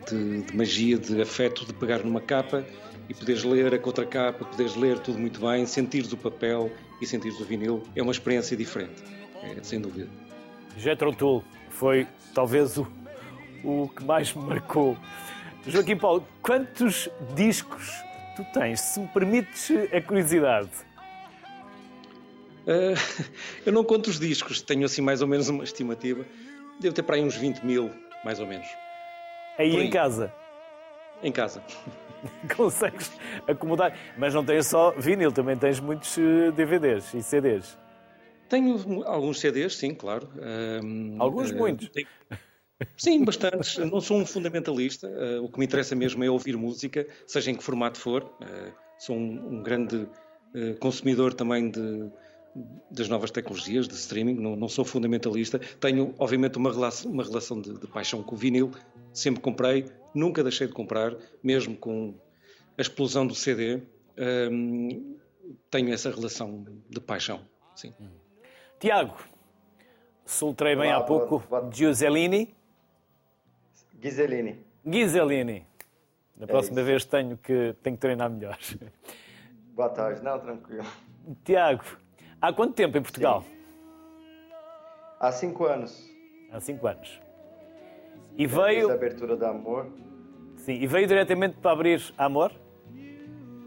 de, 0.10 0.42
de, 0.44 0.56
magia, 0.56 0.98
de 0.98 1.22
afeto 1.22 1.66
de 1.66 1.74
pegar 1.74 2.00
numa 2.04 2.22
capa 2.22 2.64
e 3.08 3.14
poderes 3.14 3.44
ler 3.44 3.74
a 3.74 3.80
contracapa, 3.80 4.46
poderes 4.46 4.76
ler 4.76 5.00
tudo 5.00 5.18
muito 5.18 5.40
bem, 5.40 5.66
sentires 5.66 6.12
o 6.14 6.18
papel 6.18 6.72
e 7.02 7.06
sentires 7.06 7.40
o 7.40 7.46
vinil, 7.46 7.84
é 7.96 8.02
uma 8.02 8.12
experiência 8.12 8.56
diferente, 8.56 9.02
é, 9.42 9.58
sem 9.64 9.80
dúvida. 9.80 10.08
Jethro 10.78 11.14
Tull 11.16 11.44
foi 11.70 12.08
talvez 12.34 12.78
o, 12.78 12.88
o 13.64 13.90
que 13.90 14.04
mais 14.04 14.34
me 14.34 14.44
marcou. 14.44 14.98
Joaquim 15.68 15.98
Paulo, 15.98 16.26
quantos 16.42 17.10
discos 17.36 17.92
tu 18.36 18.44
tens? 18.54 18.80
Se 18.80 19.00
me 19.00 19.08
permites 19.08 19.72
a 19.94 20.02
curiosidade. 20.02 20.70
Uh, 22.66 22.96
eu 23.66 23.74
não 23.74 23.84
conto 23.84 24.10
os 24.10 24.20
discos, 24.20 24.62
tenho 24.62 24.86
assim 24.86 25.02
mais 25.02 25.22
ou 25.22 25.28
menos 25.28 25.50
uma 25.50 25.64
estimativa. 25.64 26.26
Devo 26.80 26.96
ter 26.96 27.04
para 27.04 27.16
aí 27.16 27.24
uns 27.24 27.36
20 27.36 27.66
mil, 27.66 27.92
mais 28.24 28.40
ou 28.40 28.48
menos. 28.48 28.68
Aí, 29.58 29.76
aí. 29.76 29.88
em 29.88 29.90
casa? 29.90 30.34
Em 31.22 31.32
casa. 31.32 31.62
Consegues 32.56 33.12
acomodar. 33.48 33.94
Mas 34.18 34.34
não 34.34 34.44
tens 34.44 34.68
só 34.68 34.92
vinil, 34.92 35.32
também 35.32 35.58
tens 35.58 35.80
muitos 35.80 36.16
DVDs 36.56 37.14
eh, 37.14 37.18
e 37.18 37.24
CDs. 37.24 37.78
Tenho 38.50 39.04
alguns 39.06 39.40
CDs, 39.40 39.76
sim, 39.76 39.94
claro. 39.94 40.30
alguns, 41.20 41.52
uh, 41.52 41.56
muitos. 41.56 41.90
Tenho... 41.90 42.08
Sim, 42.98 43.24
bastantes. 43.24 43.78
Não 43.78 44.02
sou 44.02 44.18
um 44.18 44.26
fundamentalista. 44.26 45.08
Uh, 45.08 45.44
o 45.44 45.50
que 45.52 45.60
me 45.60 45.66
interessa 45.66 45.96
mesmo 45.96 46.24
é 46.24 46.30
ouvir 46.30 46.58
música, 46.58 47.08
seja 47.28 47.52
em 47.52 47.56
que 47.56 47.64
formato 47.64 48.00
for. 48.00 48.32
sou 48.98 49.16
um, 49.16 49.60
um 49.60 49.64
grande 49.64 50.08
consumidor 50.80 51.34
também 51.36 51.70
de, 51.70 52.10
das 52.90 53.08
novas 53.08 53.32
tecnologias 53.32 53.88
de 53.88 53.94
streaming, 53.94 54.36
não, 54.36 54.56
não, 54.56 54.68
sou 54.68 54.84
fundamentalista. 54.84 55.60
Tenho, 55.80 56.14
obviamente, 56.18 56.58
uma 56.58 56.72
relação, 56.72 57.12
uma 57.12 57.24
relação 57.24 57.62
de, 57.62 57.78
de, 57.78 57.88
paixão 57.88 58.24
com 58.24 58.36
o 58.36 58.38
vinil. 58.38 58.72
Sempre 59.14 59.42
comprei, 59.42 59.86
nunca 60.14 60.44
deixei 60.44 60.68
de 60.68 60.74
comprar, 60.74 61.16
mesmo 61.44 61.76
com 61.76 62.14
a 62.78 62.82
explosão 62.82 63.26
do 63.26 63.36
CD. 63.36 63.82
Hum, 64.52 65.18
tenho 65.70 65.94
essa 65.94 66.10
relação 66.10 66.66
de 66.90 67.00
paixão. 67.00 67.42
Sim. 67.76 67.94
Tiago, 68.80 69.14
soltei 70.26 70.74
bem 70.74 70.90
Olá, 70.90 71.00
há 71.00 71.04
pouco 71.04 71.44
Giuselini. 71.70 72.56
Ghiseline. 74.00 74.64
Ghiseline. 74.86 75.68
Na 76.38 76.46
é 76.46 76.48
próxima 76.48 76.82
vez 76.82 77.04
tenho 77.04 77.38
que, 77.38 77.76
tenho 77.84 77.98
que 77.98 78.00
treinar 78.00 78.30
melhor. 78.30 78.58
Boa 79.76 79.90
tarde. 79.90 80.24
Não, 80.24 80.40
tranquilo. 80.40 80.86
Tiago, 81.44 81.84
há 82.42 82.54
quanto 82.54 82.74
tempo 82.74 82.98
em 82.98 83.02
Portugal? 83.02 83.44
Sim. 83.44 83.58
Há 85.20 85.32
cinco 85.34 85.66
anos. 85.66 86.10
Há 86.50 86.62
cinco 86.62 86.88
anos. 86.88 87.20
E 88.38 88.48
veio... 88.48 88.90
a 88.90 88.94
abertura 88.94 89.36
da 89.36 89.50
Amor. 89.50 89.88
Sim, 90.56 90.76
e 90.76 90.88
veio 90.88 91.06
diretamente 91.06 91.58
para 91.58 91.72
abrir 91.72 92.02
Amor? 92.18 92.54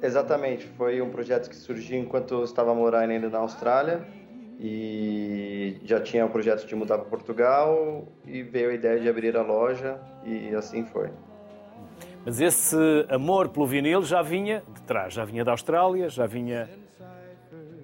Exatamente. 0.01 0.67
Foi 0.69 1.03
um 1.03 1.11
projeto 1.11 1.51
que 1.51 1.57
surgiu 1.57 1.99
enquanto 1.99 2.33
eu 2.33 2.45
estava 2.45 2.75
morando 2.75 3.11
ainda 3.11 3.29
na 3.29 3.41
Austrália 3.41 4.22
e 4.65 5.81
já 5.85 6.01
tinha 6.01 6.25
o 6.25 6.29
projeto 6.29 6.65
de 6.65 6.75
mudar 6.77 6.97
para 6.99 7.09
Portugal 7.09 8.07
e 8.25 8.45
veio 8.45 8.71
a 8.71 8.75
ideia 8.75 9.01
de 9.01 9.09
abrir 9.09 9.37
a 9.37 9.43
loja 9.43 9.99
e 10.25 10.55
assim 10.55 10.85
foi. 10.85 11.11
Mas 12.25 12.41
esse 12.41 12.77
amor 13.09 13.49
pelo 13.49 13.67
vinil 13.67 14.03
já 14.03 14.23
vinha 14.23 14.63
de 14.73 14.81
trás, 14.83 15.15
já 15.15 15.25
vinha 15.25 15.45
da 15.45 15.51
Austrália, 15.51 16.09
já 16.09 16.27
vinha 16.27 16.71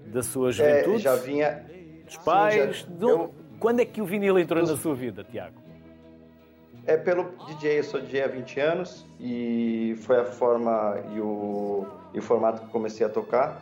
da 0.07 0.23
sua 0.23 0.51
é, 0.51 0.53
juventude? 0.53 0.97
É, 0.97 0.99
já 1.01 1.17
vinha. 1.17 1.67
Dos 2.05 2.17
pais? 2.19 2.83
Sim, 2.83 2.97
já... 3.01 3.07
eu... 3.09 3.35
Quando 3.59 3.81
é 3.81 3.85
que 3.85 4.01
o 4.01 4.05
vinil 4.05 4.39
entrou 4.39 4.63
Os... 4.63 4.71
na 4.71 4.77
sua 4.77 4.95
vida, 4.95 5.25
Tiago? 5.25 5.61
É 6.87 6.97
pelo 6.97 7.25
DJ, 7.49 7.81
eu 7.81 7.85
sou 7.85 8.01
DJ 8.01 8.23
há 8.23 8.29
20 8.29 8.61
anos 8.61 9.07
e 9.19 9.97
foi 10.03 10.21
a 10.21 10.25
forma 10.25 10.97
e 11.13 11.21
o, 11.21 11.85
e 12.15 12.21
o 12.21 12.23
formato 12.23 12.63
que 12.63 12.69
comecei 12.69 13.05
a 13.05 13.09
tocar. 13.11 13.61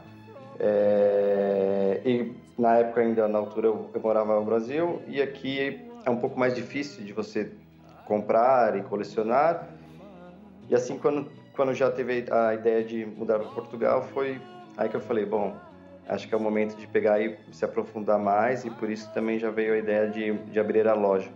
É, 0.61 2.03
e 2.05 2.46
na 2.59 2.77
época 2.79 3.01
ainda, 3.01 3.29
na 3.29 3.39
altura, 3.39 3.69
eu, 3.69 3.91
eu 3.93 4.01
morava 4.01 4.35
no 4.39 4.45
Brasil 4.45 5.03
e 5.07 5.21
aqui 5.21 5.81
é 6.05 6.11
um 6.11 6.17
pouco 6.17 6.39
mais 6.39 6.55
difícil 6.55 7.05
de 7.05 7.13
você 7.13 7.53
comprar 8.07 8.77
e 8.77 8.83
colecionar. 8.83 9.69
E 10.69 10.75
assim, 10.75 10.99
quando, 10.99 11.31
quando 11.55 11.75
já 11.75 11.91
teve 11.91 12.25
a 12.31 12.55
ideia 12.55 12.83
de 12.83 13.05
mudar 13.05 13.39
para 13.39 13.49
Portugal, 13.51 14.03
foi 14.15 14.41
aí 14.77 14.89
que 14.89 14.97
eu 14.97 15.01
falei, 15.01 15.27
bom, 15.27 15.55
acho 16.09 16.27
que 16.27 16.35
é 16.35 16.37
o 16.37 16.41
momento 16.41 16.77
de 16.77 16.87
pegar 16.87 17.21
e 17.21 17.37
se 17.53 17.65
aprofundar 17.65 18.19
mais 18.19 18.65
e 18.65 18.71
por 18.71 18.89
isso 18.89 19.13
também 19.13 19.39
já 19.39 19.51
veio 19.51 19.75
a 19.75 19.79
ideia 19.79 20.09
de, 20.09 20.33
de 20.33 20.59
abrir 20.59 20.89
a 20.89 20.95
loja. 20.95 21.29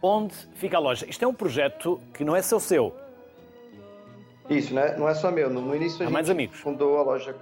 Onde 0.00 0.34
fica 0.54 0.76
a 0.76 0.80
loja? 0.80 1.06
Isto 1.08 1.24
é 1.24 1.28
um 1.28 1.34
projeto 1.34 2.00
que 2.12 2.24
não 2.24 2.36
é 2.36 2.42
só 2.42 2.58
seu. 2.58 2.94
Isso, 4.50 4.74
né? 4.74 4.94
não 4.98 5.08
é 5.08 5.14
só 5.14 5.30
meu. 5.30 5.48
No, 5.48 5.62
no 5.62 5.74
início 5.74 5.96
a 5.96 6.02
Há 6.02 6.04
gente 6.04 6.12
mais 6.12 6.28
amigos. 6.28 6.60
fundou 6.60 6.98
a 6.98 7.02
loja 7.02 7.34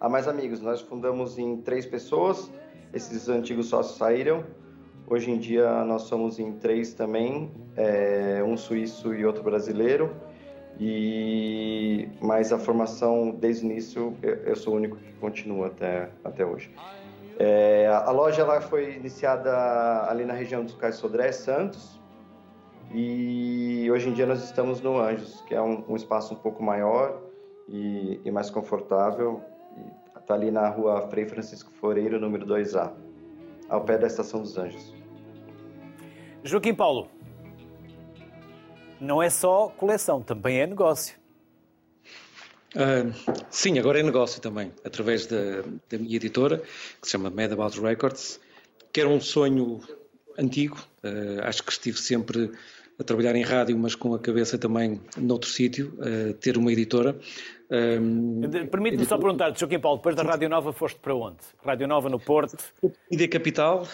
a 0.00 0.08
mais 0.08 0.28
amigos. 0.28 0.60
Nós 0.60 0.80
fundamos 0.80 1.38
em 1.38 1.56
três 1.58 1.86
pessoas. 1.86 2.50
Esses 2.92 3.28
antigos 3.28 3.68
sócios 3.68 3.96
saíram. 3.96 4.44
Hoje 5.06 5.30
em 5.30 5.38
dia 5.38 5.84
nós 5.84 6.02
somos 6.02 6.38
em 6.38 6.52
três 6.52 6.92
também, 6.92 7.50
é, 7.76 8.42
um 8.44 8.56
suíço 8.56 9.14
e 9.14 9.24
outro 9.24 9.42
brasileiro. 9.42 10.14
E 10.78 12.08
mas 12.20 12.52
a 12.52 12.58
formação 12.58 13.30
desde 13.30 13.66
o 13.66 13.70
início 13.70 14.16
eu 14.22 14.54
sou 14.54 14.74
o 14.74 14.76
único 14.76 14.96
que 14.96 15.12
continua 15.14 15.68
até 15.68 16.08
até 16.22 16.44
hoje. 16.44 16.70
É, 17.38 17.86
a 17.86 18.10
loja 18.10 18.42
ela 18.42 18.60
foi 18.60 18.94
iniciada 18.96 19.50
ali 20.08 20.24
na 20.24 20.34
região 20.34 20.62
dos 20.62 20.74
Cais 20.74 20.96
Sodré, 20.96 21.32
Santos, 21.32 21.98
e 22.92 23.88
hoje 23.90 24.08
em 24.08 24.12
dia 24.12 24.26
nós 24.26 24.42
estamos 24.42 24.80
no 24.80 24.98
Anjos, 24.98 25.40
que 25.42 25.54
é 25.54 25.60
um, 25.60 25.84
um 25.88 25.96
espaço 25.96 26.34
um 26.34 26.36
pouco 26.36 26.62
maior 26.62 27.20
e, 27.68 28.20
e 28.24 28.30
mais 28.30 28.50
confortável. 28.50 29.40
Está 30.28 30.34
ali 30.34 30.50
na 30.50 30.68
rua 30.68 31.08
Frei 31.08 31.24
Francisco 31.24 31.72
Foreiro, 31.80 32.20
número 32.20 32.44
2A, 32.44 32.92
ao 33.66 33.82
pé 33.82 33.96
da 33.96 34.06
Estação 34.06 34.42
dos 34.42 34.58
Anjos. 34.58 34.92
Joaquim 36.44 36.74
Paulo, 36.74 37.08
não 39.00 39.22
é 39.22 39.30
só 39.30 39.68
coleção, 39.68 40.20
também 40.20 40.60
é 40.60 40.66
negócio. 40.66 41.16
Uh, 42.74 43.10
sim, 43.48 43.78
agora 43.78 44.00
é 44.00 44.02
negócio 44.02 44.38
também, 44.42 44.70
através 44.84 45.24
da, 45.24 45.62
da 45.88 45.96
minha 45.98 46.16
editora, 46.16 46.58
que 47.00 47.06
se 47.06 47.12
chama 47.12 47.30
Mad 47.30 47.50
About 47.50 47.80
Records, 47.80 48.38
que 48.92 49.00
era 49.00 49.08
um 49.08 49.22
sonho 49.22 49.80
antigo. 50.38 50.76
Uh, 51.02 51.40
acho 51.44 51.64
que 51.64 51.72
estive 51.72 51.96
sempre 51.96 52.52
a 52.98 53.02
trabalhar 53.02 53.34
em 53.34 53.44
rádio, 53.44 53.78
mas 53.78 53.94
com 53.94 54.12
a 54.12 54.18
cabeça 54.18 54.58
também 54.58 55.00
noutro 55.16 55.48
sítio, 55.48 55.96
uh, 56.00 56.34
ter 56.34 56.58
uma 56.58 56.70
editora. 56.70 57.18
Um, 57.70 58.40
Permite-me 58.70 59.04
só 59.04 59.18
perguntar, 59.18 59.56
Joaquim 59.56 59.78
Paulo, 59.78 59.98
depois 59.98 60.16
da 60.16 60.22
Rádio 60.22 60.48
Nova 60.48 60.72
foste 60.72 60.98
para 61.00 61.14
onde? 61.14 61.38
Rádio 61.62 61.86
Nova 61.86 62.08
no 62.08 62.18
Porto? 62.18 62.56
Mídia 63.10 63.28
Capital, 63.28 63.86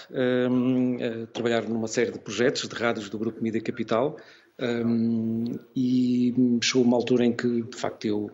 um, 0.50 0.96
trabalhar 1.32 1.62
numa 1.62 1.88
série 1.88 2.12
de 2.12 2.18
projetos 2.18 2.68
de 2.68 2.74
rádios 2.74 3.08
do 3.08 3.18
Grupo 3.18 3.42
Mídia 3.42 3.60
Capital, 3.60 4.16
um, 4.60 5.58
e 5.74 6.32
chegou 6.62 6.84
uma 6.84 6.96
altura 6.96 7.24
em 7.24 7.32
que, 7.32 7.62
de 7.62 7.76
facto, 7.76 8.04
eu 8.04 8.30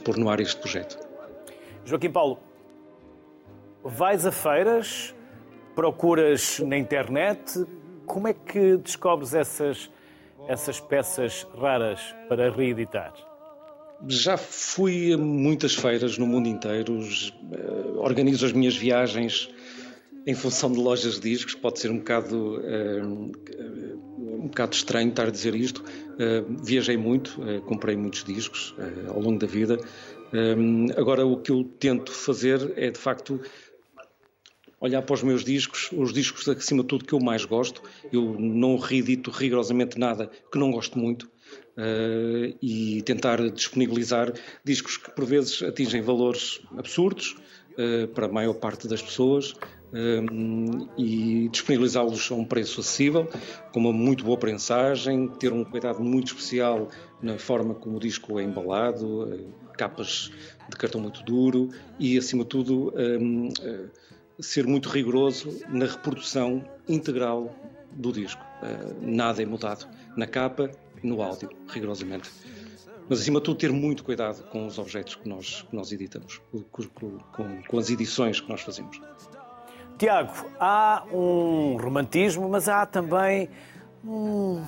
pôr 0.04 0.16
no 0.16 0.30
ar 0.30 0.40
este 0.40 0.60
projeto. 0.60 0.98
Joaquim 1.84 2.10
Paulo, 2.10 2.38
vais 3.82 4.26
a 4.26 4.32
feiras, 4.32 5.14
procuras 5.74 6.58
na 6.60 6.76
internet, 6.76 7.64
como 8.06 8.28
é 8.28 8.34
que 8.34 8.76
descobres 8.76 9.34
essas, 9.34 9.90
essas 10.48 10.80
peças 10.80 11.46
raras 11.56 12.00
para 12.28 12.50
reeditar? 12.50 13.14
Já 14.06 14.36
fui 14.36 15.12
a 15.12 15.18
muitas 15.18 15.74
feiras 15.74 16.18
no 16.18 16.26
mundo 16.26 16.48
inteiro, 16.48 17.00
organizo 17.96 18.46
as 18.46 18.52
minhas 18.52 18.76
viagens 18.76 19.50
em 20.28 20.34
função 20.34 20.70
de 20.70 20.78
lojas 20.78 21.14
de 21.14 21.30
discos, 21.30 21.54
pode 21.54 21.80
ser 21.80 21.90
um 21.90 21.98
bocado, 21.98 22.60
uh, 22.60 23.32
um 24.40 24.46
bocado 24.48 24.74
estranho 24.74 25.08
estar 25.08 25.28
a 25.28 25.30
dizer 25.30 25.54
isto. 25.54 25.82
viajei 26.62 26.96
muito, 26.96 27.40
comprei 27.64 27.96
muitos 27.96 28.24
discos 28.24 28.74
ao 29.08 29.20
longo 29.20 29.38
da 29.38 29.46
vida. 29.46 29.78
agora, 30.96 31.24
o 31.24 31.36
que 31.38 31.50
eu 31.50 31.64
tento 31.78 32.12
fazer 32.12 32.72
é, 32.76 32.90
de 32.90 32.98
facto, 32.98 33.40
olhar 34.80 35.02
para 35.02 35.14
os 35.14 35.22
meus 35.22 35.44
discos, 35.44 35.90
os 35.92 36.12
discos 36.12 36.48
acima 36.48 36.82
de 36.82 36.88
tudo 36.88 37.04
que 37.04 37.12
eu 37.12 37.20
mais 37.20 37.44
gosto. 37.44 37.82
Eu 38.12 38.36
não 38.38 38.76
reedito 38.76 39.30
rigorosamente 39.30 39.98
nada 39.98 40.30
que 40.50 40.58
não 40.58 40.70
gosto 40.70 40.98
muito 40.98 41.24
uh, 41.24 42.56
e 42.62 43.02
tentar 43.02 43.50
disponibilizar 43.50 44.32
discos 44.64 44.96
que 44.96 45.10
por 45.10 45.24
vezes 45.24 45.62
atingem 45.62 46.00
valores 46.00 46.60
absurdos 46.76 47.36
uh, 47.72 48.08
para 48.08 48.26
a 48.26 48.32
maior 48.32 48.54
parte 48.54 48.86
das 48.86 49.02
pessoas 49.02 49.54
uh, 49.92 50.88
e 50.96 51.48
disponibilizá-los 51.48 52.30
a 52.30 52.34
um 52.34 52.44
preço 52.44 52.80
acessível, 52.80 53.28
com 53.72 53.80
uma 53.80 53.92
muito 53.92 54.24
boa 54.24 54.38
prensagem, 54.38 55.28
ter 55.28 55.52
um 55.52 55.64
cuidado 55.64 56.00
muito 56.02 56.28
especial 56.28 56.88
na 57.22 57.38
forma 57.38 57.74
como 57.74 57.96
o 57.96 58.00
disco 58.00 58.38
é 58.38 58.44
embalado, 58.44 59.50
capas 59.76 60.30
de 60.68 60.76
cartão 60.76 61.00
muito 61.00 61.22
duro 61.22 61.70
e 61.98 62.16
acima 62.18 62.42
de 62.42 62.48
tudo 62.48 62.92
ser 64.40 64.66
muito 64.66 64.88
rigoroso 64.88 65.60
na 65.68 65.86
reprodução 65.86 66.64
integral 66.88 67.54
do 67.92 68.12
disco. 68.12 68.42
Uh, 68.62 68.96
nada 69.00 69.42
é 69.42 69.46
mudado 69.46 69.88
na 70.16 70.26
capa 70.26 70.70
no 71.02 71.22
áudio, 71.22 71.50
rigorosamente. 71.68 72.30
Mas, 73.08 73.20
acima 73.20 73.40
de 73.40 73.44
tudo, 73.44 73.58
ter 73.58 73.72
muito 73.72 74.04
cuidado 74.04 74.42
com 74.50 74.66
os 74.66 74.78
objetos 74.78 75.14
que 75.14 75.28
nós, 75.28 75.62
que 75.62 75.74
nós 75.74 75.92
editamos, 75.92 76.40
com, 76.70 76.82
com, 76.88 77.62
com 77.62 77.78
as 77.78 77.88
edições 77.88 78.40
que 78.40 78.48
nós 78.48 78.60
fazemos. 78.60 79.00
Tiago, 79.98 80.32
há 80.60 81.02
um 81.12 81.76
romantismo, 81.76 82.48
mas 82.48 82.68
há 82.68 82.86
também, 82.86 83.48
um, 84.04 84.62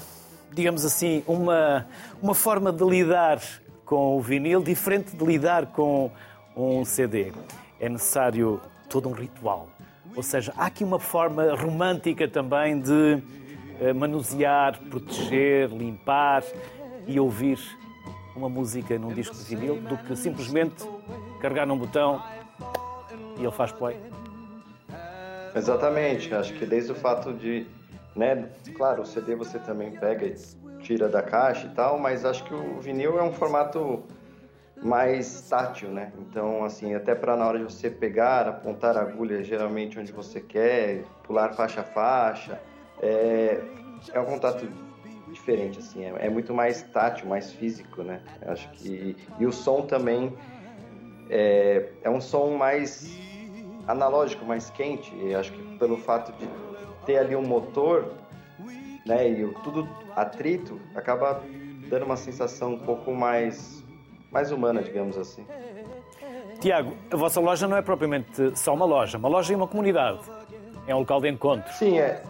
digamos 0.53 0.85
assim, 0.85 1.23
uma, 1.25 1.87
uma 2.21 2.35
forma 2.35 2.73
de 2.73 2.83
lidar 2.83 3.41
com 3.85 4.17
o 4.17 4.21
vinil 4.21 4.61
diferente 4.61 5.15
de 5.15 5.25
lidar 5.25 5.67
com 5.67 6.11
um 6.57 6.85
CD. 6.85 7.33
É 7.79 7.89
necessário 7.89 8.61
todo 8.89 9.09
um 9.09 9.13
ritual. 9.13 9.69
Ou 10.17 10.23
seja, 10.25 10.53
há 10.57 10.67
aqui 10.67 10.83
uma 10.83 10.99
forma 10.99 11.55
romântica 11.55 12.27
também 12.27 12.81
de 12.81 13.23
eh, 13.81 13.93
manusear, 13.93 14.81
proteger, 14.91 15.69
limpar 15.69 16.43
e 17.07 17.21
ouvir 17.21 17.61
uma 18.35 18.49
música 18.49 18.99
num 18.99 19.15
disco 19.15 19.37
de 19.37 19.45
vinil 19.45 19.77
do 19.77 19.97
que 19.97 20.17
simplesmente 20.17 20.85
carregar 21.41 21.67
num 21.67 21.79
botão 21.79 22.21
e 23.39 23.43
ele 23.43 23.53
faz 23.53 23.71
play. 23.71 23.97
Exatamente, 25.55 26.35
acho 26.35 26.55
que 26.55 26.65
desde 26.65 26.93
o 26.93 26.95
fato 26.95 27.33
de, 27.33 27.67
né, 28.15 28.49
claro, 28.75 29.03
o 29.03 29.07
CD 29.07 29.35
você 29.35 29.59
também 29.59 29.93
pega 29.93 30.27
e 30.27 30.35
tira 30.81 31.09
da 31.09 31.23
caixa 31.23 31.67
e 31.67 31.71
tal, 31.71 31.99
mas 31.99 32.25
acho 32.25 32.45
que 32.45 32.55
o 32.55 32.81
vinil 32.81 33.19
é 33.19 33.23
um 33.23 33.33
formato 33.33 34.03
mais 34.83 35.49
tátil, 35.49 35.91
né? 35.91 36.13
Então, 36.19 36.65
assim, 36.65 36.95
até 36.95 37.15
para 37.15 37.37
na 37.37 37.47
hora 37.47 37.59
de 37.59 37.65
você 37.65 37.91
pegar, 37.91 38.49
apontar 38.49 38.97
a 38.97 39.03
agulha 39.03 39.43
geralmente 39.43 39.99
onde 39.99 40.11
você 40.11 40.41
quer, 40.41 41.05
pular 41.23 41.53
faixa 41.53 41.83
a 41.83 41.85
faixa, 41.85 42.59
é, 43.03 43.61
é 44.13 44.21
um 44.21 44.25
contato 44.25 44.67
diferente, 45.31 45.79
assim, 45.79 46.05
é, 46.05 46.27
é, 46.27 46.31
muito 46.31 46.55
mais 46.55 46.83
tátil, 46.83 47.27
mais 47.27 47.53
físico, 47.53 48.03
né? 48.03 48.21
Acho 48.47 48.71
que 48.71 49.17
e 49.39 49.47
o 49.47 49.53
som 49.53 49.83
também 49.83 50.35
é, 51.29 51.89
é 52.03 52.11
um 52.11 52.21
som 52.21 52.57
mais 52.57 53.19
analógico, 53.91 54.45
mais 54.45 54.71
quente. 54.71 55.15
E 55.17 55.35
acho 55.35 55.53
que 55.53 55.79
pelo 55.79 55.97
fato 55.97 56.33
de 56.33 56.49
ter 57.07 57.19
ali 57.19 57.37
um 57.37 57.43
motor, 57.43 58.13
né, 59.07 59.29
e 59.29 59.55
tudo 59.63 59.89
atrito, 60.15 60.81
acaba 60.95 61.43
dando 61.89 62.05
uma 62.05 62.17
sensação 62.17 62.75
um 62.75 62.79
pouco 62.79 63.13
mais 63.13 63.85
mais 64.31 64.53
humana, 64.53 64.81
digamos 64.83 65.19
assim. 65.19 65.45
Tiago, 66.61 66.97
a 67.11 67.17
vossa 67.17 67.41
loja 67.41 67.67
não 67.67 67.77
é 67.77 67.83
propriamente 67.83 68.57
só 68.57 68.75
uma 68.75 68.85
loja, 68.85 69.19
uma 69.19 69.29
loja 69.29 69.53
é 69.53 69.57
uma 69.57 69.67
comunidade, 69.67 70.21
é 70.87 70.95
um 70.95 71.01
local 71.01 71.21
de 71.21 71.29
encontro. 71.29 71.73
Sim, 71.73 71.99
é. 71.99 72.23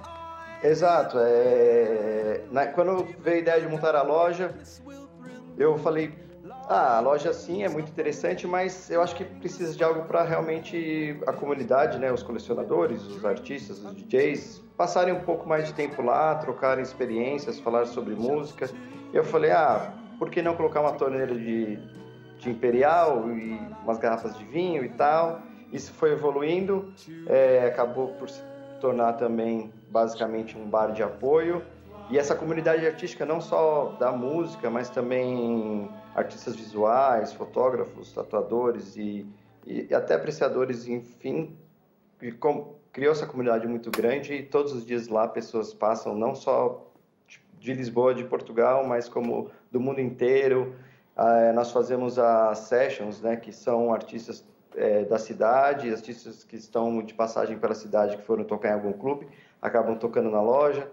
Exato. 0.62 1.18
É... 1.20 2.42
Na... 2.50 2.66
Quando 2.66 3.06
veio 3.20 3.36
a 3.36 3.40
ideia 3.40 3.60
de 3.60 3.68
montar 3.68 3.94
a 3.94 4.02
loja, 4.02 4.54
eu 5.58 5.76
falei, 5.78 6.14
ah, 6.70 6.98
a 6.98 7.00
loja 7.00 7.32
sim 7.32 7.64
é 7.64 7.68
muito 7.68 7.90
interessante, 7.90 8.46
mas 8.46 8.88
eu 8.88 9.02
acho 9.02 9.16
que 9.16 9.24
precisa 9.24 9.76
de 9.76 9.82
algo 9.82 10.02
para 10.02 10.22
realmente 10.22 11.18
a 11.26 11.32
comunidade, 11.32 11.98
né, 11.98 12.12
os 12.12 12.22
colecionadores, 12.22 13.02
os 13.02 13.24
artistas, 13.24 13.84
os 13.84 13.92
DJs, 13.96 14.62
passarem 14.76 15.12
um 15.12 15.20
pouco 15.22 15.48
mais 15.48 15.66
de 15.66 15.74
tempo 15.74 16.00
lá, 16.00 16.32
trocarem 16.36 16.82
experiências, 16.82 17.58
falar 17.58 17.86
sobre 17.86 18.14
música. 18.14 18.70
Eu 19.12 19.24
falei, 19.24 19.50
ah, 19.50 19.92
por 20.16 20.30
que 20.30 20.40
não 20.40 20.54
colocar 20.54 20.80
uma 20.80 20.92
torneira 20.92 21.34
de, 21.34 21.76
de 22.38 22.48
imperial 22.48 23.28
e 23.30 23.60
umas 23.82 23.98
garrafas 23.98 24.38
de 24.38 24.44
vinho 24.44 24.84
e 24.84 24.90
tal? 24.90 25.42
Isso 25.72 25.92
foi 25.92 26.12
evoluindo, 26.12 26.94
é, 27.26 27.66
acabou 27.66 28.14
por 28.14 28.30
se 28.30 28.40
tornar 28.80 29.14
também 29.14 29.72
basicamente 29.90 30.56
um 30.56 30.70
bar 30.70 30.92
de 30.92 31.02
apoio. 31.02 31.64
E 32.08 32.16
essa 32.18 32.36
comunidade 32.36 32.86
artística, 32.86 33.26
não 33.26 33.40
só 33.40 33.96
da 33.98 34.12
música, 34.12 34.70
mas 34.70 34.88
também 34.88 35.90
artistas 36.20 36.56
visuais, 36.56 37.32
fotógrafos, 37.32 38.12
tatuadores 38.12 38.96
e, 38.96 39.26
e 39.66 39.94
até 39.94 40.14
apreciadores, 40.14 40.86
enfim, 40.86 41.56
criou 42.92 43.12
essa 43.12 43.26
comunidade 43.26 43.66
muito 43.66 43.90
grande 43.90 44.34
e 44.34 44.42
todos 44.42 44.72
os 44.72 44.84
dias 44.84 45.08
lá 45.08 45.26
pessoas 45.28 45.74
passam 45.74 46.14
não 46.14 46.34
só 46.34 46.86
de 47.58 47.74
Lisboa, 47.74 48.14
de 48.14 48.24
Portugal, 48.24 48.86
mas 48.86 49.08
como 49.08 49.50
do 49.70 49.78
mundo 49.78 50.00
inteiro. 50.00 50.74
Ah, 51.14 51.52
nós 51.52 51.70
fazemos 51.70 52.18
as 52.18 52.58
sessions, 52.60 53.20
né, 53.20 53.36
que 53.36 53.52
são 53.52 53.92
artistas 53.92 54.44
é, 54.74 55.04
da 55.04 55.18
cidade, 55.18 55.92
artistas 55.92 56.44
que 56.44 56.56
estão 56.56 57.02
de 57.02 57.12
passagem 57.12 57.58
pela 57.58 57.74
cidade, 57.74 58.16
que 58.16 58.22
foram 58.22 58.44
tocar 58.44 58.70
em 58.70 58.72
algum 58.72 58.92
clube, 58.92 59.26
acabam 59.60 59.96
tocando 59.98 60.30
na 60.30 60.40
loja. 60.40 60.90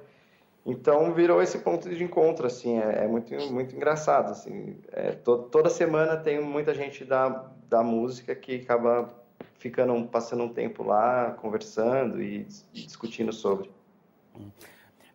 Então 0.67 1.13
virou 1.13 1.41
esse 1.41 1.59
ponto 1.59 1.89
de 1.89 2.03
encontro, 2.03 2.45
assim, 2.45 2.77
é, 2.77 3.05
é 3.05 3.07
muito 3.07 3.33
muito 3.49 3.73
engraçado, 3.73 4.31
assim. 4.31 4.77
É, 4.91 5.13
to, 5.13 5.43
toda 5.43 5.69
semana 5.69 6.17
tem 6.17 6.41
muita 6.41 6.73
gente 6.73 7.05
da, 7.05 7.49
da 7.69 7.81
música 7.81 8.35
que 8.35 8.55
acaba 8.55 9.09
ficando 9.57 10.05
passando 10.07 10.43
um 10.43 10.49
tempo 10.49 10.83
lá 10.83 11.31
conversando 11.39 12.21
e, 12.21 12.45
e 12.73 12.85
discutindo 12.85 13.31
sobre. 13.31 13.71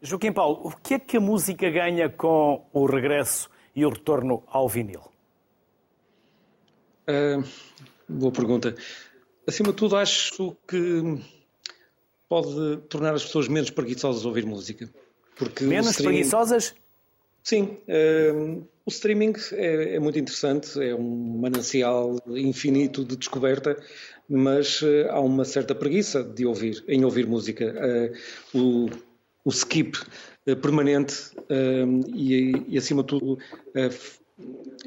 Joaquim 0.00 0.32
Paulo, 0.32 0.68
o 0.68 0.76
que 0.76 0.94
é 0.94 0.98
que 0.98 1.18
a 1.18 1.20
música 1.20 1.70
ganha 1.70 2.08
com 2.08 2.64
o 2.72 2.86
regresso 2.86 3.50
e 3.76 3.84
o 3.84 3.90
retorno 3.90 4.42
ao 4.46 4.66
vinil? 4.66 5.02
Uh, 7.06 7.44
boa 8.08 8.32
pergunta. 8.32 8.74
Acima 9.46 9.68
de 9.68 9.76
tudo, 9.76 9.96
acho 9.96 10.56
que 10.66 11.20
pode 12.26 12.78
tornar 12.88 13.12
as 13.12 13.22
pessoas 13.22 13.48
menos 13.48 13.68
preguiçosas 13.68 14.24
a 14.24 14.28
ouvir 14.28 14.46
música. 14.46 14.90
Porque 15.36 15.64
menos 15.64 15.90
streaming... 15.90 16.16
preguiçosas? 16.16 16.74
Sim. 17.42 17.78
Uh, 17.88 18.64
o 18.84 18.90
streaming 18.90 19.34
é, 19.52 19.96
é, 19.96 20.00
muito 20.00 20.18
interessante, 20.18 20.80
é 20.82 20.94
um 20.94 21.38
manancial 21.40 22.18
infinito 22.28 23.04
de 23.04 23.16
descoberta, 23.16 23.76
mas 24.28 24.80
uh, 24.82 25.08
há 25.10 25.20
uma 25.20 25.44
certa 25.44 25.74
preguiça 25.74 26.22
de 26.22 26.46
ouvir, 26.46 26.84
em 26.86 27.04
ouvir 27.04 27.26
música. 27.26 27.74
o 28.54 28.88
o 29.44 29.50
skip 29.50 29.98
uh, 30.46 30.56
permanente 30.56 31.14
uh, 31.36 32.14
e, 32.14 32.52
e, 32.68 32.78
acima 32.78 33.02
de 33.02 33.08
tudo, 33.08 33.38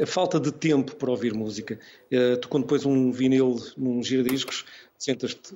a, 0.02 0.06
falta 0.06 0.40
de 0.40 0.52
tempo 0.52 0.96
para 0.96 1.12
ouvir 1.12 1.34
música. 1.34 1.80
Uh, 2.12 2.38
tu, 2.38 2.48
quando 2.48 2.66
pões 2.66 2.86
um 2.86 3.12
vinil 3.12 3.58
num 3.78 4.02
giradiscos, 4.02 4.66
sentas-te 4.98 5.56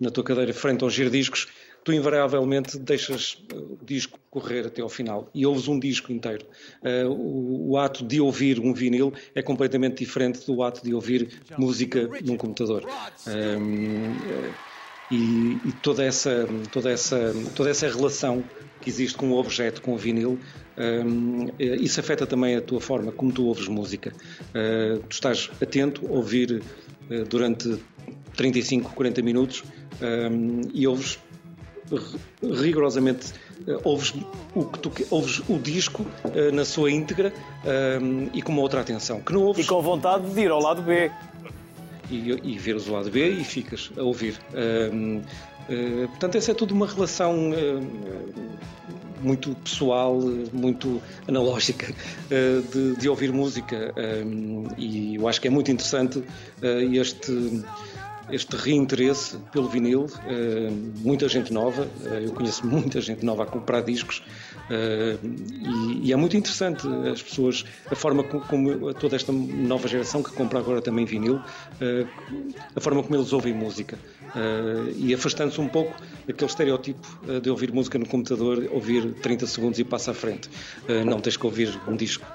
na 0.00 0.10
tua 0.10 0.22
cadeira 0.22 0.54
frente 0.54 0.84
ao 0.84 0.90
giradiscos, 0.90 1.48
tu 1.88 1.92
invariavelmente 1.94 2.78
deixas 2.78 3.42
o 3.50 3.82
disco 3.82 4.20
correr 4.28 4.66
até 4.66 4.82
ao 4.82 4.90
final 4.90 5.26
e 5.34 5.46
ouves 5.46 5.68
um 5.68 5.80
disco 5.80 6.12
inteiro. 6.12 6.44
Uh, 6.82 7.08
o, 7.10 7.70
o, 7.70 7.78
ato 7.78 8.04
de 8.04 8.20
ouvir 8.20 8.60
um 8.60 8.74
vinil 8.74 9.10
é 9.34 9.40
completamente 9.40 10.04
diferente 10.04 10.44
do 10.44 10.62
ato 10.62 10.84
de 10.84 10.92
ouvir 10.92 11.40
música 11.56 12.06
num 12.22 12.36
computador. 12.36 12.84
Uh, 13.26 14.52
e, 15.10 15.58
e, 15.64 15.72
toda, 15.82 16.04
essa, 16.04 16.46
toda, 16.70 16.90
essa, 16.90 17.34
toda 17.56 17.70
essa 17.70 17.88
relação 17.88 18.44
que 18.82 18.90
existe 18.90 19.16
com 19.16 19.30
o 19.30 19.38
objeto, 19.38 19.80
com 19.80 19.94
o 19.94 19.96
vinil, 19.96 20.38
um, 20.76 21.46
isso 21.58 21.98
afeta 22.00 22.26
também 22.26 22.54
a 22.54 22.60
tua 22.60 22.82
forma 22.82 23.12
como 23.12 23.32
tu 23.32 23.46
ouves 23.46 23.66
música. 23.66 24.12
Uh, 24.50 24.98
tu 25.08 25.12
estás 25.12 25.50
atento 25.58 26.06
a 26.06 26.10
ouvir 26.10 26.62
uh, 27.10 27.24
durante 27.24 27.78
35, 28.36 28.92
40 28.92 29.22
minutos 29.22 29.64
um, 30.02 30.60
e 30.74 30.86
ouves 30.86 31.18
rigorosamente 32.42 33.32
uh, 33.66 33.80
ouves 33.84 34.14
o 34.54 34.64
que 34.64 34.78
tu 34.78 34.92
ouves 35.10 35.42
o 35.48 35.58
disco 35.58 36.02
uh, 36.02 36.54
na 36.54 36.64
sua 36.64 36.90
íntegra 36.90 37.32
um, 38.00 38.28
e 38.32 38.42
com 38.42 38.52
uma 38.52 38.62
outra 38.62 38.80
atenção 38.80 39.20
que 39.20 39.32
não 39.32 39.42
ouves 39.42 39.64
e 39.64 39.68
com 39.68 39.80
vontade 39.80 40.28
de 40.30 40.40
ir 40.40 40.50
ao 40.50 40.60
lado 40.60 40.82
B 40.82 41.10
e, 42.10 42.40
e 42.42 42.58
ver 42.58 42.76
o 42.76 42.92
lado 42.92 43.10
B 43.10 43.28
e 43.28 43.44
ficas 43.44 43.90
a 43.96 44.02
ouvir. 44.02 44.38
Uh, 44.52 45.18
uh, 45.18 46.08
portanto, 46.08 46.36
essa 46.36 46.52
é 46.52 46.54
tudo 46.54 46.72
uma 46.72 46.86
relação 46.86 47.52
muito 49.20 49.54
pessoal, 49.56 50.18
muito 50.52 51.02
analógica 51.26 51.92
de, 52.30 52.96
de 52.96 53.08
ouvir 53.08 53.32
música. 53.32 53.92
E 54.78 55.16
eu 55.16 55.26
acho 55.26 55.40
que 55.40 55.48
é 55.48 55.50
muito 55.50 55.72
interessante 55.72 56.22
este 56.62 57.62
este 58.30 58.56
reinteresse 58.56 59.36
pelo 59.52 59.68
vinil, 59.68 60.06
muita 60.96 61.28
gente 61.28 61.52
nova, 61.52 61.88
eu 62.22 62.32
conheço 62.32 62.66
muita 62.66 63.00
gente 63.00 63.24
nova 63.24 63.44
a 63.44 63.46
comprar 63.46 63.82
discos 63.82 64.22
e, 64.70 66.08
e, 66.08 66.12
é 66.12 66.16
muito 66.16 66.36
interessante 66.36 66.86
as 67.10 67.22
pessoas, 67.22 67.64
a 67.90 67.94
forma 67.94 68.22
como 68.22 68.92
toda 68.94 69.16
esta 69.16 69.32
nova 69.32 69.88
geração 69.88 70.22
que 70.22 70.30
compra 70.32 70.58
agora 70.58 70.82
também 70.82 71.04
vinil, 71.04 71.40
a 72.74 72.80
forma 72.80 73.02
como 73.02 73.16
eles 73.16 73.32
ouvem 73.32 73.54
música 73.54 73.98
e 74.96 75.14
afastando-se 75.14 75.60
um 75.60 75.68
pouco 75.68 75.96
daquele 76.26 76.50
estereótipo 76.50 77.06
de 77.40 77.50
ouvir 77.50 77.72
música 77.72 77.98
no 77.98 78.06
computador, 78.06 78.68
ouvir 78.70 79.14
30 79.14 79.46
segundos 79.46 79.78
e 79.78 79.84
passa 79.84 80.10
à 80.10 80.14
frente. 80.14 80.50
Não 81.06 81.20
tens 81.20 81.36
que 81.36 81.46
ouvir 81.46 81.78
um 81.88 81.96
disco 81.96 82.26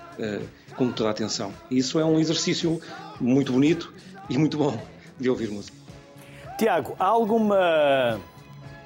com 0.75 0.91
toda 0.91 1.09
a 1.09 1.11
atenção. 1.11 1.53
E 1.69 1.77
isso 1.77 1.99
é 1.99 2.05
um 2.05 2.19
exercício 2.19 2.81
muito 3.19 3.51
bonito 3.51 3.93
e 4.29 4.37
muito 4.37 4.57
bom 4.57 4.81
de 5.19 5.29
ouvir 5.29 5.49
música. 5.49 5.82
Tiago, 6.57 6.95
há 6.99 7.05
alguma, 7.05 8.19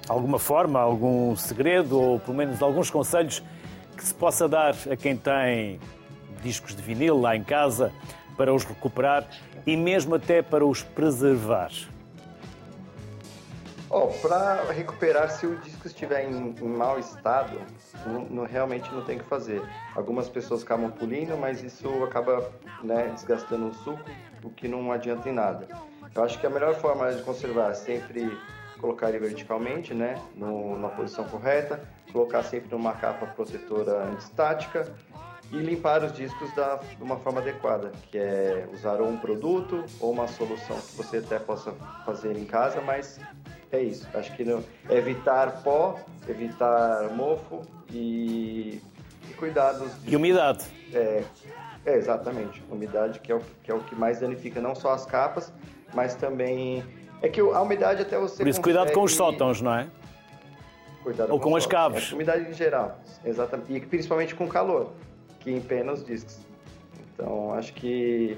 alguma 0.08 0.40
forma, 0.40 0.80
algum 0.80 1.36
segredo 1.36 2.00
ou 2.00 2.20
pelo 2.20 2.38
menos 2.38 2.62
alguns 2.62 2.90
conselhos 2.90 3.44
que 3.96 4.04
se 4.06 4.14
possa 4.14 4.48
dar 4.48 4.74
a 4.90 4.96
quem 4.96 5.18
tem 5.18 5.80
discos 6.42 6.76
de 6.76 6.82
vinil 6.82 7.20
lá 7.20 7.36
em 7.36 7.44
casa 7.44 7.92
para 8.38 8.54
os 8.54 8.64
recuperar 8.64 9.28
e 9.66 9.76
mesmo 9.76 10.16
até 10.16 10.42
para 10.42 10.66
os 10.66 10.82
preservar? 10.82 11.72
Oh, 13.90 14.08
para 14.22 14.70
recuperar, 14.74 15.30
se 15.30 15.48
o 15.48 15.58
disco 15.60 15.88
estiver 15.88 16.26
em, 16.26 16.54
em 16.62 16.68
mau 16.68 17.00
estado, 17.00 17.58
não, 18.06 18.26
não, 18.26 18.44
realmente 18.46 18.94
não 18.94 19.02
tem 19.02 19.18
que 19.18 19.24
fazer. 19.24 19.62
Algumas 19.96 20.28
pessoas 20.28 20.62
acabam 20.62 20.92
pulindo, 20.92 21.38
mas 21.38 21.64
isso 21.64 21.88
acaba 22.04 22.52
né, 22.84 23.10
desgastando 23.14 23.68
o 23.68 23.74
suco, 23.74 24.04
o 24.44 24.50
que 24.50 24.68
não 24.68 24.92
adianta 24.92 25.30
em 25.30 25.34
nada. 25.34 25.68
Eu 26.18 26.24
acho 26.24 26.40
que 26.40 26.48
a 26.48 26.50
melhor 26.50 26.74
forma 26.74 27.14
de 27.14 27.22
conservar 27.22 27.70
é 27.70 27.74
sempre 27.76 28.36
colocar 28.80 29.10
ele 29.10 29.20
verticalmente, 29.20 29.94
né, 29.94 30.20
no, 30.36 30.78
na 30.80 30.90
posição 30.90 31.24
correta, 31.26 31.80
colocar 32.12 32.42
sempre 32.42 32.72
numa 32.72 32.94
capa 32.94 33.28
protetora 33.28 34.06
antistática 34.06 34.92
e 35.52 35.58
limpar 35.58 36.04
os 36.04 36.12
discos 36.14 36.52
da, 36.56 36.78
de 36.78 37.04
uma 37.04 37.18
forma 37.18 37.40
adequada, 37.40 37.92
que 38.12 38.18
é 38.18 38.68
usar 38.74 39.00
ou 39.00 39.08
um 39.08 39.18
produto 39.18 39.86
ou 40.00 40.12
uma 40.12 40.28
solução 40.28 40.76
que 40.78 40.96
você 40.96 41.18
até 41.18 41.38
possa 41.38 41.72
fazer 42.04 42.36
em 42.36 42.46
casa, 42.46 42.82
mas 42.82 43.20
é 43.72 43.82
isso. 43.82 44.08
Acho 44.16 44.36
que 44.36 44.44
não, 44.44 44.64
evitar 44.90 45.62
pó, 45.62 46.00
evitar 46.28 47.12
mofo 47.16 47.62
e, 47.92 48.82
e 49.30 49.34
cuidar 49.38 49.74
dos 49.74 49.92
E 50.04 50.16
umidade. 50.16 50.66
É, 50.92 51.24
é, 51.86 51.96
exatamente. 51.96 52.64
Umidade 52.72 53.20
que 53.20 53.32
é, 53.32 53.36
o, 53.36 53.42
que 53.64 53.72
é 53.72 53.74
o 53.76 53.82
que 53.82 53.94
mais 53.94 54.20
danifica 54.20 54.60
não 54.60 54.74
só 54.74 54.92
as 54.92 55.06
capas, 55.06 55.54
mas 55.94 56.16
também. 56.16 56.84
É 57.22 57.30
que 57.30 57.40
a 57.40 57.62
umidade 57.62 58.02
até 58.02 58.18
você. 58.18 58.38
Por 58.38 58.48
isso, 58.48 58.60
consegue... 58.60 58.78
cuidado 58.78 58.94
com 58.94 59.04
os 59.04 59.16
sótãos, 59.16 59.62
não 59.62 59.74
é? 59.74 59.88
Cuidado 61.04 61.32
Ou 61.32 61.40
com, 61.40 61.52
com 61.52 61.56
as 61.56 61.66
caves. 61.66 62.12
É, 62.12 62.16
umidade 62.16 62.50
em 62.50 62.54
geral, 62.54 63.00
exatamente. 63.26 63.74
E 63.74 63.80
principalmente 63.80 64.36
com 64.36 64.48
calor, 64.48 64.92
que 65.40 65.52
empena 65.52 65.94
os 65.94 66.06
discos. 66.06 66.40
Então, 67.14 67.54
acho 67.54 67.74
que. 67.74 68.38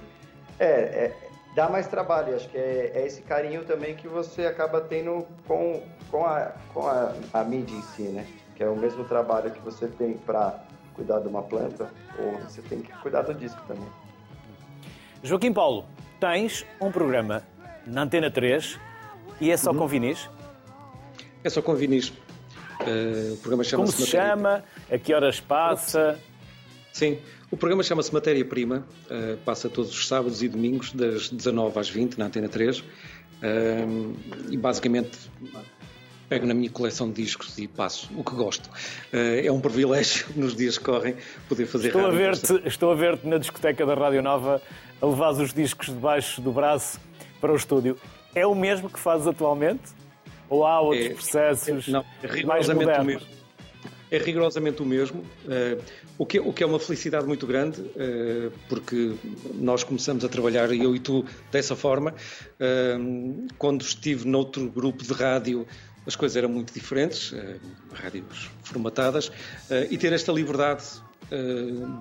É, 0.59 0.65
é 0.65 1.29
dá 1.55 1.67
mais 1.69 1.87
trabalho. 1.87 2.35
Acho 2.35 2.47
que 2.49 2.57
é, 2.57 2.91
é, 2.95 3.05
esse 3.05 3.21
carinho 3.21 3.65
também 3.65 3.95
que 3.95 4.07
você 4.07 4.45
acaba 4.45 4.81
tendo 4.81 5.25
com, 5.47 5.81
com, 6.09 6.25
a, 6.25 6.53
com 6.73 6.87
a, 6.87 7.13
a 7.33 7.43
mídia 7.43 7.75
em 7.75 7.81
si, 7.81 8.03
né? 8.03 8.25
Que 8.55 8.63
é 8.63 8.69
o 8.69 8.75
mesmo 8.75 9.03
trabalho 9.03 9.51
que 9.51 9.59
você 9.59 9.87
tem 9.87 10.13
para 10.13 10.63
cuidar 10.93 11.19
de 11.19 11.27
uma 11.27 11.41
planta, 11.41 11.89
ou 12.17 12.37
você 12.39 12.61
tem 12.61 12.81
que 12.81 12.91
cuidar 12.99 13.21
do 13.21 13.33
disco 13.33 13.61
também. 13.67 13.87
Joaquim 15.23 15.53
Paulo, 15.53 15.85
tens 16.19 16.65
um 16.79 16.91
programa 16.91 17.43
na 17.85 18.03
Antena 18.03 18.29
3 18.29 18.79
e 19.39 19.51
é 19.51 19.57
só 19.57 19.71
uhum. 19.71 19.77
com 19.77 19.87
vinis? 19.87 20.29
É 21.43 21.49
só 21.49 21.61
com 21.61 21.73
vinis. 21.75 22.09
Uh, 22.09 23.33
o 23.33 23.37
programa 23.37 23.63
chama-se 23.63 23.93
Como 23.93 24.05
se 24.05 24.11
chama? 24.11 24.63
A 24.91 24.97
que 24.97 25.13
horas 25.13 25.39
passa? 25.39 26.19
Sim, 26.91 27.19
o 27.51 27.57
programa 27.57 27.83
chama-se 27.83 28.13
Matéria 28.13 28.43
Prima, 28.43 28.85
uh, 29.05 29.37
passa 29.45 29.69
todos 29.69 29.91
os 29.91 30.07
sábados 30.07 30.43
e 30.43 30.47
domingos, 30.47 30.91
das 30.93 31.29
19 31.29 31.79
às 31.79 31.89
20 31.89 32.17
na 32.17 32.25
Antena 32.25 32.49
3. 32.49 32.79
Uh, 32.79 32.83
eh, 33.41 33.85
e 34.51 34.57
basicamente 34.57 35.17
pego 36.29 36.45
na 36.45 36.53
minha 36.53 36.69
coleção 36.69 37.11
de 37.11 37.23
discos 37.23 37.57
e 37.57 37.67
passo 37.67 38.09
o 38.15 38.23
que 38.23 38.35
gosto. 38.35 38.69
é 39.11 39.51
um 39.51 39.59
privilégio 39.59 40.27
nos 40.35 40.55
dias 40.55 40.77
que 40.77 40.83
correm 40.83 41.15
poder 41.47 41.65
fazer 41.65 41.87
estou 41.87 42.05
a 42.05 42.11
ver-te 42.11 42.61
Estou 42.65 42.91
a 42.91 42.95
ver-te 42.95 43.27
na 43.27 43.37
discoteca 43.37 43.85
da 43.85 43.95
Rádio 43.95 44.21
Nova 44.21 44.61
a 45.01 45.05
levar 45.05 45.31
os 45.31 45.53
discos 45.53 45.87
debaixo 45.87 46.41
do 46.41 46.51
braço 46.51 46.99
para 47.39 47.51
o 47.51 47.55
estúdio. 47.55 47.97
É 48.35 48.45
o 48.45 48.53
mesmo 48.53 48.89
que 48.89 48.99
fazes 48.99 49.27
atualmente? 49.27 49.83
Ou 50.49 50.65
há 50.65 50.81
outros 50.81 51.05
é, 51.05 51.09
processos 51.13 51.87
não, 51.87 52.03
é 52.23 52.27
rigorosamente 52.27 52.85
mais 52.85 52.99
o 52.99 53.05
mesmo? 53.05 53.39
É 54.11 54.17
rigorosamente 54.17 54.81
o 54.81 54.85
mesmo, 54.85 55.19
uh, 55.19 55.79
o, 56.17 56.25
que, 56.25 56.39
o 56.39 56.51
que 56.51 56.63
é 56.63 56.65
uma 56.65 56.79
felicidade 56.79 57.27
muito 57.27 57.45
grande, 57.45 57.79
uh, 57.79 58.51
porque 58.67 59.13
nós 59.53 59.83
começamos 59.83 60.25
a 60.25 60.27
trabalhar, 60.27 60.73
eu 60.73 60.95
e 60.95 60.99
tu, 60.99 61.23
dessa 61.51 61.75
forma. 61.75 62.15
Uh, 62.59 63.47
quando 63.59 63.83
estive 63.83 64.27
noutro 64.27 64.67
grupo 64.67 65.03
de 65.03 65.13
rádio, 65.13 65.67
as 66.05 66.15
coisas 66.15 66.35
eram 66.35 66.49
muito 66.49 66.73
diferentes, 66.73 67.33
rádios 67.93 68.49
formatadas, 68.63 69.31
e 69.89 69.97
ter 69.97 70.13
esta 70.13 70.31
liberdade 70.31 70.83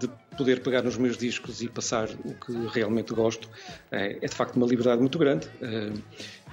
de 0.01 0.09
poder 0.37 0.63
pegar 0.63 0.83
nos 0.83 0.97
meus 0.97 1.17
discos 1.19 1.61
e 1.61 1.69
passar 1.69 2.09
o 2.25 2.35
que 2.35 2.53
realmente 2.73 3.13
gosto 3.13 3.49
é, 3.91 4.15
de 4.15 4.35
facto 4.35 4.57
uma 4.57 4.67
liberdade 4.67 5.01
muito 5.01 5.19
grande 5.19 5.47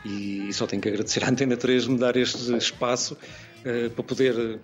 e 0.03 0.51
só 0.51 0.67
tenho 0.67 0.81
que 0.81 0.89
agradecer 0.89 1.23
à 1.23 1.29
Antena 1.29 1.55
3 1.55 1.87
me 1.87 1.97
dar 1.97 2.17
este 2.17 2.53
espaço 2.57 3.17
para 3.95 4.03
poder 4.03 4.59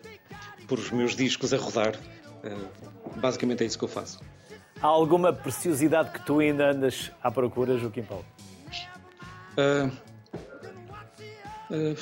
pôr 0.67 0.79
os 0.79 0.91
meus 0.91 1.15
discos 1.15 1.53
a 1.53 1.57
rodar. 1.57 1.95
basicamente 3.15 3.63
é 3.63 3.67
isso 3.67 3.77
que 3.77 3.85
eu 3.85 3.89
faço. 3.89 4.19
Há 4.81 4.87
alguma 4.87 5.31
preciosidade 5.31 6.11
que 6.11 6.25
tu 6.25 6.39
ainda 6.39 6.71
andas 6.71 7.11
à 7.21 7.29
procura, 7.29 7.77
Joaquim 7.77 8.01
Paulo? 8.01 8.25
Uh, 9.55 9.91
uh, 11.69 11.95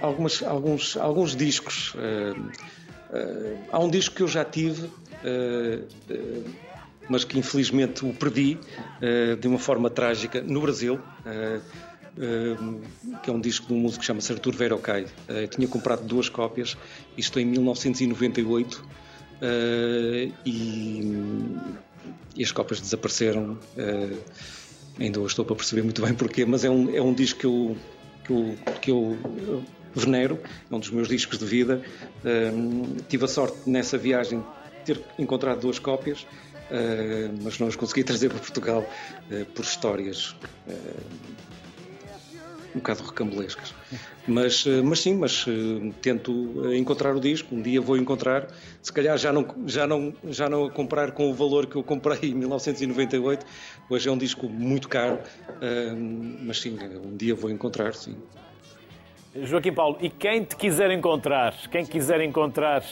algumas, 0.00 0.42
alguns, 0.42 0.96
alguns 0.96 1.36
discos. 1.36 1.94
Uh, 1.94 2.50
Uh, 3.12 3.58
há 3.70 3.78
um 3.78 3.90
disco 3.90 4.14
que 4.14 4.22
eu 4.22 4.28
já 4.28 4.42
tive, 4.42 4.86
uh, 4.86 5.84
uh, 6.10 6.44
mas 7.10 7.24
que 7.24 7.38
infelizmente 7.38 8.06
o 8.06 8.14
perdi 8.14 8.58
de 9.38 9.48
uma 9.48 9.58
forma 9.58 9.90
trágica 9.90 10.40
no 10.40 10.60
Brasil. 10.60 11.00
que 13.22 13.28
é 13.28 13.32
um 13.32 13.40
disco 13.40 13.66
de 13.66 13.74
um 13.74 13.78
músico 13.78 14.00
que 14.00 14.06
chama-se 14.06 14.32
Artur 14.32 14.54
Verocai. 14.54 15.06
tinha 15.50 15.66
comprado 15.66 16.04
duas 16.04 16.28
cópias, 16.28 16.76
isto 17.16 17.40
em 17.40 17.44
1998, 17.44 18.84
e, 20.46 21.12
e, 22.36 22.42
as 22.42 22.52
cópias 22.52 22.80
desapareceram. 22.80 23.58
ainda 24.98 25.18
hoje 25.18 25.32
estou 25.32 25.44
para 25.44 25.56
perceber 25.56 25.82
muito 25.82 26.00
bem 26.00 26.14
porquê, 26.14 26.46
mas 26.46 26.64
é 26.64 26.70
um, 26.70 26.94
é 26.94 27.02
um 27.02 27.12
disco 27.12 27.40
que 27.40 27.46
eu, 27.46 27.76
que 28.24 28.32
eu, 28.32 28.56
que 28.80 28.90
eu 28.90 29.62
venero, 29.94 30.40
é 30.70 30.74
um 30.74 30.78
dos 30.78 30.90
meus 30.90 31.08
discos 31.08 31.38
de 31.38 31.44
vida. 31.44 31.82
Uh, 32.24 33.02
tive 33.08 33.24
a 33.24 33.28
sorte 33.28 33.68
nessa 33.68 33.98
viagem 33.98 34.40
de 34.40 34.94
ter 34.94 35.04
encontrado 35.18 35.60
duas 35.60 35.78
cópias, 35.78 36.22
uh, 36.22 37.38
mas 37.42 37.58
não 37.58 37.68
as 37.68 37.76
consegui 37.76 38.02
trazer 38.04 38.30
para 38.30 38.38
Portugal 38.38 38.84
uh, 39.30 39.44
por 39.46 39.64
histórias 39.64 40.34
um 42.74 42.78
bocado 42.78 43.02
recambulescas. 43.02 43.74
Mas, 44.26 44.64
mas 44.84 45.00
sim, 45.00 45.14
mas 45.14 45.44
tento 46.00 46.74
encontrar 46.74 47.14
o 47.14 47.20
disco, 47.20 47.54
um 47.54 47.60
dia 47.60 47.80
vou 47.80 47.96
encontrar, 47.96 48.48
se 48.80 48.92
calhar 48.92 49.18
já 49.18 49.32
não, 49.32 49.46
já, 49.66 49.86
não, 49.86 50.14
já 50.24 50.48
não 50.48 50.64
a 50.64 50.70
comprar 50.70 51.12
com 51.12 51.30
o 51.30 51.34
valor 51.34 51.66
que 51.66 51.76
eu 51.76 51.82
comprei 51.82 52.30
em 52.30 52.34
1998, 52.34 53.44
hoje 53.90 54.08
é 54.08 54.12
um 54.12 54.18
disco 54.18 54.48
muito 54.48 54.88
caro, 54.88 55.18
mas 56.40 56.60
sim, 56.60 56.78
um 57.04 57.16
dia 57.16 57.34
vou 57.34 57.50
encontrar, 57.50 57.94
sim. 57.94 58.16
Joaquim 59.34 59.72
Paulo, 59.72 59.96
e 60.00 60.10
quem 60.10 60.44
te 60.44 60.56
quiser 60.56 60.90
encontrar, 60.90 61.54
quem 61.70 61.86
quiser 61.86 62.20
encontrar 62.20 62.82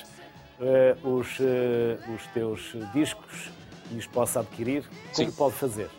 uh, 0.59 1.09
os, 1.09 1.39
uh, 1.39 2.15
os 2.15 2.27
teus 2.29 2.75
discos 2.95 3.51
e 3.93 3.99
os 3.99 4.07
possa 4.07 4.41
adquirir, 4.41 4.85
como 5.15 5.31
Sim. 5.31 5.37
pode 5.37 5.55
fazer? 5.57 5.91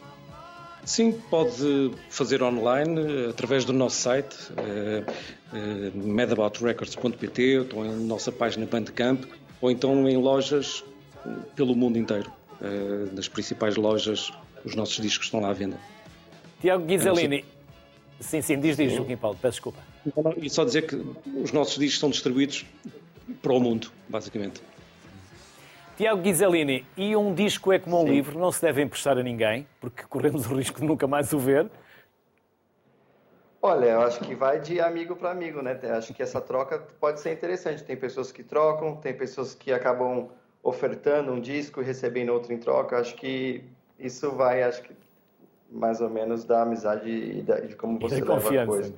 Sim, 0.83 1.11
pode 1.29 1.91
fazer 2.09 2.41
online 2.41 3.27
através 3.29 3.65
do 3.65 3.73
nosso 3.73 3.97
site 3.97 4.35
uh, 4.51 5.11
uh, 5.55 5.97
medaboutrecords.pt 5.97 7.67
ou 7.73 7.85
em 7.85 7.95
nossa 8.05 8.31
página 8.31 8.65
Bandcamp 8.65 9.23
ou 9.61 9.69
então 9.69 10.07
em 10.09 10.17
lojas 10.17 10.83
pelo 11.55 11.75
mundo 11.75 11.97
inteiro. 11.97 12.31
Nas 13.13 13.27
principais 13.27 13.75
lojas, 13.75 14.31
os 14.63 14.75
nossos 14.75 14.99
discos 15.01 15.25
estão 15.25 15.39
lá 15.39 15.49
à 15.49 15.53
venda. 15.53 15.79
Tiago 16.61 16.85
Ghiselini, 16.85 17.43
Sim, 18.21 18.41
sim, 18.41 18.59
diz, 18.59 18.77
diz, 18.77 18.93
Joaquim 18.93 19.17
Paulo, 19.17 19.37
peço 19.41 19.53
desculpa. 19.53 19.79
E 20.37 20.49
só 20.49 20.63
dizer 20.63 20.85
que 20.85 20.95
os 21.43 21.51
nossos 21.51 21.77
discos 21.77 21.99
são 21.99 22.09
distribuídos 22.09 22.65
para 23.41 23.51
o 23.51 23.59
mundo, 23.59 23.91
basicamente. 24.07 24.61
Tiago 26.01 26.19
Ghisalini, 26.19 26.83
e 26.97 27.15
um 27.15 27.31
disco 27.31 27.71
é 27.71 27.77
como 27.77 28.01
um 28.01 28.07
Sim. 28.07 28.13
livro, 28.13 28.39
não 28.39 28.51
se 28.51 28.59
deve 28.59 28.81
emprestar 28.81 29.19
a 29.19 29.21
ninguém, 29.21 29.67
porque 29.79 30.01
corremos 30.01 30.47
o 30.47 30.55
risco 30.55 30.79
de 30.81 30.87
nunca 30.87 31.05
mais 31.05 31.31
o 31.31 31.37
ver. 31.37 31.69
Olha, 33.61 33.85
eu 33.85 34.01
acho 34.01 34.19
que 34.21 34.33
vai 34.33 34.59
de 34.59 34.81
amigo 34.81 35.15
para 35.15 35.29
amigo, 35.29 35.61
né? 35.61 35.79
Acho 35.95 36.11
que 36.11 36.23
essa 36.23 36.41
troca 36.41 36.79
pode 36.99 37.19
ser 37.19 37.31
interessante. 37.33 37.83
Tem 37.83 37.95
pessoas 37.95 38.31
que 38.31 38.41
trocam, 38.41 38.95
tem 38.95 39.13
pessoas 39.13 39.53
que 39.53 39.71
acabam 39.71 40.29
ofertando 40.63 41.33
um 41.33 41.39
disco 41.39 41.83
e 41.83 41.85
recebendo 41.85 42.29
outro 42.29 42.51
em 42.51 42.57
troca. 42.57 42.97
Acho 42.97 43.13
que 43.15 43.63
isso 43.99 44.31
vai, 44.31 44.63
acho 44.63 44.81
que 44.81 44.95
mais 45.69 46.01
ou 46.01 46.09
menos 46.09 46.43
da 46.43 46.63
amizade 46.63 47.11
e 47.11 47.43
de 47.43 47.75
como 47.75 47.99
você 47.99 48.15
leva 48.15 48.25
confiança. 48.25 48.63
a 48.63 48.65
coisa. 48.65 48.93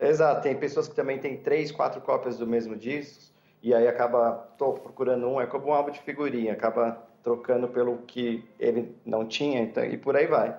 Exato, 0.00 0.42
tem 0.42 0.54
pessoas 0.54 0.86
que 0.86 0.94
também 0.94 1.18
têm 1.18 1.36
três, 1.36 1.72
quatro 1.72 2.00
cópias 2.00 2.38
do 2.38 2.46
mesmo 2.46 2.76
disco 2.76 3.34
e 3.66 3.74
aí 3.74 3.88
acaba, 3.88 4.46
estou 4.52 4.74
procurando 4.74 5.26
um, 5.26 5.40
é 5.40 5.46
como 5.46 5.66
um 5.66 5.72
álbum 5.72 5.90
de 5.90 5.98
figurinha, 5.98 6.52
acaba 6.52 7.02
trocando 7.20 7.66
pelo 7.66 7.98
que 7.98 8.44
ele 8.60 8.94
não 9.04 9.26
tinha 9.26 9.60
então, 9.60 9.84
e 9.84 9.98
por 9.98 10.14
aí 10.14 10.28
vai. 10.28 10.56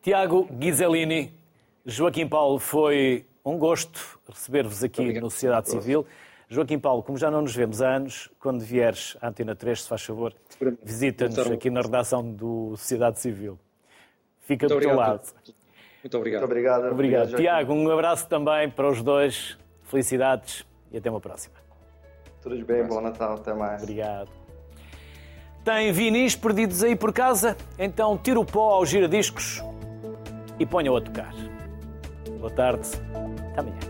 Tiago 0.00 0.44
Ghiselini, 0.44 1.34
Joaquim 1.84 2.28
Paulo, 2.28 2.60
foi 2.60 3.26
um 3.44 3.58
gosto 3.58 4.20
receber-vos 4.28 4.84
aqui 4.84 5.00
Obrigado. 5.00 5.24
no 5.24 5.28
Sociedade 5.28 5.70
Civil. 5.70 6.06
Joaquim 6.48 6.78
Paulo, 6.78 7.02
como 7.02 7.18
já 7.18 7.32
não 7.32 7.42
nos 7.42 7.52
vemos 7.52 7.82
há 7.82 7.96
anos, 7.96 8.30
quando 8.38 8.60
vieres 8.60 9.16
à 9.20 9.26
Antena 9.26 9.56
3, 9.56 9.82
se 9.82 9.88
faz 9.88 10.04
favor, 10.04 10.32
visita-nos 10.84 11.50
aqui 11.50 11.68
na 11.68 11.80
redação 11.80 12.22
do 12.22 12.76
Sociedade 12.76 13.18
Civil. 13.18 13.58
Fica 14.42 14.68
Muito 14.68 14.80
do 14.80 14.86
teu 14.86 14.96
lado. 14.96 15.22
Muito 16.00 16.16
obrigado. 16.16 16.42
Muito 16.42 16.52
obrigado. 16.52 16.92
Obrigado. 16.92 17.34
Tiago, 17.34 17.72
um 17.72 17.90
abraço 17.90 18.28
também 18.28 18.70
para 18.70 18.88
os 18.88 19.02
dois. 19.02 19.58
Felicidades 19.82 20.67
e 20.92 20.98
até 20.98 21.10
uma 21.10 21.20
próxima. 21.20 21.54
Tudo 22.40 22.56
de 22.56 22.64
bem, 22.64 22.86
bom 22.86 23.00
Natal, 23.00 23.34
até 23.34 23.52
mais. 23.52 23.82
Obrigado. 23.82 24.30
Tem 25.64 25.92
vinis 25.92 26.34
perdidos 26.34 26.82
aí 26.82 26.96
por 26.96 27.12
casa? 27.12 27.56
Então 27.78 28.16
tira 28.16 28.40
o 28.40 28.44
pó 28.44 28.74
aos 28.74 28.88
giradiscos 28.88 29.62
e 30.58 30.64
ponha-o 30.64 30.96
a 30.96 31.00
tocar. 31.00 31.34
Boa 32.38 32.50
tarde, 32.50 32.88
até 33.52 33.60
amanhã. 33.60 33.88